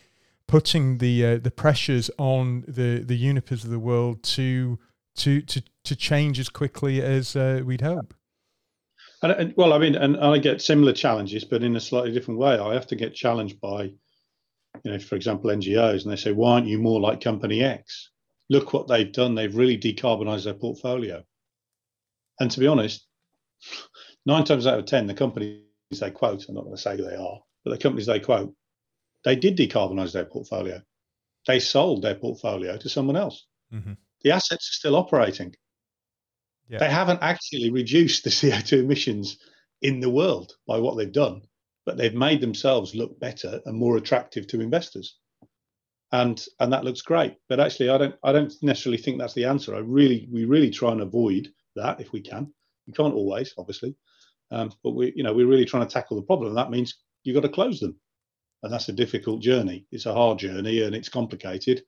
putting 0.48 0.98
the 1.00 1.26
uh, 1.26 1.38
the 1.38 1.52
pressures 1.52 2.10
on 2.18 2.64
the 2.68 3.00
the 3.00 3.18
Unipers 3.18 3.64
of 3.64 3.70
the 3.70 3.80
world 3.80 4.24
to 4.24 4.80
to 5.18 5.42
to 5.42 5.62
to 5.84 5.96
change 5.96 6.40
as 6.40 6.50
quickly 6.50 7.02
as 7.02 7.36
uh, 7.36 7.62
we'd 7.64 7.82
hope. 7.82 8.14
And, 9.22 9.32
and, 9.32 9.54
well, 9.56 9.74
I 9.74 9.80
mean, 9.80 9.96
and 9.96 10.18
I 10.18 10.38
get 10.38 10.62
similar 10.62 10.94
challenges, 10.94 11.46
but 11.46 11.64
in 11.64 11.76
a 11.76 11.80
slightly 11.80 12.12
different 12.12 12.40
way. 12.40 12.60
I 12.60 12.74
have 12.74 12.88
to 12.88 12.96
get 12.96 13.16
challenged 13.16 13.60
by, 13.60 13.84
you 14.84 14.92
know, 14.92 15.00
for 15.00 15.16
example, 15.16 15.50
NGOs, 15.50 16.04
and 16.04 16.12
they 16.12 16.18
say, 16.18 16.32
"Why 16.32 16.54
aren't 16.54 16.68
you 16.68 16.78
more 16.78 17.00
like 17.00 17.22
Company 17.22 17.64
X?" 17.64 18.12
look 18.50 18.74
what 18.74 18.88
they've 18.88 19.12
done. 19.12 19.36
They've 19.36 19.56
really 19.56 19.78
decarbonised 19.78 20.46
their 20.46 20.54
portfolio. 20.54 21.24
And 22.40 22.52
to 22.52 22.60
be 22.60 22.68
honest, 22.68 23.06
nine 24.26 24.44
times 24.44 24.68
out 24.68 24.80
of 24.80 24.86
10, 24.86 25.08
the 25.08 25.14
companies 25.14 25.62
they 26.00 26.12
quote, 26.12 26.46
I'm 26.48 26.56
not 26.56 26.64
going 26.64 26.76
to 26.76 26.82
say 26.82 26.96
they 26.98 27.16
are, 27.16 27.40
but 27.64 27.72
the 27.72 27.78
companies 27.78 28.08
they 28.08 28.20
quote, 28.20 28.54
they 29.26 29.36
did 29.36 29.58
decarbonise 29.58 30.14
their 30.14 30.26
portfolio. 30.26 30.82
They 31.48 31.60
sold 31.60 32.04
their 32.04 32.16
portfolio 32.16 32.78
to 32.78 32.90
someone 32.90 33.18
else. 33.18 33.46
Mm-hmm. 33.74 33.94
The 34.22 34.32
assets 34.32 34.70
are 34.70 34.80
still 34.80 34.96
operating. 34.96 35.56
Yeah. 36.70 36.80
They 36.80 36.90
haven't 36.90 37.20
actually 37.22 37.72
reduced 37.72 38.24
the 38.24 38.30
CO2 38.40 38.80
emissions 38.80 39.38
in 39.82 40.00
the 40.00 40.10
world 40.10 40.54
by 40.68 40.80
what 40.80 40.96
they've 40.96 41.12
done, 41.12 41.42
but 41.86 41.98
they've 41.98 42.14
made 42.14 42.40
themselves 42.40 42.96
look 42.96 43.20
better 43.20 43.62
and 43.66 43.78
more 43.78 43.98
attractive 43.98 44.48
to 44.48 44.62
investors. 44.62 45.18
And 46.12 46.44
and 46.60 46.72
that 46.72 46.86
looks 46.86 47.02
great. 47.02 47.36
But 47.50 47.60
actually 47.60 47.90
I 47.90 47.98
don't 47.98 48.16
I 48.24 48.32
don't 48.32 48.54
necessarily 48.62 49.02
think 49.02 49.20
that's 49.20 49.34
the 49.34 49.46
answer. 49.46 49.76
I 49.76 49.80
really 49.80 50.30
we 50.32 50.46
really 50.46 50.70
try 50.70 50.92
and 50.92 51.02
avoid 51.02 51.50
that 51.76 52.00
if 52.00 52.14
we 52.14 52.22
can. 52.22 52.54
We 52.88 52.94
can't 52.94 53.16
always, 53.16 53.54
obviously. 53.58 53.96
Um, 54.52 54.72
but 54.84 54.92
we 54.92 55.12
you 55.16 55.24
know 55.24 55.34
we're 55.34 55.48
really 55.48 55.66
trying 55.66 55.86
to 55.86 55.92
tackle 55.92 56.16
the 56.16 56.26
problem. 56.26 56.54
That 56.54 56.70
means 56.70 56.96
you've 57.24 57.34
got 57.36 57.42
to 57.42 57.54
close 57.54 57.80
them. 57.80 58.00
And 58.66 58.74
that's 58.74 58.90
a 58.90 58.94
difficult 58.94 59.42
journey. 59.42 59.86
It's 59.92 60.08
a 60.08 60.14
hard 60.14 60.40
journey 60.40 60.82
and 60.82 60.96
it's 60.96 61.08
complicated. 61.08 61.84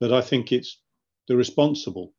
But 0.00 0.12
I 0.12 0.20
think 0.20 0.52
it's 0.52 0.82
the 1.28 1.36
responsible 1.36 2.12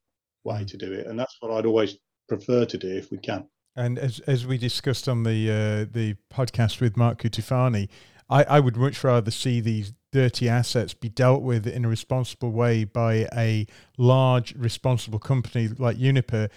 way 0.43 0.61
mm. 0.61 0.67
to 0.67 0.77
do 0.77 0.91
it. 0.91 1.05
And 1.05 1.19
that's 1.19 1.37
what 1.39 1.51
I'd 1.51 1.67
always 1.67 1.97
prefer 2.27 2.65
to 2.65 2.77
do 2.79 2.89
if 2.89 3.11
we 3.11 3.19
can. 3.19 3.47
And 3.75 3.99
as 3.99 4.19
as 4.21 4.47
we 4.47 4.57
discussed 4.57 5.07
on 5.07 5.21
the 5.21 5.49
uh, 5.49 5.91
the 5.91 6.15
podcast 6.33 6.81
with 6.81 6.97
Mark 6.97 7.21
Cutifani, 7.21 7.89
I, 8.27 8.43
I 8.43 8.59
would 8.59 8.75
much 8.75 9.03
rather 9.03 9.29
see 9.29 9.61
these 9.61 9.93
dirty 10.11 10.49
assets 10.49 10.95
be 10.95 11.07
dealt 11.07 11.43
with 11.43 11.67
in 11.67 11.85
a 11.85 11.87
responsible 11.87 12.51
way 12.51 12.83
by 12.83 13.27
a 13.35 13.67
large 13.99 14.55
responsible 14.55 15.19
company 15.19 15.67
like 15.67 15.97
Uniper 15.97 16.49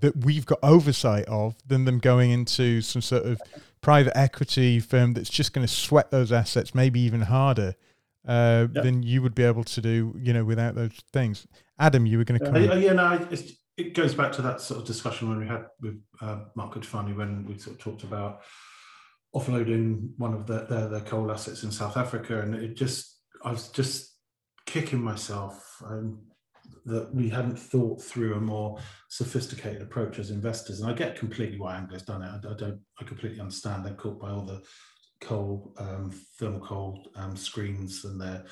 that 0.00 0.24
we've 0.24 0.46
got 0.46 0.58
oversight 0.62 1.24
of 1.24 1.56
than 1.66 1.86
them 1.86 1.98
going 1.98 2.30
into 2.30 2.82
some 2.82 3.02
sort 3.02 3.24
of 3.24 3.40
private 3.82 4.16
equity 4.16 4.80
firm 4.80 5.12
that's 5.12 5.28
just 5.28 5.52
going 5.52 5.66
to 5.66 5.72
sweat 5.72 6.10
those 6.10 6.32
assets 6.32 6.74
maybe 6.74 7.00
even 7.00 7.22
harder 7.22 7.74
uh, 8.26 8.66
yep. 8.72 8.84
than 8.84 9.02
you 9.02 9.20
would 9.20 9.34
be 9.34 9.42
able 9.42 9.64
to 9.64 9.80
do, 9.80 10.14
you 10.18 10.32
know, 10.32 10.44
without 10.44 10.74
those 10.74 10.92
things. 11.12 11.46
Adam, 11.78 12.06
you 12.06 12.16
were 12.16 12.24
going 12.24 12.38
to 12.38 12.46
come. 12.46 12.54
Uh, 12.54 12.74
yeah, 12.76 12.92
no, 12.92 13.28
it 13.76 13.94
goes 13.94 14.14
back 14.14 14.32
to 14.32 14.42
that 14.42 14.60
sort 14.60 14.80
of 14.80 14.86
discussion 14.86 15.28
when 15.28 15.40
we 15.40 15.46
had 15.46 15.66
with 15.80 16.00
uh, 16.20 16.44
Mark 16.54 16.74
Cutifani 16.74 17.16
when 17.16 17.44
we 17.46 17.58
sort 17.58 17.76
of 17.76 17.82
talked 17.82 18.04
about 18.04 18.42
offloading 19.34 20.10
one 20.18 20.34
of 20.34 20.46
the, 20.46 20.66
their, 20.68 20.88
their 20.88 21.00
coal 21.00 21.32
assets 21.32 21.62
in 21.62 21.72
South 21.72 21.96
Africa, 21.96 22.40
and 22.40 22.54
it 22.54 22.76
just 22.76 23.18
I 23.42 23.50
was 23.50 23.68
just 23.68 24.14
kicking 24.66 25.00
myself 25.00 25.82
um, 25.84 26.20
that 26.84 27.14
we 27.14 27.28
hadn't 27.28 27.58
thought 27.58 28.02
through 28.02 28.34
a 28.34 28.40
more 28.40 28.78
sophisticated 29.08 29.82
approach 29.82 30.18
as 30.18 30.30
investors. 30.30 30.80
And 30.80 30.90
I 30.90 30.94
get 30.94 31.18
completely 31.18 31.58
why 31.58 31.76
Anglo's 31.76 32.02
done 32.02 32.22
it. 32.22 32.28
I, 32.28 32.50
I 32.50 32.54
don't. 32.54 32.80
I 33.00 33.04
completely 33.04 33.40
understand. 33.40 33.84
They're 33.84 33.94
caught 33.94 34.20
by 34.20 34.30
all 34.30 34.44
the 34.44 34.62
coal, 35.20 35.74
um, 35.78 36.10
thermal 36.38 36.60
coal 36.60 37.10
um, 37.16 37.36
screens, 37.36 38.04
and 38.04 38.20
they're 38.20 38.44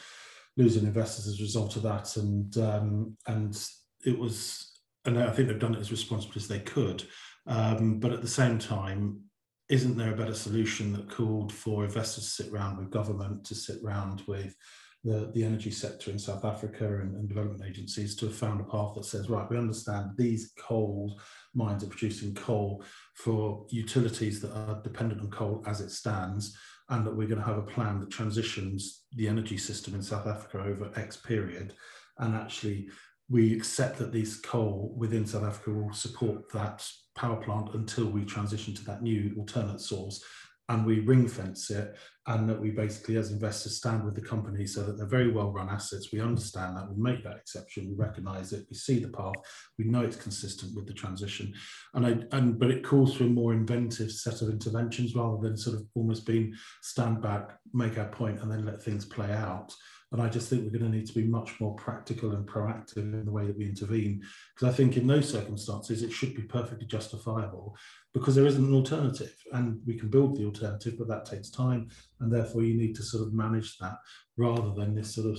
losing 0.57 0.85
investors 0.85 1.26
as 1.26 1.41
a 1.41 1.43
result 1.43 1.76
of 1.76 1.83
that. 1.83 2.16
And 2.16 2.57
um, 2.59 3.16
and 3.26 3.61
it 4.05 4.18
was 4.18 4.70
and 5.05 5.18
I 5.18 5.31
think 5.31 5.49
they've 5.49 5.59
done 5.59 5.74
it 5.74 5.81
as 5.81 5.91
responsibly 5.91 6.37
as 6.37 6.49
they 6.49 6.61
could. 6.61 7.05
Um, 7.47 7.99
but 7.99 8.12
at 8.12 8.22
the 8.22 8.28
same 8.28 8.59
time, 8.59 9.22
isn't 9.68 9.97
there 9.97 10.12
a 10.12 10.16
better 10.16 10.35
solution 10.35 10.93
that 10.93 11.11
called 11.11 11.53
for 11.53 11.85
investors 11.85 12.24
to 12.24 12.31
sit 12.43 12.53
around 12.53 12.76
with 12.76 12.91
government, 12.91 13.45
to 13.47 13.55
sit 13.55 13.83
around 13.83 14.22
with 14.26 14.55
the, 15.03 15.31
the 15.35 15.43
energy 15.43 15.71
sector 15.71 16.11
in 16.11 16.19
South 16.19 16.45
Africa 16.45 16.85
and, 16.85 17.15
and, 17.17 17.29
development 17.29 17.63
agencies 17.67 18.15
to 18.17 18.27
have 18.27 18.35
found 18.35 18.61
a 18.61 18.65
path 18.65 18.95
that 18.95 19.05
says, 19.05 19.31
right, 19.31 19.49
we 19.49 19.57
understand 19.57 20.11
these 20.17 20.53
coal 20.59 21.19
mines 21.55 21.83
are 21.83 21.89
producing 21.89 22.35
coal 22.35 22.85
for 23.15 23.65
utilities 23.71 24.41
that 24.41 24.53
are 24.53 24.81
dependent 24.83 25.23
on 25.23 25.31
coal 25.31 25.63
as 25.67 25.81
it 25.81 25.91
stands, 25.91 26.57
and 26.91 27.07
that 27.07 27.17
we're 27.17 27.29
going 27.29 27.41
to 27.41 27.47
have 27.47 27.59
a 27.59 27.63
plan 27.63 27.99
that 28.01 28.11
transitions 28.11 29.05
the 29.15 29.27
energy 29.27 29.57
system 29.57 29.95
in 29.95 30.03
South 30.03 30.27
Africa 30.27 30.59
over 30.59 30.91
X 30.97 31.17
period. 31.17 31.73
And 32.19 32.35
actually 32.35 32.91
we 33.31 33.55
accept 33.55 33.97
that 33.99 34.13
these 34.13 34.39
coal 34.39 34.93
within 34.97 35.25
South 35.25 35.45
Africa 35.45 35.71
will 35.71 35.93
support 35.93 36.51
that 36.53 36.85
power 37.15 37.37
plant 37.37 37.75
until 37.75 38.07
we 38.07 38.25
transition 38.25 38.75
to 38.75 38.85
that 38.85 39.03
new 39.03 39.35
alternate 39.39 39.81
source 39.81 40.23
and 40.71 40.87
we 40.87 41.01
ring 41.01 41.27
fence 41.27 41.68
it 41.71 41.97
and 42.29 42.49
that 42.49 42.61
we 42.61 42.71
basically 42.71 43.16
as 43.16 43.33
investors 43.33 43.77
stand 43.77 44.05
with 44.05 44.14
the 44.14 44.21
company 44.21 44.64
so 44.64 44.85
that 44.85 44.97
they're 44.97 45.07
very 45.07 45.33
well 45.33 45.51
run 45.51 45.68
assets. 45.68 46.12
We 46.12 46.21
understand 46.21 46.77
that 46.77 46.89
we 46.89 46.97
make 46.97 47.25
that 47.25 47.37
exception 47.37 47.89
we 47.89 47.97
recognize 47.97 48.53
it 48.53 48.66
we 48.71 48.77
see 48.77 49.01
the 49.01 49.09
path 49.09 49.35
we 49.79 49.85
know 49.87 50.03
it's 50.03 50.16
consistent 50.16 50.77
with 50.77 50.87
the 50.87 50.95
transition. 50.95 51.53
And 51.95 52.07
i 52.07 52.37
and 52.37 52.59
but 52.59 52.71
it 52.71 52.85
calls 52.85 53.14
for 53.14 53.25
a 53.25 53.27
more 53.27 53.53
inventive 53.53 54.12
set 54.12 54.43
of 54.43 54.49
interventions 54.49 55.16
rather 55.16 55.39
than 55.43 55.57
sort 55.57 55.77
of 55.77 55.87
almost 55.95 56.25
being 56.25 56.55
stand 56.83 57.21
back 57.21 57.59
make 57.75 57.99
our 57.99 58.09
point 58.09 58.41
and 58.41 58.51
then 58.51 58.64
let 58.64 58.81
things 58.81 59.05
play 59.05 59.33
out. 59.33 59.75
And 60.12 60.21
I 60.21 60.29
just 60.29 60.49
think 60.49 60.64
we're 60.64 60.77
going 60.77 60.91
to 60.91 60.99
need 60.99 61.07
to 61.07 61.14
be 61.14 61.25
much 61.25 61.61
more 61.61 61.75
practical 61.77 62.33
and 62.33 62.47
proactive 62.47 62.97
in 62.97 63.25
the 63.25 63.31
way 63.31 63.47
that 63.47 63.57
we 63.57 63.64
intervene. 63.64 64.21
Because 64.55 64.73
I 64.73 64.77
think 64.77 64.97
in 64.97 65.07
those 65.07 65.31
circumstances, 65.31 66.03
it 66.03 66.11
should 66.11 66.35
be 66.35 66.43
perfectly 66.43 66.87
justifiable 66.87 67.77
because 68.13 68.35
there 68.35 68.47
isn't 68.47 68.65
an 68.65 68.75
alternative. 68.75 69.35
And 69.53 69.81
we 69.87 69.99
can 69.99 70.09
build 70.09 70.37
the 70.37 70.45
alternative, 70.45 70.95
but 70.99 71.09
that 71.09 71.27
takes 71.27 71.51
time. 71.51 71.89
And 72.21 72.33
therefore, 72.33 72.63
you 72.63 72.77
need 72.77 72.95
to 72.97 73.03
sort 73.03 73.27
of 73.27 73.33
manage 73.33 73.79
that 73.79 73.97
rather 74.37 74.73
than 74.75 74.95
this 74.95 75.15
sort 75.15 75.29
of 75.29 75.39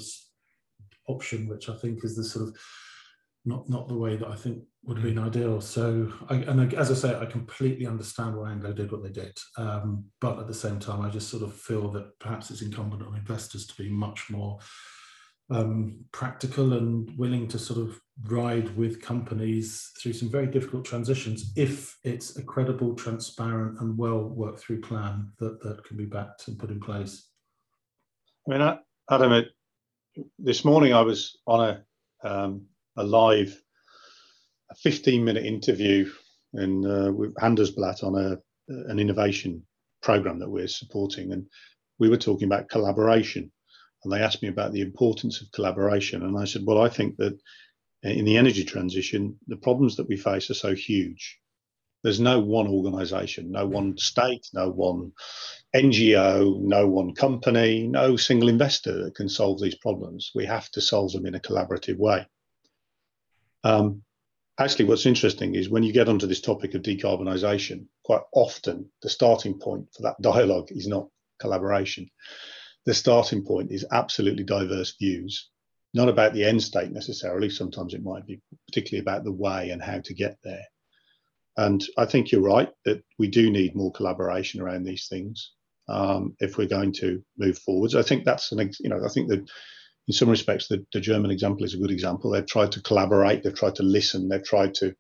option, 1.08 1.48
which 1.48 1.70
I 1.70 1.76
think 1.76 2.04
is 2.04 2.16
the 2.16 2.24
sort 2.24 2.48
of 2.48 2.58
not 3.44 3.68
not 3.70 3.88
the 3.88 3.98
way 3.98 4.16
that 4.16 4.28
I 4.28 4.36
think 4.36 4.64
would 4.84 4.98
have 4.98 5.06
been 5.06 5.24
mm. 5.24 5.28
ideal. 5.28 5.62
So, 5.62 6.12
I, 6.30 6.36
and 6.36 6.74
as 6.74 6.92
I 6.92 6.94
say, 6.94 7.16
I 7.16 7.26
completely 7.26 7.86
understand 7.86 8.36
why 8.36 8.52
Anglo 8.52 8.74
did 8.74 8.92
what 8.92 9.04
they 9.04 9.10
did, 9.12 9.38
um, 9.58 10.06
but 10.20 10.40
at 10.40 10.48
the 10.48 10.54
same 10.54 10.80
time, 10.80 11.02
I 11.02 11.10
just 11.10 11.30
sort 11.30 11.44
of 11.44 11.54
feel 11.54 11.90
that 11.92 12.18
perhaps 12.20 12.52
it's 12.52 12.62
incumbent 12.62 13.04
on 13.04 13.16
investors 13.16 13.66
to 13.68 13.82
be 13.82 13.90
much 13.90 14.30
more 14.30 14.60
um, 15.52 16.04
practical 16.12 16.74
and 16.74 17.16
willing 17.18 17.48
to 17.50 17.60
sort 17.60 17.80
of 17.80 18.00
ride 18.26 18.76
with 18.78 19.02
companies 19.02 19.92
through 20.00 20.14
some 20.14 20.30
very 20.30 20.48
difficult 20.48 20.86
transitions 20.86 21.52
if 21.56 21.98
it's 22.04 22.38
a 22.38 22.44
credible, 22.44 22.96
transparent, 22.96 23.80
and 23.82 23.98
well 23.98 24.24
worked 24.24 24.60
through 24.60 24.82
plan 24.82 25.32
that 25.40 25.62
that 25.62 25.84
can 25.84 25.98
be 25.98 26.06
backed 26.06 26.48
and 26.48 26.58
put 26.58 26.72
in 26.72 26.80
place. 26.80 27.28
I 28.48 28.58
mean, 28.58 28.78
Adam, 29.10 29.46
this 30.40 30.66
morning 30.66 30.94
I 30.94 31.02
was 31.02 31.38
on 31.46 31.70
a 31.70 31.84
um, 32.24 32.66
a 32.98 33.04
live, 33.04 33.62
a 34.70 34.76
15 34.76 35.24
minute 35.24 35.46
interview 35.46 36.10
in, 36.54 36.86
uh, 36.86 37.12
with 37.12 37.34
Handelsblatt 37.36 38.04
on 38.04 38.16
a, 38.16 38.38
an 38.90 39.00
innovation 39.00 39.64
program 40.02 40.40
that 40.40 40.50
we're 40.50 40.68
supporting. 40.68 41.32
And 41.32 41.46
we 42.00 42.10
were 42.10 42.18
talking 42.18 42.48
about 42.48 42.70
collaboration. 42.70 43.52
And 44.04 44.12
they 44.12 44.22
asked 44.22 44.42
me 44.42 44.48
about 44.48 44.72
the 44.72 44.82
importance 44.82 45.42
of 45.42 45.52
collaboration. 45.52 46.24
And 46.24 46.38
I 46.38 46.46
said, 46.46 46.64
well, 46.66 46.82
I 46.82 46.90
think 46.90 47.18
that 47.18 47.40
in 48.04 48.26
the 48.26 48.38
energy 48.38 48.64
transition, 48.64 49.38
the 49.48 49.58
problems 49.58 49.96
that 49.98 50.08
we 50.08 50.18
face 50.18 50.50
are 50.50 50.56
so 50.56 50.74
huge. 50.74 51.40
There's 52.04 52.20
no 52.20 52.40
one 52.40 52.68
organization, 52.68 53.52
no 53.52 53.68
one 53.68 53.96
state, 53.98 54.48
no 54.54 54.70
one 54.70 55.12
NGO, 55.76 56.60
no 56.60 56.88
one 56.88 57.14
company, 57.14 57.88
no 57.88 58.16
single 58.16 58.50
investor 58.50 59.04
that 59.04 59.14
can 59.14 59.30
solve 59.30 59.62
these 59.62 59.76
problems. 59.76 60.32
We 60.34 60.46
have 60.46 60.70
to 60.72 60.82
solve 60.82 61.12
them 61.12 61.28
in 61.28 61.36
a 61.36 61.40
collaborative 61.40 61.98
way. 61.98 62.26
Um, 63.64 64.02
actually, 64.58 64.86
what's 64.86 65.06
interesting 65.06 65.54
is 65.54 65.70
when 65.70 65.84
you 65.84 65.94
get 65.94 66.10
onto 66.10 66.26
this 66.26 66.42
topic 66.42 66.74
of 66.74 66.82
decarbonisation, 66.82 67.86
quite 68.04 68.24
often 68.34 68.90
the 69.04 69.10
starting 69.10 69.60
point 69.60 69.94
for 69.96 70.02
that 70.02 70.20
dialogue 70.22 70.72
is 70.72 70.88
not 70.88 71.08
collaboration. 71.40 72.10
The 72.86 72.94
starting 72.94 73.44
point 73.44 73.72
is 73.72 73.86
absolutely 73.92 74.44
diverse 74.44 74.96
views, 74.98 75.50
not 75.94 76.10
about 76.10 76.34
the 76.34 76.44
end 76.44 76.64
state 76.64 76.92
necessarily. 76.92 77.50
Sometimes 77.50 77.94
it 77.94 78.04
might 78.04 78.26
be 78.26 78.42
particularly 78.68 79.02
about 79.02 79.24
the 79.24 79.32
way 79.32 79.70
and 79.70 79.82
how 79.82 80.00
to 80.00 80.14
get 80.14 80.38
there. 80.44 80.66
And 81.58 81.84
I 81.98 82.06
think 82.06 82.32
you're 82.32 82.42
right 82.42 82.70
that 82.86 83.04
we 83.20 83.28
do 83.28 83.52
need 83.52 83.76
more 83.76 83.92
collaboration 83.92 84.62
around 84.62 84.84
these 84.84 85.08
things 85.08 85.52
um, 85.90 86.36
if 86.40 86.58
we're 86.58 86.68
going 86.68 86.94
to 86.94 87.24
move 87.38 87.58
forwards. 87.60 87.96
I 87.96 88.02
think 88.02 88.24
that's 88.24 88.52
an, 88.52 88.72
you 88.80 88.90
know, 88.90 89.04
I 89.06 89.10
think 89.10 89.30
that 89.30 89.48
in 90.08 90.14
some 90.14 90.30
respects, 90.30 90.68
the, 90.68 90.86
the 90.94 91.02
German 91.02 91.30
example 91.30 91.66
is 91.66 91.74
a 91.74 91.78
good 91.78 91.92
example. 91.92 92.32
They've 92.32 92.46
tried 92.46 92.72
to 92.74 92.82
collaborate, 92.82 93.44
they've 93.44 93.54
tried 93.54 93.76
to 93.76 93.84
listen, 93.84 94.28
they've 94.28 94.44
tried 94.44 94.74
to 94.76 94.96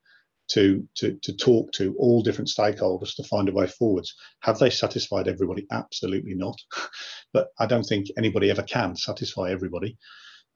to, 0.51 0.87
to, 0.95 1.17
to 1.21 1.33
talk 1.33 1.71
to 1.73 1.95
all 1.97 2.21
different 2.21 2.49
stakeholders 2.49 3.15
to 3.15 3.23
find 3.23 3.47
a 3.47 3.53
way 3.53 3.67
forwards. 3.67 4.13
Have 4.41 4.59
they 4.59 4.69
satisfied 4.69 5.27
everybody? 5.27 5.65
Absolutely 5.71 6.35
not. 6.35 6.59
but 7.33 7.49
I 7.59 7.65
don't 7.65 7.83
think 7.83 8.07
anybody 8.17 8.49
ever 8.49 8.63
can 8.63 8.95
satisfy 8.95 9.51
everybody. 9.51 9.97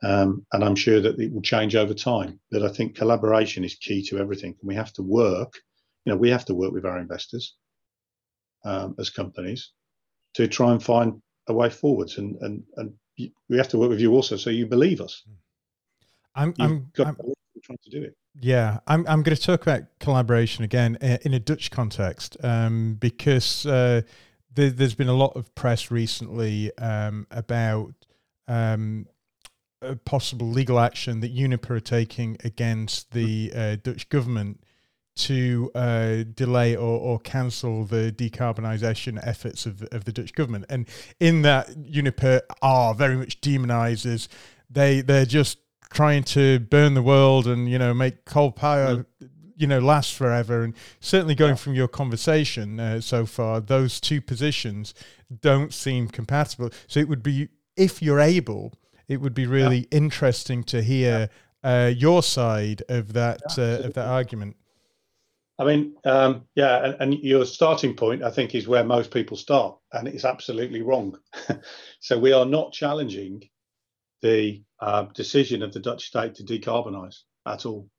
Um, 0.03 0.45
and 0.51 0.63
I'm 0.63 0.75
sure 0.75 0.99
that 0.99 1.19
it 1.19 1.33
will 1.33 1.41
change 1.41 1.75
over 1.75 1.93
time. 1.93 2.39
But 2.51 2.63
I 2.63 2.69
think 2.69 2.95
collaboration 2.95 3.63
is 3.63 3.75
key 3.75 4.03
to 4.09 4.17
everything. 4.17 4.55
And 4.61 4.67
we 4.67 4.75
have 4.75 4.91
to 4.93 5.03
work, 5.03 5.53
you 6.03 6.11
know, 6.11 6.17
we 6.17 6.29
have 6.29 6.45
to 6.45 6.55
work 6.55 6.73
with 6.73 6.85
our 6.85 6.99
investors 6.99 7.55
um, 8.65 8.95
as 8.99 9.09
companies 9.09 9.71
to 10.33 10.47
try 10.47 10.71
and 10.71 10.83
find 10.83 11.21
a 11.47 11.53
way 11.53 11.69
forwards 11.69 12.17
and, 12.17 12.35
and, 12.41 12.63
and 12.75 12.93
we 13.47 13.57
have 13.57 13.69
to 13.69 13.77
work 13.77 13.89
with 13.89 14.01
you 14.01 14.11
also 14.11 14.35
so 14.35 14.49
you 14.49 14.65
believe 14.65 14.99
us. 14.99 15.23
I'm, 16.35 16.53
I'm, 16.59 16.91
I'm 16.97 17.17
trying 17.65 17.79
to 17.83 17.89
do 17.89 18.03
it. 18.03 18.15
Yeah, 18.39 18.79
I'm, 18.87 19.05
I'm 19.07 19.23
going 19.23 19.35
to 19.35 19.41
talk 19.41 19.61
about 19.61 19.83
collaboration 19.99 20.63
again 20.63 20.97
in 21.01 21.33
a 21.33 21.39
Dutch 21.39 21.71
context 21.71 22.37
um, 22.43 22.95
because 22.99 23.65
uh, 23.65 24.01
there, 24.53 24.71
has 24.71 24.95
been 24.95 25.09
a 25.09 25.13
lot 25.13 25.35
of 25.35 25.53
press 25.55 25.89
recently 25.89 26.75
um, 26.77 27.27
about 27.31 27.93
um, 28.47 29.07
possible 30.05 30.47
legal 30.47 30.79
action 30.79 31.21
that 31.21 31.31
Uniper 31.31 31.75
are 31.75 31.79
taking 31.79 32.37
against 32.43 33.11
the 33.11 33.51
uh, 33.55 33.75
Dutch 33.81 34.09
government 34.09 34.61
to 35.15 35.71
uh, 35.75 36.23
delay 36.33 36.75
or, 36.75 36.99
or 36.99 37.19
cancel 37.19 37.85
the 37.85 38.11
decarbonisation 38.11 39.17
efforts 39.25 39.65
of, 39.65 39.81
of 39.93 40.03
the 40.03 40.11
Dutch 40.11 40.33
government. 40.33 40.65
And 40.69 40.89
in 41.21 41.41
that, 41.43 41.69
Uniper 41.77 42.41
are 42.61 42.93
very 42.93 43.15
much 43.15 43.39
demonised 43.39 44.27
they 44.69 45.01
they're 45.01 45.25
just 45.25 45.59
trying 45.95 46.23
to 46.23 46.59
burn 46.59 46.93
the 46.93 47.01
world 47.01 47.47
and 47.47 47.69
you 47.69 47.79
know 47.79 47.93
make 47.93 48.25
coal 48.25 48.51
power 48.51 48.97
mm. 48.97 49.29
you 49.55 49.65
know 49.65 49.79
last 49.79 50.13
forever. 50.13 50.63
And 50.63 50.75
certainly 50.99 51.33
going 51.33 51.51
yeah. 51.51 51.55
from 51.55 51.73
your 51.73 51.87
conversation 51.87 52.79
uh, 52.79 53.01
so 53.01 53.25
far, 53.25 53.61
those 53.61 53.99
two 53.99 54.21
positions 54.21 54.93
don't 55.41 55.73
seem 55.73 56.09
compatible. 56.09 56.69
So 56.87 56.99
it 56.99 57.07
would 57.07 57.23
be 57.23 57.47
if 57.75 58.01
you're 58.01 58.19
able, 58.19 58.73
it 59.07 59.21
would 59.21 59.33
be 59.33 59.47
really 59.47 59.79
yeah. 59.91 59.97
interesting 59.97 60.63
to 60.65 60.83
hear. 60.83 61.29
Uh, 61.63 61.91
your 61.97 62.21
side 62.21 62.83
of 62.89 63.13
that 63.13 63.41
uh, 63.57 63.87
of 63.87 63.95
that 63.95 64.05
argument. 64.05 64.55
I 65.57 65.63
mean, 65.63 65.95
um, 66.03 66.43
yeah, 66.53 66.85
and, 66.85 66.95
and, 66.99 67.13
your 67.23 67.43
starting 67.43 67.95
point, 67.95 68.21
I 68.21 68.29
think, 68.29 68.53
is 68.53 68.67
where 68.67 68.83
most 68.83 69.09
people 69.09 69.35
start, 69.35 69.75
and 69.91 70.07
it's 70.07 70.25
absolutely 70.25 70.83
wrong. 70.83 71.17
so 72.01 72.19
we 72.19 72.33
are 72.33 72.45
not 72.45 72.71
challenging 72.71 73.49
the 74.21 74.61
uh, 74.85 75.07
decision 75.15 75.63
of 75.63 75.73
the 75.73 75.79
Dutch 75.79 76.05
state 76.05 76.35
to 76.35 76.43
decarbonise 76.43 77.21
at 77.47 77.65
all. 77.65 77.89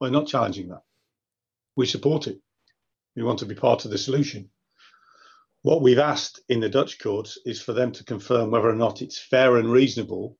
We're 0.00 0.10
not 0.10 0.26
challenging 0.26 0.70
that. 0.70 0.82
We 1.76 1.86
support 1.86 2.26
it. 2.26 2.40
We 3.14 3.22
want 3.22 3.38
to 3.38 3.46
be 3.46 3.54
part 3.54 3.84
of 3.84 3.92
the 3.92 3.98
solution. 3.98 4.50
What 5.62 5.82
we've 5.82 6.00
asked 6.00 6.40
in 6.48 6.58
the 6.58 6.68
Dutch 6.68 6.98
courts 6.98 7.38
is 7.46 7.62
for 7.62 7.72
them 7.72 7.92
to 7.92 8.04
confirm 8.04 8.50
whether 8.50 8.68
or 8.68 8.74
not 8.74 9.02
it's 9.02 9.20
fair 9.20 9.56
and 9.56 9.70
reasonable 9.70 10.36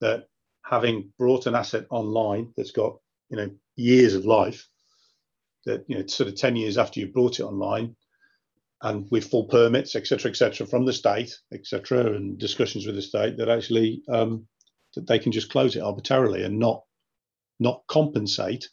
that 0.00 0.28
having 0.62 1.12
brought 1.18 1.46
an 1.46 1.56
asset 1.56 1.86
online 1.90 2.52
that's 2.56 2.70
got 2.70 2.98
you 3.28 3.36
know 3.36 3.50
years 3.74 4.14
of 4.14 4.24
life 4.24 4.68
that 5.66 5.84
you 5.88 5.98
know 5.98 6.06
sort 6.06 6.28
of 6.28 6.36
10 6.36 6.54
years 6.54 6.78
after 6.78 7.00
you 7.00 7.08
brought 7.08 7.40
it 7.40 7.42
online 7.42 7.96
and 8.82 9.10
with 9.10 9.28
full 9.28 9.44
permits 9.44 9.96
etc 9.96 10.30
etc 10.30 10.64
from 10.66 10.84
the 10.84 10.92
state 10.92 11.36
etc 11.52 12.14
and 12.14 12.38
discussions 12.38 12.86
with 12.86 12.94
the 12.94 13.02
state 13.02 13.36
that 13.36 13.48
actually 13.48 14.02
um, 14.08 14.46
that 14.94 15.06
they 15.06 15.18
can 15.18 15.32
just 15.32 15.50
close 15.50 15.76
it 15.76 15.82
arbitrarily 15.82 16.42
and 16.42 16.58
not 16.58 16.82
not 17.60 17.82
compensate 17.86 18.68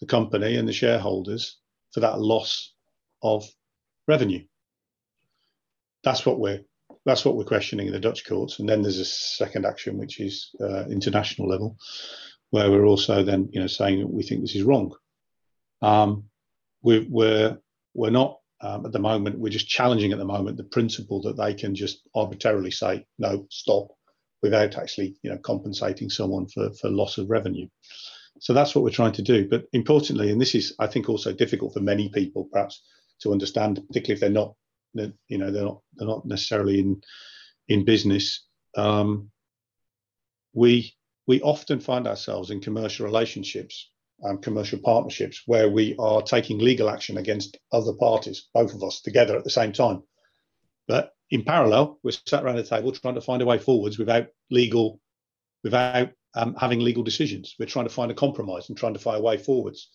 the 0.00 0.06
company 0.06 0.56
and 0.56 0.68
the 0.68 0.72
shareholders 0.72 1.58
for 1.92 2.00
that 2.00 2.20
loss 2.20 2.74
of 3.22 3.44
revenue. 4.06 4.44
That's 6.04 6.24
what 6.24 6.38
we're 6.38 6.64
that's 7.04 7.24
what 7.24 7.36
we're 7.36 7.44
questioning 7.44 7.86
in 7.86 7.92
the 7.92 8.00
Dutch 8.00 8.26
courts. 8.26 8.58
And 8.58 8.68
then 8.68 8.82
there's 8.82 8.98
a 8.98 9.04
second 9.04 9.64
action 9.64 9.96
which 9.98 10.20
is 10.20 10.50
uh, 10.60 10.86
international 10.88 11.48
level 11.48 11.76
where 12.50 12.70
we're 12.70 12.84
also 12.84 13.22
then 13.22 13.48
you 13.52 13.60
know 13.60 13.66
saying 13.66 14.10
we 14.10 14.22
think 14.22 14.42
this 14.42 14.56
is 14.56 14.62
wrong. 14.62 14.94
Um, 15.80 16.24
we're, 16.82 17.06
we're, 17.08 17.58
we're 17.94 18.10
not 18.10 18.38
um, 18.60 18.84
at 18.86 18.92
the 18.92 18.98
moment, 18.98 19.38
we're 19.38 19.50
just 19.50 19.68
challenging 19.68 20.12
at 20.12 20.18
the 20.18 20.24
moment 20.24 20.56
the 20.56 20.64
principle 20.64 21.22
that 21.22 21.36
they 21.36 21.54
can 21.54 21.74
just 21.74 22.08
arbitrarily 22.14 22.70
say, 22.70 23.06
no, 23.18 23.46
stop, 23.50 23.88
without 24.42 24.76
actually 24.76 25.16
you 25.22 25.30
know, 25.30 25.38
compensating 25.38 26.10
someone 26.10 26.46
for, 26.48 26.70
for 26.74 26.90
loss 26.90 27.18
of 27.18 27.30
revenue. 27.30 27.68
So 28.40 28.52
that's 28.52 28.74
what 28.74 28.84
we're 28.84 28.90
trying 28.90 29.12
to 29.12 29.22
do. 29.22 29.48
But 29.48 29.64
importantly, 29.72 30.30
and 30.30 30.40
this 30.40 30.54
is, 30.54 30.74
I 30.78 30.86
think, 30.86 31.08
also 31.08 31.32
difficult 31.32 31.74
for 31.74 31.80
many 31.80 32.08
people 32.08 32.48
perhaps 32.52 32.82
to 33.22 33.32
understand, 33.32 33.82
particularly 33.88 34.14
if 34.14 34.20
they're 34.20 34.30
not, 34.30 34.54
you 34.94 35.38
know, 35.38 35.50
they're 35.50 35.64
not, 35.64 35.80
they're 35.96 36.08
not 36.08 36.24
necessarily 36.24 36.78
in, 36.78 37.00
in 37.68 37.84
business. 37.84 38.46
Um, 38.76 39.30
we, 40.52 40.94
we 41.26 41.40
often 41.42 41.80
find 41.80 42.06
ourselves 42.06 42.50
in 42.50 42.60
commercial 42.60 43.06
relationships 43.06 43.90
um, 44.24 44.38
commercial 44.38 44.78
partnerships 44.80 45.42
where 45.46 45.70
we 45.70 45.94
are 45.98 46.22
taking 46.22 46.58
legal 46.58 46.90
action 46.90 47.18
against 47.18 47.58
other 47.72 47.92
parties, 47.92 48.48
both 48.52 48.74
of 48.74 48.82
us 48.82 49.00
together 49.00 49.36
at 49.36 49.44
the 49.44 49.50
same 49.50 49.72
time. 49.72 50.02
But 50.86 51.12
in 51.30 51.44
parallel, 51.44 51.98
we're 52.02 52.12
sat 52.12 52.42
around 52.42 52.56
the 52.56 52.62
table 52.62 52.92
trying 52.92 53.14
to 53.14 53.20
find 53.20 53.42
a 53.42 53.46
way 53.46 53.58
forwards 53.58 53.98
without 53.98 54.28
legal, 54.50 55.00
without 55.62 56.10
um, 56.34 56.54
having 56.58 56.80
legal 56.80 57.02
decisions. 57.02 57.54
We're 57.58 57.66
trying 57.66 57.86
to 57.86 57.94
find 57.94 58.10
a 58.10 58.14
compromise 58.14 58.68
and 58.68 58.78
trying 58.78 58.94
to 58.94 59.00
find 59.00 59.18
a 59.18 59.22
way 59.22 59.36
forwards 59.36 59.90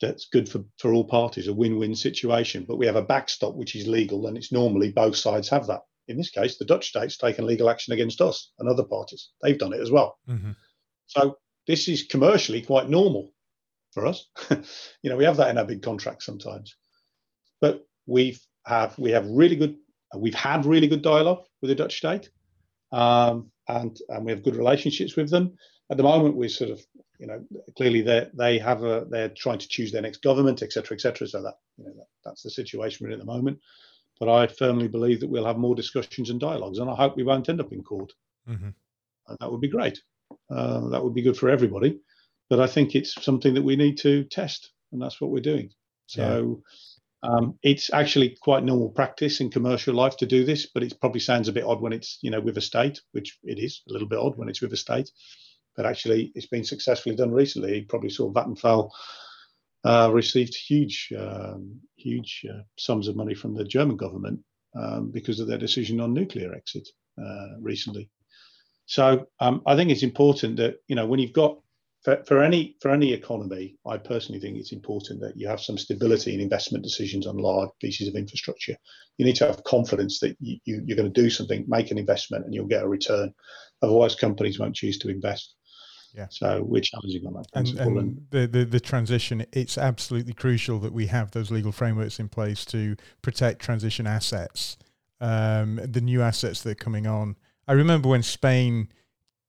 that's 0.00 0.26
good 0.26 0.48
for, 0.48 0.64
for 0.78 0.92
all 0.92 1.04
parties, 1.04 1.48
a 1.48 1.54
win-win 1.54 1.94
situation. 1.94 2.64
But 2.66 2.76
we 2.76 2.86
have 2.86 2.96
a 2.96 3.02
backstop 3.02 3.54
which 3.54 3.74
is 3.74 3.86
legal, 3.86 4.26
and 4.26 4.36
it's 4.36 4.52
normally 4.52 4.92
both 4.92 5.16
sides 5.16 5.48
have 5.50 5.66
that. 5.66 5.82
In 6.08 6.16
this 6.16 6.30
case, 6.30 6.56
the 6.56 6.64
Dutch 6.64 6.88
state's 6.88 7.16
taken 7.16 7.46
legal 7.46 7.68
action 7.68 7.92
against 7.92 8.20
us 8.20 8.52
and 8.58 8.68
other 8.68 8.84
parties. 8.84 9.30
They've 9.42 9.58
done 9.58 9.72
it 9.72 9.80
as 9.80 9.90
well. 9.90 10.18
Mm-hmm. 10.28 10.52
So 11.06 11.38
this 11.66 11.88
is 11.88 12.04
commercially 12.04 12.62
quite 12.62 12.88
normal 12.88 13.32
for 13.92 14.06
us. 14.06 14.26
you 14.50 15.10
know, 15.10 15.16
we 15.16 15.24
have 15.24 15.38
that 15.38 15.50
in 15.50 15.58
our 15.58 15.64
big 15.64 15.82
contracts 15.82 16.24
sometimes, 16.24 16.76
but 17.60 17.84
we've 18.06 18.40
have 18.64 18.98
we 18.98 19.12
have 19.12 19.26
really 19.26 19.56
good 19.56 19.76
we've 20.14 20.34
had 20.34 20.66
really 20.66 20.86
good 20.86 21.02
dialogue 21.02 21.44
with 21.60 21.68
the 21.68 21.74
Dutch 21.74 21.96
state, 21.98 22.30
um, 22.92 23.50
and 23.68 23.98
and 24.08 24.24
we 24.24 24.32
have 24.32 24.42
good 24.42 24.56
relationships 24.56 25.16
with 25.16 25.30
them. 25.30 25.56
At 25.90 25.96
the 25.96 26.02
moment, 26.02 26.36
we're 26.36 26.48
sort 26.48 26.70
of 26.70 26.80
you 27.18 27.26
know 27.26 27.44
clearly 27.76 28.02
they 28.02 28.28
they 28.34 28.58
have 28.58 28.84
a 28.84 29.06
they're 29.10 29.30
trying 29.30 29.58
to 29.58 29.68
choose 29.68 29.92
their 29.92 30.02
next 30.02 30.22
government, 30.22 30.62
etc., 30.62 30.94
etc. 30.96 31.26
So 31.26 31.42
that 31.42 31.54
you 31.76 31.84
know 31.84 31.92
that, 31.96 32.06
that's 32.24 32.42
the 32.42 32.50
situation 32.50 33.04
we're 33.04 33.12
in 33.12 33.20
at 33.20 33.26
the 33.26 33.32
moment. 33.32 33.58
But 34.18 34.30
I 34.30 34.46
firmly 34.46 34.88
believe 34.88 35.20
that 35.20 35.28
we'll 35.28 35.44
have 35.44 35.58
more 35.58 35.74
discussions 35.74 36.30
and 36.30 36.40
dialogues, 36.40 36.78
and 36.78 36.88
I 36.88 36.94
hope 36.94 37.16
we 37.16 37.24
won't 37.24 37.48
end 37.48 37.60
up 37.60 37.72
in 37.72 37.82
court. 37.82 38.12
Mm-hmm. 38.48 38.70
And 39.28 39.38
that 39.40 39.50
would 39.50 39.60
be 39.60 39.68
great. 39.68 40.00
Uh, 40.50 40.88
that 40.88 41.02
would 41.02 41.14
be 41.14 41.22
good 41.22 41.36
for 41.36 41.50
everybody 41.50 41.98
but 42.48 42.60
I 42.60 42.66
think 42.66 42.94
it's 42.94 43.22
something 43.22 43.54
that 43.54 43.62
we 43.62 43.76
need 43.76 43.98
to 43.98 44.24
test, 44.24 44.70
and 44.92 45.02
that's 45.02 45.20
what 45.20 45.30
we're 45.30 45.40
doing. 45.40 45.70
So 46.06 46.62
yeah. 46.62 46.95
Um, 47.22 47.58
it's 47.62 47.92
actually 47.92 48.36
quite 48.40 48.64
normal 48.64 48.90
practice 48.90 49.40
in 49.40 49.50
commercial 49.50 49.94
life 49.94 50.16
to 50.18 50.26
do 50.26 50.44
this, 50.44 50.66
but 50.66 50.82
it 50.82 51.00
probably 51.00 51.20
sounds 51.20 51.48
a 51.48 51.52
bit 51.52 51.64
odd 51.64 51.80
when 51.80 51.92
it's 51.92 52.18
you 52.22 52.30
know 52.30 52.40
with 52.40 52.56
a 52.58 52.60
state, 52.60 53.00
which 53.12 53.38
it 53.42 53.58
is 53.58 53.82
a 53.88 53.92
little 53.92 54.08
bit 54.08 54.18
odd 54.18 54.36
when 54.36 54.48
it's 54.48 54.60
with 54.60 54.72
a 54.72 54.76
state. 54.76 55.10
But 55.76 55.86
actually, 55.86 56.32
it's 56.34 56.46
been 56.46 56.64
successfully 56.64 57.16
done 57.16 57.32
recently. 57.32 57.78
You 57.78 57.86
probably 57.86 58.10
saw 58.10 58.32
Vattenfall 58.32 58.90
uh, 59.84 60.10
received 60.12 60.54
huge, 60.54 61.12
um, 61.18 61.80
huge 61.96 62.44
uh, 62.50 62.62
sums 62.78 63.08
of 63.08 63.16
money 63.16 63.34
from 63.34 63.54
the 63.54 63.64
German 63.64 63.96
government 63.96 64.40
um, 64.74 65.10
because 65.10 65.40
of 65.40 65.48
their 65.48 65.58
decision 65.58 66.00
on 66.00 66.14
nuclear 66.14 66.54
exit 66.54 66.88
uh, 67.22 67.58
recently. 67.60 68.10
So 68.86 69.26
um, 69.40 69.62
I 69.66 69.74
think 69.74 69.90
it's 69.90 70.02
important 70.02 70.56
that 70.58 70.76
you 70.86 70.96
know 70.96 71.06
when 71.06 71.20
you've 71.20 71.32
got 71.32 71.58
for, 72.06 72.22
for 72.24 72.40
any 72.40 72.76
for 72.80 72.92
any 72.92 73.12
economy, 73.12 73.74
I 73.84 73.96
personally 73.96 74.40
think 74.40 74.56
it's 74.56 74.72
important 74.72 75.20
that 75.22 75.36
you 75.36 75.48
have 75.48 75.60
some 75.60 75.76
stability 75.76 76.34
in 76.34 76.40
investment 76.40 76.84
decisions 76.84 77.26
on 77.26 77.36
large 77.36 77.70
pieces 77.80 78.06
of 78.06 78.14
infrastructure. 78.14 78.76
You 79.18 79.26
need 79.26 79.34
to 79.36 79.46
have 79.46 79.64
confidence 79.64 80.20
that 80.20 80.36
you, 80.38 80.56
you, 80.64 80.82
you're 80.86 80.96
going 80.96 81.12
to 81.12 81.20
do 81.20 81.28
something, 81.28 81.64
make 81.66 81.90
an 81.90 81.98
investment, 81.98 82.44
and 82.44 82.54
you'll 82.54 82.68
get 82.68 82.84
a 82.84 82.88
return. 82.88 83.34
Otherwise, 83.82 84.14
companies 84.14 84.56
won't 84.60 84.76
choose 84.76 84.98
to 84.98 85.08
invest. 85.08 85.56
Yeah. 86.14 86.28
So 86.30 86.62
we're 86.62 86.80
challenging 86.80 87.26
on 87.26 87.34
that 87.34 87.46
And, 87.54 87.80
and 87.80 88.20
the, 88.30 88.46
the, 88.46 88.64
the 88.64 88.80
transition, 88.80 89.44
it's 89.52 89.76
absolutely 89.76 90.32
crucial 90.32 90.78
that 90.78 90.92
we 90.92 91.08
have 91.08 91.32
those 91.32 91.50
legal 91.50 91.72
frameworks 91.72 92.20
in 92.20 92.28
place 92.28 92.64
to 92.66 92.94
protect 93.20 93.60
transition 93.60 94.06
assets, 94.06 94.78
um, 95.20 95.80
the 95.82 96.00
new 96.00 96.22
assets 96.22 96.62
that 96.62 96.70
are 96.70 96.74
coming 96.76 97.08
on. 97.08 97.34
I 97.66 97.72
remember 97.72 98.08
when 98.08 98.22
Spain 98.22 98.90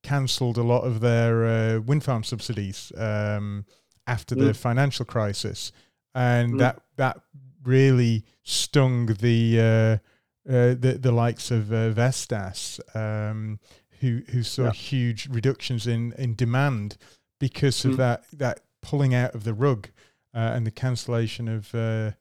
cancelled 0.08 0.58
a 0.58 0.64
lot 0.64 0.84
of 0.84 1.02
their 1.02 1.46
uh, 1.46 1.80
wind 1.82 2.02
farm 2.02 2.24
subsidies 2.24 2.94
um, 2.98 3.66
after 4.08 4.36
mm. 4.36 4.40
the 4.40 4.54
financial 4.54 5.06
crisis, 5.06 5.74
and 6.16 6.54
mm. 6.54 6.60
that 6.60 6.82
that 6.96 7.20
really 7.64 8.24
stung 8.44 9.08
the 9.08 9.60
uh, 9.60 10.50
uh, 10.50 10.76
the, 10.80 10.98
the 11.02 11.12
likes 11.12 11.52
of 11.52 11.74
uh, 11.74 11.90
Vestas, 11.90 12.80
um, 12.94 13.60
who 14.00 14.22
who 14.30 14.44
saw 14.44 14.66
yeah. 14.66 14.72
huge 14.72 15.28
reductions 15.28 15.86
in 15.88 16.14
in 16.14 16.36
demand 16.36 16.96
because 17.38 17.84
of 17.84 17.94
mm. 17.94 17.98
that 17.98 18.24
that 18.32 18.62
pulling 18.82 19.14
out 19.14 19.36
of 19.36 19.44
the 19.44 19.54
rug 19.54 19.90
uh, 20.34 20.54
and 20.56 20.66
the 20.66 20.72
cancellation 20.72 21.50
of 21.50 21.76
uh, 21.76 22.12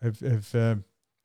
of 0.00 0.22
of, 0.22 0.54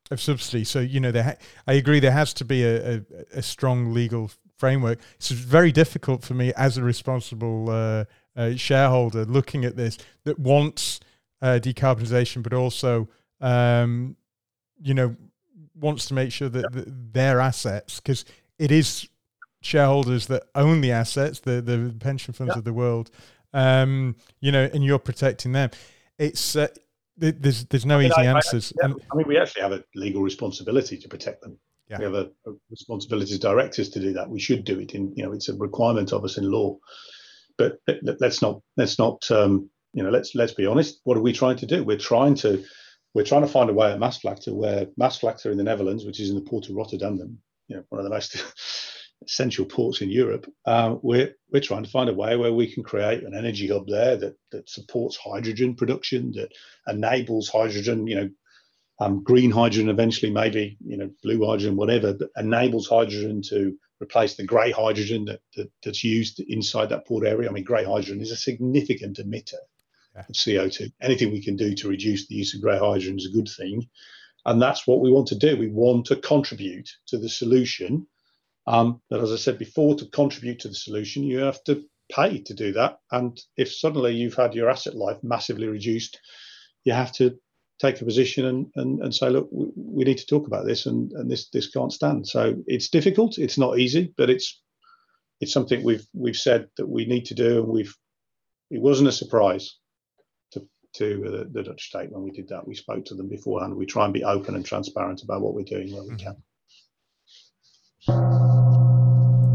of 0.10 0.20
subsidy. 0.20 0.64
So 0.64 0.80
you 0.80 1.00
know, 1.00 1.12
there 1.12 1.24
ha- 1.24 1.46
I 1.68 1.74
agree 1.74 2.00
there 2.00 2.12
has 2.12 2.34
to 2.36 2.46
be 2.46 2.64
a, 2.64 2.96
a, 2.96 3.02
a 3.34 3.42
strong 3.44 3.94
legal 3.94 4.32
framework. 4.62 5.00
It's 5.16 5.32
very 5.32 5.72
difficult 5.72 6.24
for 6.24 6.36
me 6.36 6.54
as 6.56 6.78
a 6.78 6.84
responsible 6.84 7.70
uh, 7.70 8.06
uh, 8.36 8.56
shareholder 8.56 9.26
looking 9.26 9.66
at 9.66 9.76
this 9.76 9.98
that 10.24 10.38
wants 10.40 11.00
uh, 11.42 11.60
decarbonisation, 11.62 12.44
but 12.44 12.54
also, 12.54 13.10
um, 13.42 14.16
you 14.80 14.94
know, 14.94 15.16
wants 15.76 16.06
to 16.06 16.14
make 16.14 16.32
sure 16.32 16.50
that, 16.50 16.72
that 16.72 17.14
their 17.14 17.40
assets, 17.40 18.00
because 18.00 18.24
it 18.60 18.72
is 18.72 19.10
shareholders 19.62 20.28
that 20.28 20.44
own 20.54 20.82
the 20.82 20.92
assets, 20.92 21.40
the 21.40 21.62
the 21.62 21.94
pension 22.00 22.34
funds 22.34 22.56
of 22.56 22.64
the 22.64 22.74
world. 22.74 23.10
Um, 23.54 24.16
you 24.40 24.52
know, 24.52 24.70
and 24.74 24.84
you're 24.86 25.00
protecting 25.00 25.52
them. 25.52 25.72
It's 26.18 26.56
uh, 26.56 26.68
there's 27.18 27.66
there's 27.66 27.86
no 27.86 27.98
I 27.98 28.04
mean, 28.04 28.12
easy 28.12 28.28
I, 28.28 28.36
answers. 28.36 28.74
I, 28.82 28.86
I, 28.86 29.16
mean, 29.16 29.28
we 29.28 29.38
actually 29.38 29.64
have 29.64 29.74
a 29.74 29.84
legal 29.96 30.22
responsibility 30.22 30.98
to 30.98 31.08
protect 31.10 31.42
them. 31.42 31.58
Yeah. 31.92 31.98
We 31.98 32.04
have 32.06 32.14
a, 32.14 32.32
a, 32.48 32.54
responsibility 32.70 33.34
as 33.34 33.40
directors 33.40 33.90
to 33.90 34.00
do 34.00 34.14
that. 34.14 34.30
We 34.30 34.40
should 34.40 34.64
do 34.64 34.80
it 34.80 34.94
in, 34.94 35.14
you 35.16 35.24
know, 35.24 35.34
it's 35.34 35.50
a 35.50 35.56
requirement 35.56 36.14
of 36.14 36.24
us 36.24 36.38
in 36.38 36.50
law. 36.50 36.78
But 37.58 37.80
let's 38.20 38.42
not, 38.42 38.62
let's 38.78 38.98
not, 38.98 39.30
um, 39.30 39.70
you 39.94 40.02
know, 40.02 40.10
let's 40.10 40.34
let's 40.34 40.54
be 40.54 40.66
honest. 40.66 41.02
What 41.04 41.18
are 41.18 41.22
we 41.22 41.34
trying 41.34 41.58
to 41.58 41.66
do? 41.66 41.84
We're 41.84 41.98
trying 41.98 42.36
to, 42.36 42.64
we're 43.14 43.26
trying 43.26 43.42
to 43.42 43.48
find 43.48 43.70
a 43.70 43.74
way 43.74 43.92
at 43.92 44.00
Maasvlakte 44.00 44.54
where 44.54 44.86
Maasvlakte 45.00 45.48
in 45.48 45.58
the 45.58 45.66
Netherlands, 45.66 46.06
which 46.06 46.22
is 46.22 46.30
in 46.30 46.36
the 46.36 46.50
port 46.50 46.70
of 46.70 46.76
Rotterdam, 46.76 47.18
you 47.68 47.76
know, 47.76 47.84
one 47.90 48.00
of 48.00 48.06
the 48.06 48.10
most 48.10 48.42
essential 49.26 49.66
ports 49.66 50.02
in 50.02 50.10
Europe, 50.10 50.50
uh, 50.66 50.96
we're 51.02 51.36
we're 51.52 51.62
trying 51.62 51.84
to 51.84 51.90
find 51.90 52.10
a 52.10 52.14
way 52.14 52.38
where 52.38 52.54
we 52.54 52.72
can 52.72 52.84
create 52.84 53.24
an 53.24 53.36
energy 53.36 53.68
hub 53.68 53.86
there 53.88 54.16
that 54.16 54.36
that 54.54 54.70
supports 54.70 55.18
hydrogen 55.18 55.76
production, 55.76 56.32
that 56.32 56.54
enables 56.88 57.50
hydrogen, 57.50 58.08
you 58.08 58.16
know, 58.16 58.30
um, 59.02 59.24
green 59.24 59.52
hydrogen 59.52 59.90
eventually, 59.90 60.32
maybe 60.32 60.78
you 60.86 60.98
know, 60.98 61.10
blue 61.24 61.46
hydrogen, 61.46 61.76
whatever, 61.76 62.14
that 62.14 62.30
enables 62.38 62.88
hydrogen 62.88 63.42
to 63.50 63.76
replace 64.02 64.36
the 64.36 64.46
grey 64.46 64.72
hydrogen 64.72 65.26
that, 65.26 65.42
that, 65.56 65.72
that's 65.84 66.04
used 66.04 66.40
inside 66.40 66.90
that 66.90 67.08
port 67.08 67.26
area. 67.26 67.50
I 67.50 67.52
mean, 67.52 67.64
grey 67.64 67.84
hydrogen 67.84 68.22
is 68.22 68.32
a 68.32 68.38
significant 68.38 69.18
emitter 69.18 69.62
yeah. 70.16 70.22
of 70.22 70.36
CO2. 70.36 70.92
Anything 71.02 71.32
we 71.32 71.44
can 71.44 71.56
do 71.56 71.74
to 71.76 71.90
reduce 71.90 72.28
the 72.28 72.36
use 72.36 72.56
of 72.56 72.62
grey 72.62 72.78
hydrogen 72.78 73.18
is 73.18 73.28
a 73.28 73.36
good 73.36 73.50
thing. 73.50 73.88
And 74.46 74.62
that's 74.62 74.88
what 74.88 75.02
we 75.02 75.12
want 75.12 75.28
to 75.28 75.38
do. 75.38 75.58
We 75.58 75.70
want 75.70 76.08
to 76.08 76.16
contribute 76.16 76.90
to 77.08 77.18
the 77.18 77.30
solution 77.30 78.08
um, 78.68 79.02
but 79.10 79.22
as 79.22 79.32
I 79.32 79.38
said 79.38 79.58
before, 79.58 79.96
to 79.96 80.06
contribute 80.06 80.60
to 80.60 80.68
the 80.68 80.76
solution, 80.76 81.24
you 81.24 81.40
have 81.40 81.64
to 81.66 81.84
pay 82.12 82.40
to 82.40 82.54
do 82.54 82.74
that. 82.74 83.00
And 83.12 83.40
if 83.58 83.74
suddenly 83.74 84.16
you've 84.16 84.36
had 84.36 84.54
your 84.54 84.70
asset 84.70 84.96
life 84.96 85.18
massively 85.24 85.68
reduced, 85.68 86.20
you 86.84 86.94
have 86.94 87.12
to 87.14 87.40
take 87.82 88.00
a 88.00 88.06
position 88.06 88.46
and, 88.46 88.68
and, 88.76 89.02
and 89.02 89.14
say, 89.14 89.30
look, 89.30 89.50
we, 89.52 89.66
we 89.76 90.04
need 90.04 90.20
to 90.20 90.28
talk 90.28 90.46
about 90.48 90.66
this 90.66 90.86
and, 90.86 91.12
and 91.14 91.30
this 91.30 91.50
this 91.50 91.70
can't 91.72 91.92
stand. 91.92 92.28
So 92.28 92.56
it's 92.68 92.90
difficult. 92.90 93.40
It's 93.40 93.58
not 93.58 93.80
easy, 93.80 94.14
but 94.18 94.30
it's 94.30 94.62
it's 95.40 95.52
something 95.52 95.84
we've 95.84 96.06
we've 96.14 96.36
said 96.36 96.70
that 96.78 96.88
we 96.88 97.06
need 97.06 97.26
to 97.26 97.34
do, 97.34 97.64
and 97.64 97.68
we've 97.68 97.96
it 98.70 98.82
wasn't 98.82 99.10
a 99.10 99.12
surprise 99.12 99.78
to 100.52 100.62
to 100.98 101.22
the, 101.32 101.50
the 101.52 101.64
Dutch 101.64 101.88
state 101.88 102.12
when 102.12 102.24
we 102.24 102.32
did 102.32 102.48
that. 102.50 102.68
We 102.68 102.76
spoke 102.76 103.06
to 103.06 103.16
them 103.16 103.28
beforehand. 103.28 103.76
We 103.76 103.88
try 103.88 104.06
and 104.06 104.14
be 104.14 104.24
open 104.24 104.56
and 104.56 104.66
transparent 104.66 105.24
about 105.24 105.42
what 105.42 105.56
we're 105.56 105.64
doing 105.64 105.92
where 105.92 106.04
we 106.04 106.16
mm-hmm. 106.16 106.26
can. 106.26 106.44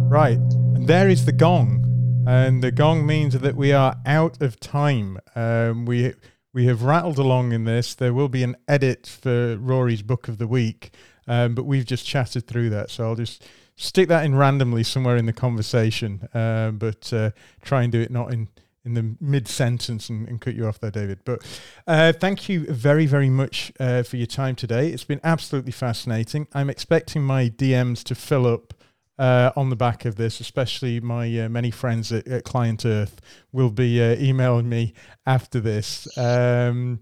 Right, 0.09 0.39
and 0.75 0.87
there 0.89 1.09
is 1.09 1.25
the 1.25 1.33
gong, 1.33 2.25
and 2.27 2.63
the 2.63 2.73
gong 2.73 3.07
means 3.07 3.39
that 3.39 3.57
we 3.57 3.73
are 3.73 3.97
out 4.05 4.43
of 4.43 4.59
time. 4.61 5.19
Um, 5.35 5.85
we 5.85 6.15
we 6.57 6.65
have 6.65 6.83
rattled 6.83 7.19
along 7.19 7.53
in 7.53 7.65
this. 7.65 7.95
There 7.95 8.15
will 8.15 8.31
be 8.31 8.43
an 8.43 8.57
edit 8.67 9.07
for 9.07 9.59
Rory's 9.59 10.01
book 10.01 10.27
of 10.27 10.39
the 10.39 10.47
week, 10.47 10.91
um, 11.29 11.55
but 11.55 11.65
we've 11.67 11.85
just 11.85 12.07
chatted 12.07 12.47
through 12.47 12.71
that, 12.71 12.89
so 12.89 13.05
I'll 13.05 13.15
just 13.15 13.47
stick 13.77 14.09
that 14.09 14.25
in 14.25 14.35
randomly 14.35 14.83
somewhere 14.83 15.19
in 15.19 15.27
the 15.27 15.35
conversation, 15.35 16.27
uh, 16.33 16.71
but 16.71 17.13
uh, 17.13 17.33
try 17.63 17.83
and 17.83 17.93
do 17.93 18.01
it 18.01 18.11
not 18.11 18.33
in 18.33 18.49
in 18.87 18.95
the 18.95 19.17
mid 19.21 19.49
sentence 19.49 20.09
and, 20.09 20.29
and, 20.29 20.41
cut 20.41 20.55
you 20.55 20.65
off 20.67 20.79
there, 20.79 20.93
David. 20.93 21.19
But 21.25 21.43
uh, 21.89 22.13
thank 22.13 22.49
you 22.49 22.65
very, 22.73 23.05
very 23.05 23.29
much 23.29 23.73
uh, 23.81 24.05
for 24.05 24.17
your 24.17 24.29
time 24.29 24.55
today. 24.55 24.91
It's 24.91 25.03
been 25.03 25.21
absolutely 25.25 25.73
fascinating. 25.73 26.47
I'm 26.55 26.71
expecting 26.71 27.23
my 27.23 27.51
DMs 27.51 28.05
to 28.05 28.15
fill 28.15 28.47
up 28.47 28.73
uh, 29.19 29.51
on 29.57 29.71
the 29.71 29.77
back 29.77 30.05
of 30.05 30.17
this, 30.17 30.41
especially 30.41 31.01
my 31.01 31.41
uh, 31.41 31.49
many 31.49 31.71
friends 31.71 32.13
at, 32.13 32.27
at, 32.29 32.45
Client 32.45 32.85
Earth 32.85 33.21
will 33.53 33.71
be 33.71 34.01
uh, 34.01 34.17
emailing 34.19 34.69
me 34.69 34.93
after 35.25 35.61
this. 35.61 36.07
Um, 36.19 37.01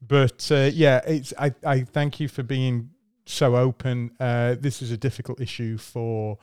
but 0.00 0.48
uh, 0.52 0.70
yeah, 0.72 1.00
it's 1.06 1.32
I, 1.38 1.54
I 1.64 1.80
thank 1.80 2.20
you 2.20 2.28
for 2.28 2.42
being 2.42 2.90
so 3.24 3.56
open. 3.56 4.12
this 4.18 4.82
is 4.82 4.92
a 4.92 4.96
difficult 4.96 5.40
issue 5.40 5.78
for 5.78 6.38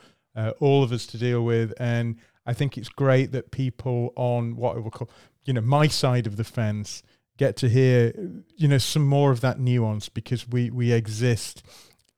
all 0.59 0.83
of 0.83 0.91
us 0.91 1.05
to 1.07 1.17
deal 1.17 1.45
with, 1.45 1.73
and 1.79 2.17
I 2.45 2.53
think 2.53 2.77
it's 2.77 2.89
great 2.89 3.31
that 3.31 3.51
people 3.51 4.11
on 4.15 4.57
what 4.57 4.77
I 4.77 4.81
call, 4.89 5.09
you 5.45 5.53
know, 5.53 5.61
my 5.61 5.87
side 5.87 6.27
of 6.27 6.35
the 6.35 6.43
fence 6.43 7.03
get 7.37 7.55
to 7.57 7.69
hear, 7.69 8.13
you 8.55 8.67
know, 8.67 8.77
some 8.77 9.05
more 9.05 9.31
of 9.31 9.41
that 9.41 9.59
nuance 9.59 10.09
because 10.09 10.47
we 10.47 10.69
we 10.69 10.91
exist 10.91 11.63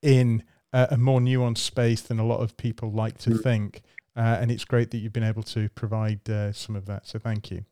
in 0.02 0.44
a, 0.76 0.88
a 0.92 0.98
more 0.98 1.20
nuanced 1.20 1.60
space 1.60 2.02
than 2.02 2.20
a 2.20 2.26
lot 2.26 2.42
of 2.42 2.58
people 2.58 2.92
like 2.92 3.18
to 3.20 3.32
mm. 3.32 3.42
think, 3.42 3.82
uh, 4.16 4.38
and 4.40 4.52
it's 4.52 4.66
great 4.66 4.92
that 4.92 4.98
you've 4.98 5.14
been 5.14 5.24
able 5.24 5.44
to 5.44 5.70
provide 5.70 6.30
uh, 6.30 6.52
some 6.52 6.76
of 6.76 6.86
that. 6.86 7.08
So 7.08 7.18
thank 7.18 7.50
you. 7.50 7.66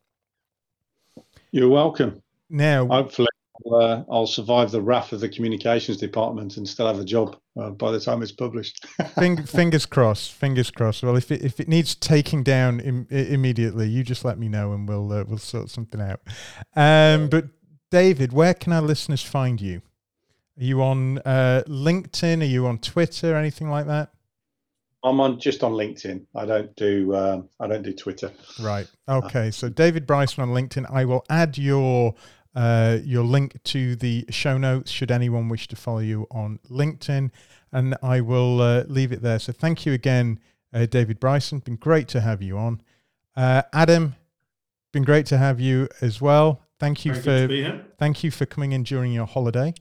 You're 1.52 1.70
welcome. 1.70 2.24
Now, 2.50 2.88
hopefully, 2.88 3.28
uh, 3.72 4.04
I'll 4.10 4.28
survive 4.28 4.72
the 4.72 4.82
wrath 4.82 5.12
of 5.12 5.20
the 5.20 5.30
communications 5.30 5.98
department 5.98 6.58
and 6.58 6.68
still 6.68 6.88
have 6.88 7.00
a 7.00 7.06
job 7.06 7.38
uh, 7.60 7.72
by 7.72 7.92
the 7.92 8.00
time 8.00 8.24
it's 8.24 8.32
published. 8.32 8.86
fingers 9.46 9.86
crossed. 9.86 10.32
Fingers 10.32 10.72
crossed. 10.72 11.04
Well, 11.04 11.16
if 11.16 11.32
it, 11.32 11.44
if 11.44 11.60
it 11.60 11.68
needs 11.68 11.96
taking 11.96 12.42
down 12.42 12.80
Im- 12.80 13.08
immediately, 13.10 13.88
you 13.88 14.04
just 14.04 14.26
let 14.26 14.40
me 14.40 14.50
know 14.50 14.74
and 14.74 14.88
we'll 14.88 15.12
uh, 15.12 15.24
we'll 15.26 15.38
sort 15.38 15.70
something 15.70 16.02
out. 16.02 16.22
Um, 16.76 17.28
but 17.30 17.46
David, 17.92 18.34
where 18.34 18.54
can 18.54 18.74
our 18.74 18.82
listeners 18.82 19.22
find 19.22 19.62
you? 19.62 19.82
Are 20.60 20.64
you 20.64 20.82
on 20.82 21.18
uh, 21.20 21.64
LinkedIn? 21.68 22.42
Are 22.42 22.46
you 22.46 22.68
on 22.68 22.78
Twitter? 22.78 23.36
Anything 23.36 23.70
like 23.70 23.88
that? 23.88 24.12
I'm 25.04 25.20
on 25.20 25.40
just 25.40 25.64
on 25.64 25.74
LinkedIn. 25.74 26.26
I 26.36 26.46
don't 26.46 26.74
do 26.76 27.14
um, 27.16 27.50
I 27.60 27.68
don't 27.68 27.84
do 27.84 27.94
Twitter. 27.94 28.32
Right. 28.62 28.88
Okay. 29.10 29.52
So 29.52 29.68
David 29.68 30.08
Bryson 30.08 30.44
on 30.44 30.50
LinkedIn. 30.50 30.90
I 30.90 31.06
will 31.06 31.26
add 31.30 31.58
your 31.58 32.16
uh, 32.56 33.00
your 33.04 33.24
link 33.24 33.62
to 33.64 33.96
the 33.96 34.26
show 34.30 34.58
notes 34.58 34.92
should 34.92 35.12
anyone 35.12 35.50
wish 35.50 35.68
to 35.70 35.76
follow 35.76 36.00
you 36.00 36.28
on 36.32 36.60
LinkedIn. 36.70 37.32
And 37.72 37.98
I 38.02 38.22
will 38.22 38.62
uh, 38.62 38.84
leave 38.88 39.12
it 39.12 39.22
there. 39.22 39.40
So 39.40 39.52
thank 39.52 39.86
you 39.86 39.94
again, 39.94 40.40
uh, 40.74 40.86
David 40.86 41.20
Bryson. 41.20 41.60
Been 41.60 41.76
great 41.76 42.08
to 42.10 42.22
have 42.22 42.42
you 42.42 42.58
on. 42.58 42.82
Uh, 43.36 43.64
Adam, 43.74 44.16
been 44.92 45.04
great 45.04 45.26
to 45.28 45.38
have 45.38 45.60
you 45.60 45.90
as 46.00 46.22
well. 46.22 46.62
Thank 46.80 47.04
you 47.04 47.14
Very 47.16 47.64
for 47.66 47.86
thank 47.98 48.24
you 48.24 48.32
for 48.32 48.46
coming 48.46 48.72
in 48.72 48.84
during 48.84 49.12
your 49.12 49.26
holiday. 49.26 49.74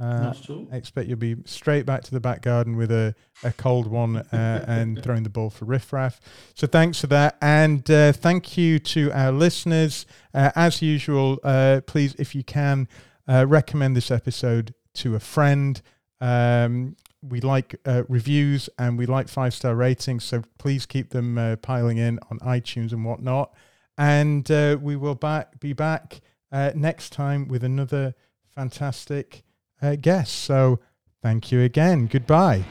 Uh, 0.00 0.32
I 0.72 0.76
expect 0.76 1.08
you'll 1.08 1.18
be 1.18 1.36
straight 1.44 1.84
back 1.84 2.02
to 2.04 2.10
the 2.10 2.20
back 2.20 2.42
garden 2.42 2.76
with 2.76 2.90
a, 2.90 3.14
a 3.44 3.52
cold 3.52 3.86
one 3.86 4.16
uh, 4.16 4.24
and 4.66 5.02
throwing 5.02 5.22
the 5.22 5.30
ball 5.30 5.50
for 5.50 5.64
riffraff. 5.64 6.20
So 6.54 6.66
thanks 6.66 7.00
for 7.00 7.06
that. 7.08 7.36
And 7.42 7.88
uh, 7.90 8.12
thank 8.12 8.56
you 8.56 8.78
to 8.78 9.12
our 9.12 9.32
listeners. 9.32 10.06
Uh, 10.32 10.50
as 10.56 10.80
usual, 10.80 11.38
uh, 11.44 11.82
please, 11.86 12.14
if 12.18 12.34
you 12.34 12.42
can, 12.42 12.88
uh, 13.28 13.46
recommend 13.46 13.96
this 13.96 14.10
episode 14.10 14.74
to 14.94 15.14
a 15.14 15.20
friend. 15.20 15.80
Um, 16.20 16.96
we 17.22 17.40
like 17.40 17.76
reviews 18.08 18.68
and 18.78 18.98
we 18.98 19.06
like 19.06 19.28
five 19.28 19.54
star 19.54 19.76
ratings. 19.76 20.24
So 20.24 20.42
please 20.58 20.86
keep 20.86 21.10
them 21.10 21.58
piling 21.62 21.98
in 21.98 22.18
on 22.30 22.40
iTunes 22.40 22.92
and 22.92 23.04
whatnot. 23.04 23.54
And 23.96 24.48
we 24.82 24.96
will 24.96 25.14
back, 25.14 25.60
be 25.60 25.72
back 25.72 26.20
next 26.50 27.10
time 27.10 27.46
with 27.46 27.62
another 27.62 28.14
fantastic 28.56 29.44
uh, 29.82 29.96
guests. 29.96 30.34
So 30.34 30.80
thank 31.22 31.52
you 31.52 31.60
again. 31.60 32.06
Goodbye. 32.06 32.64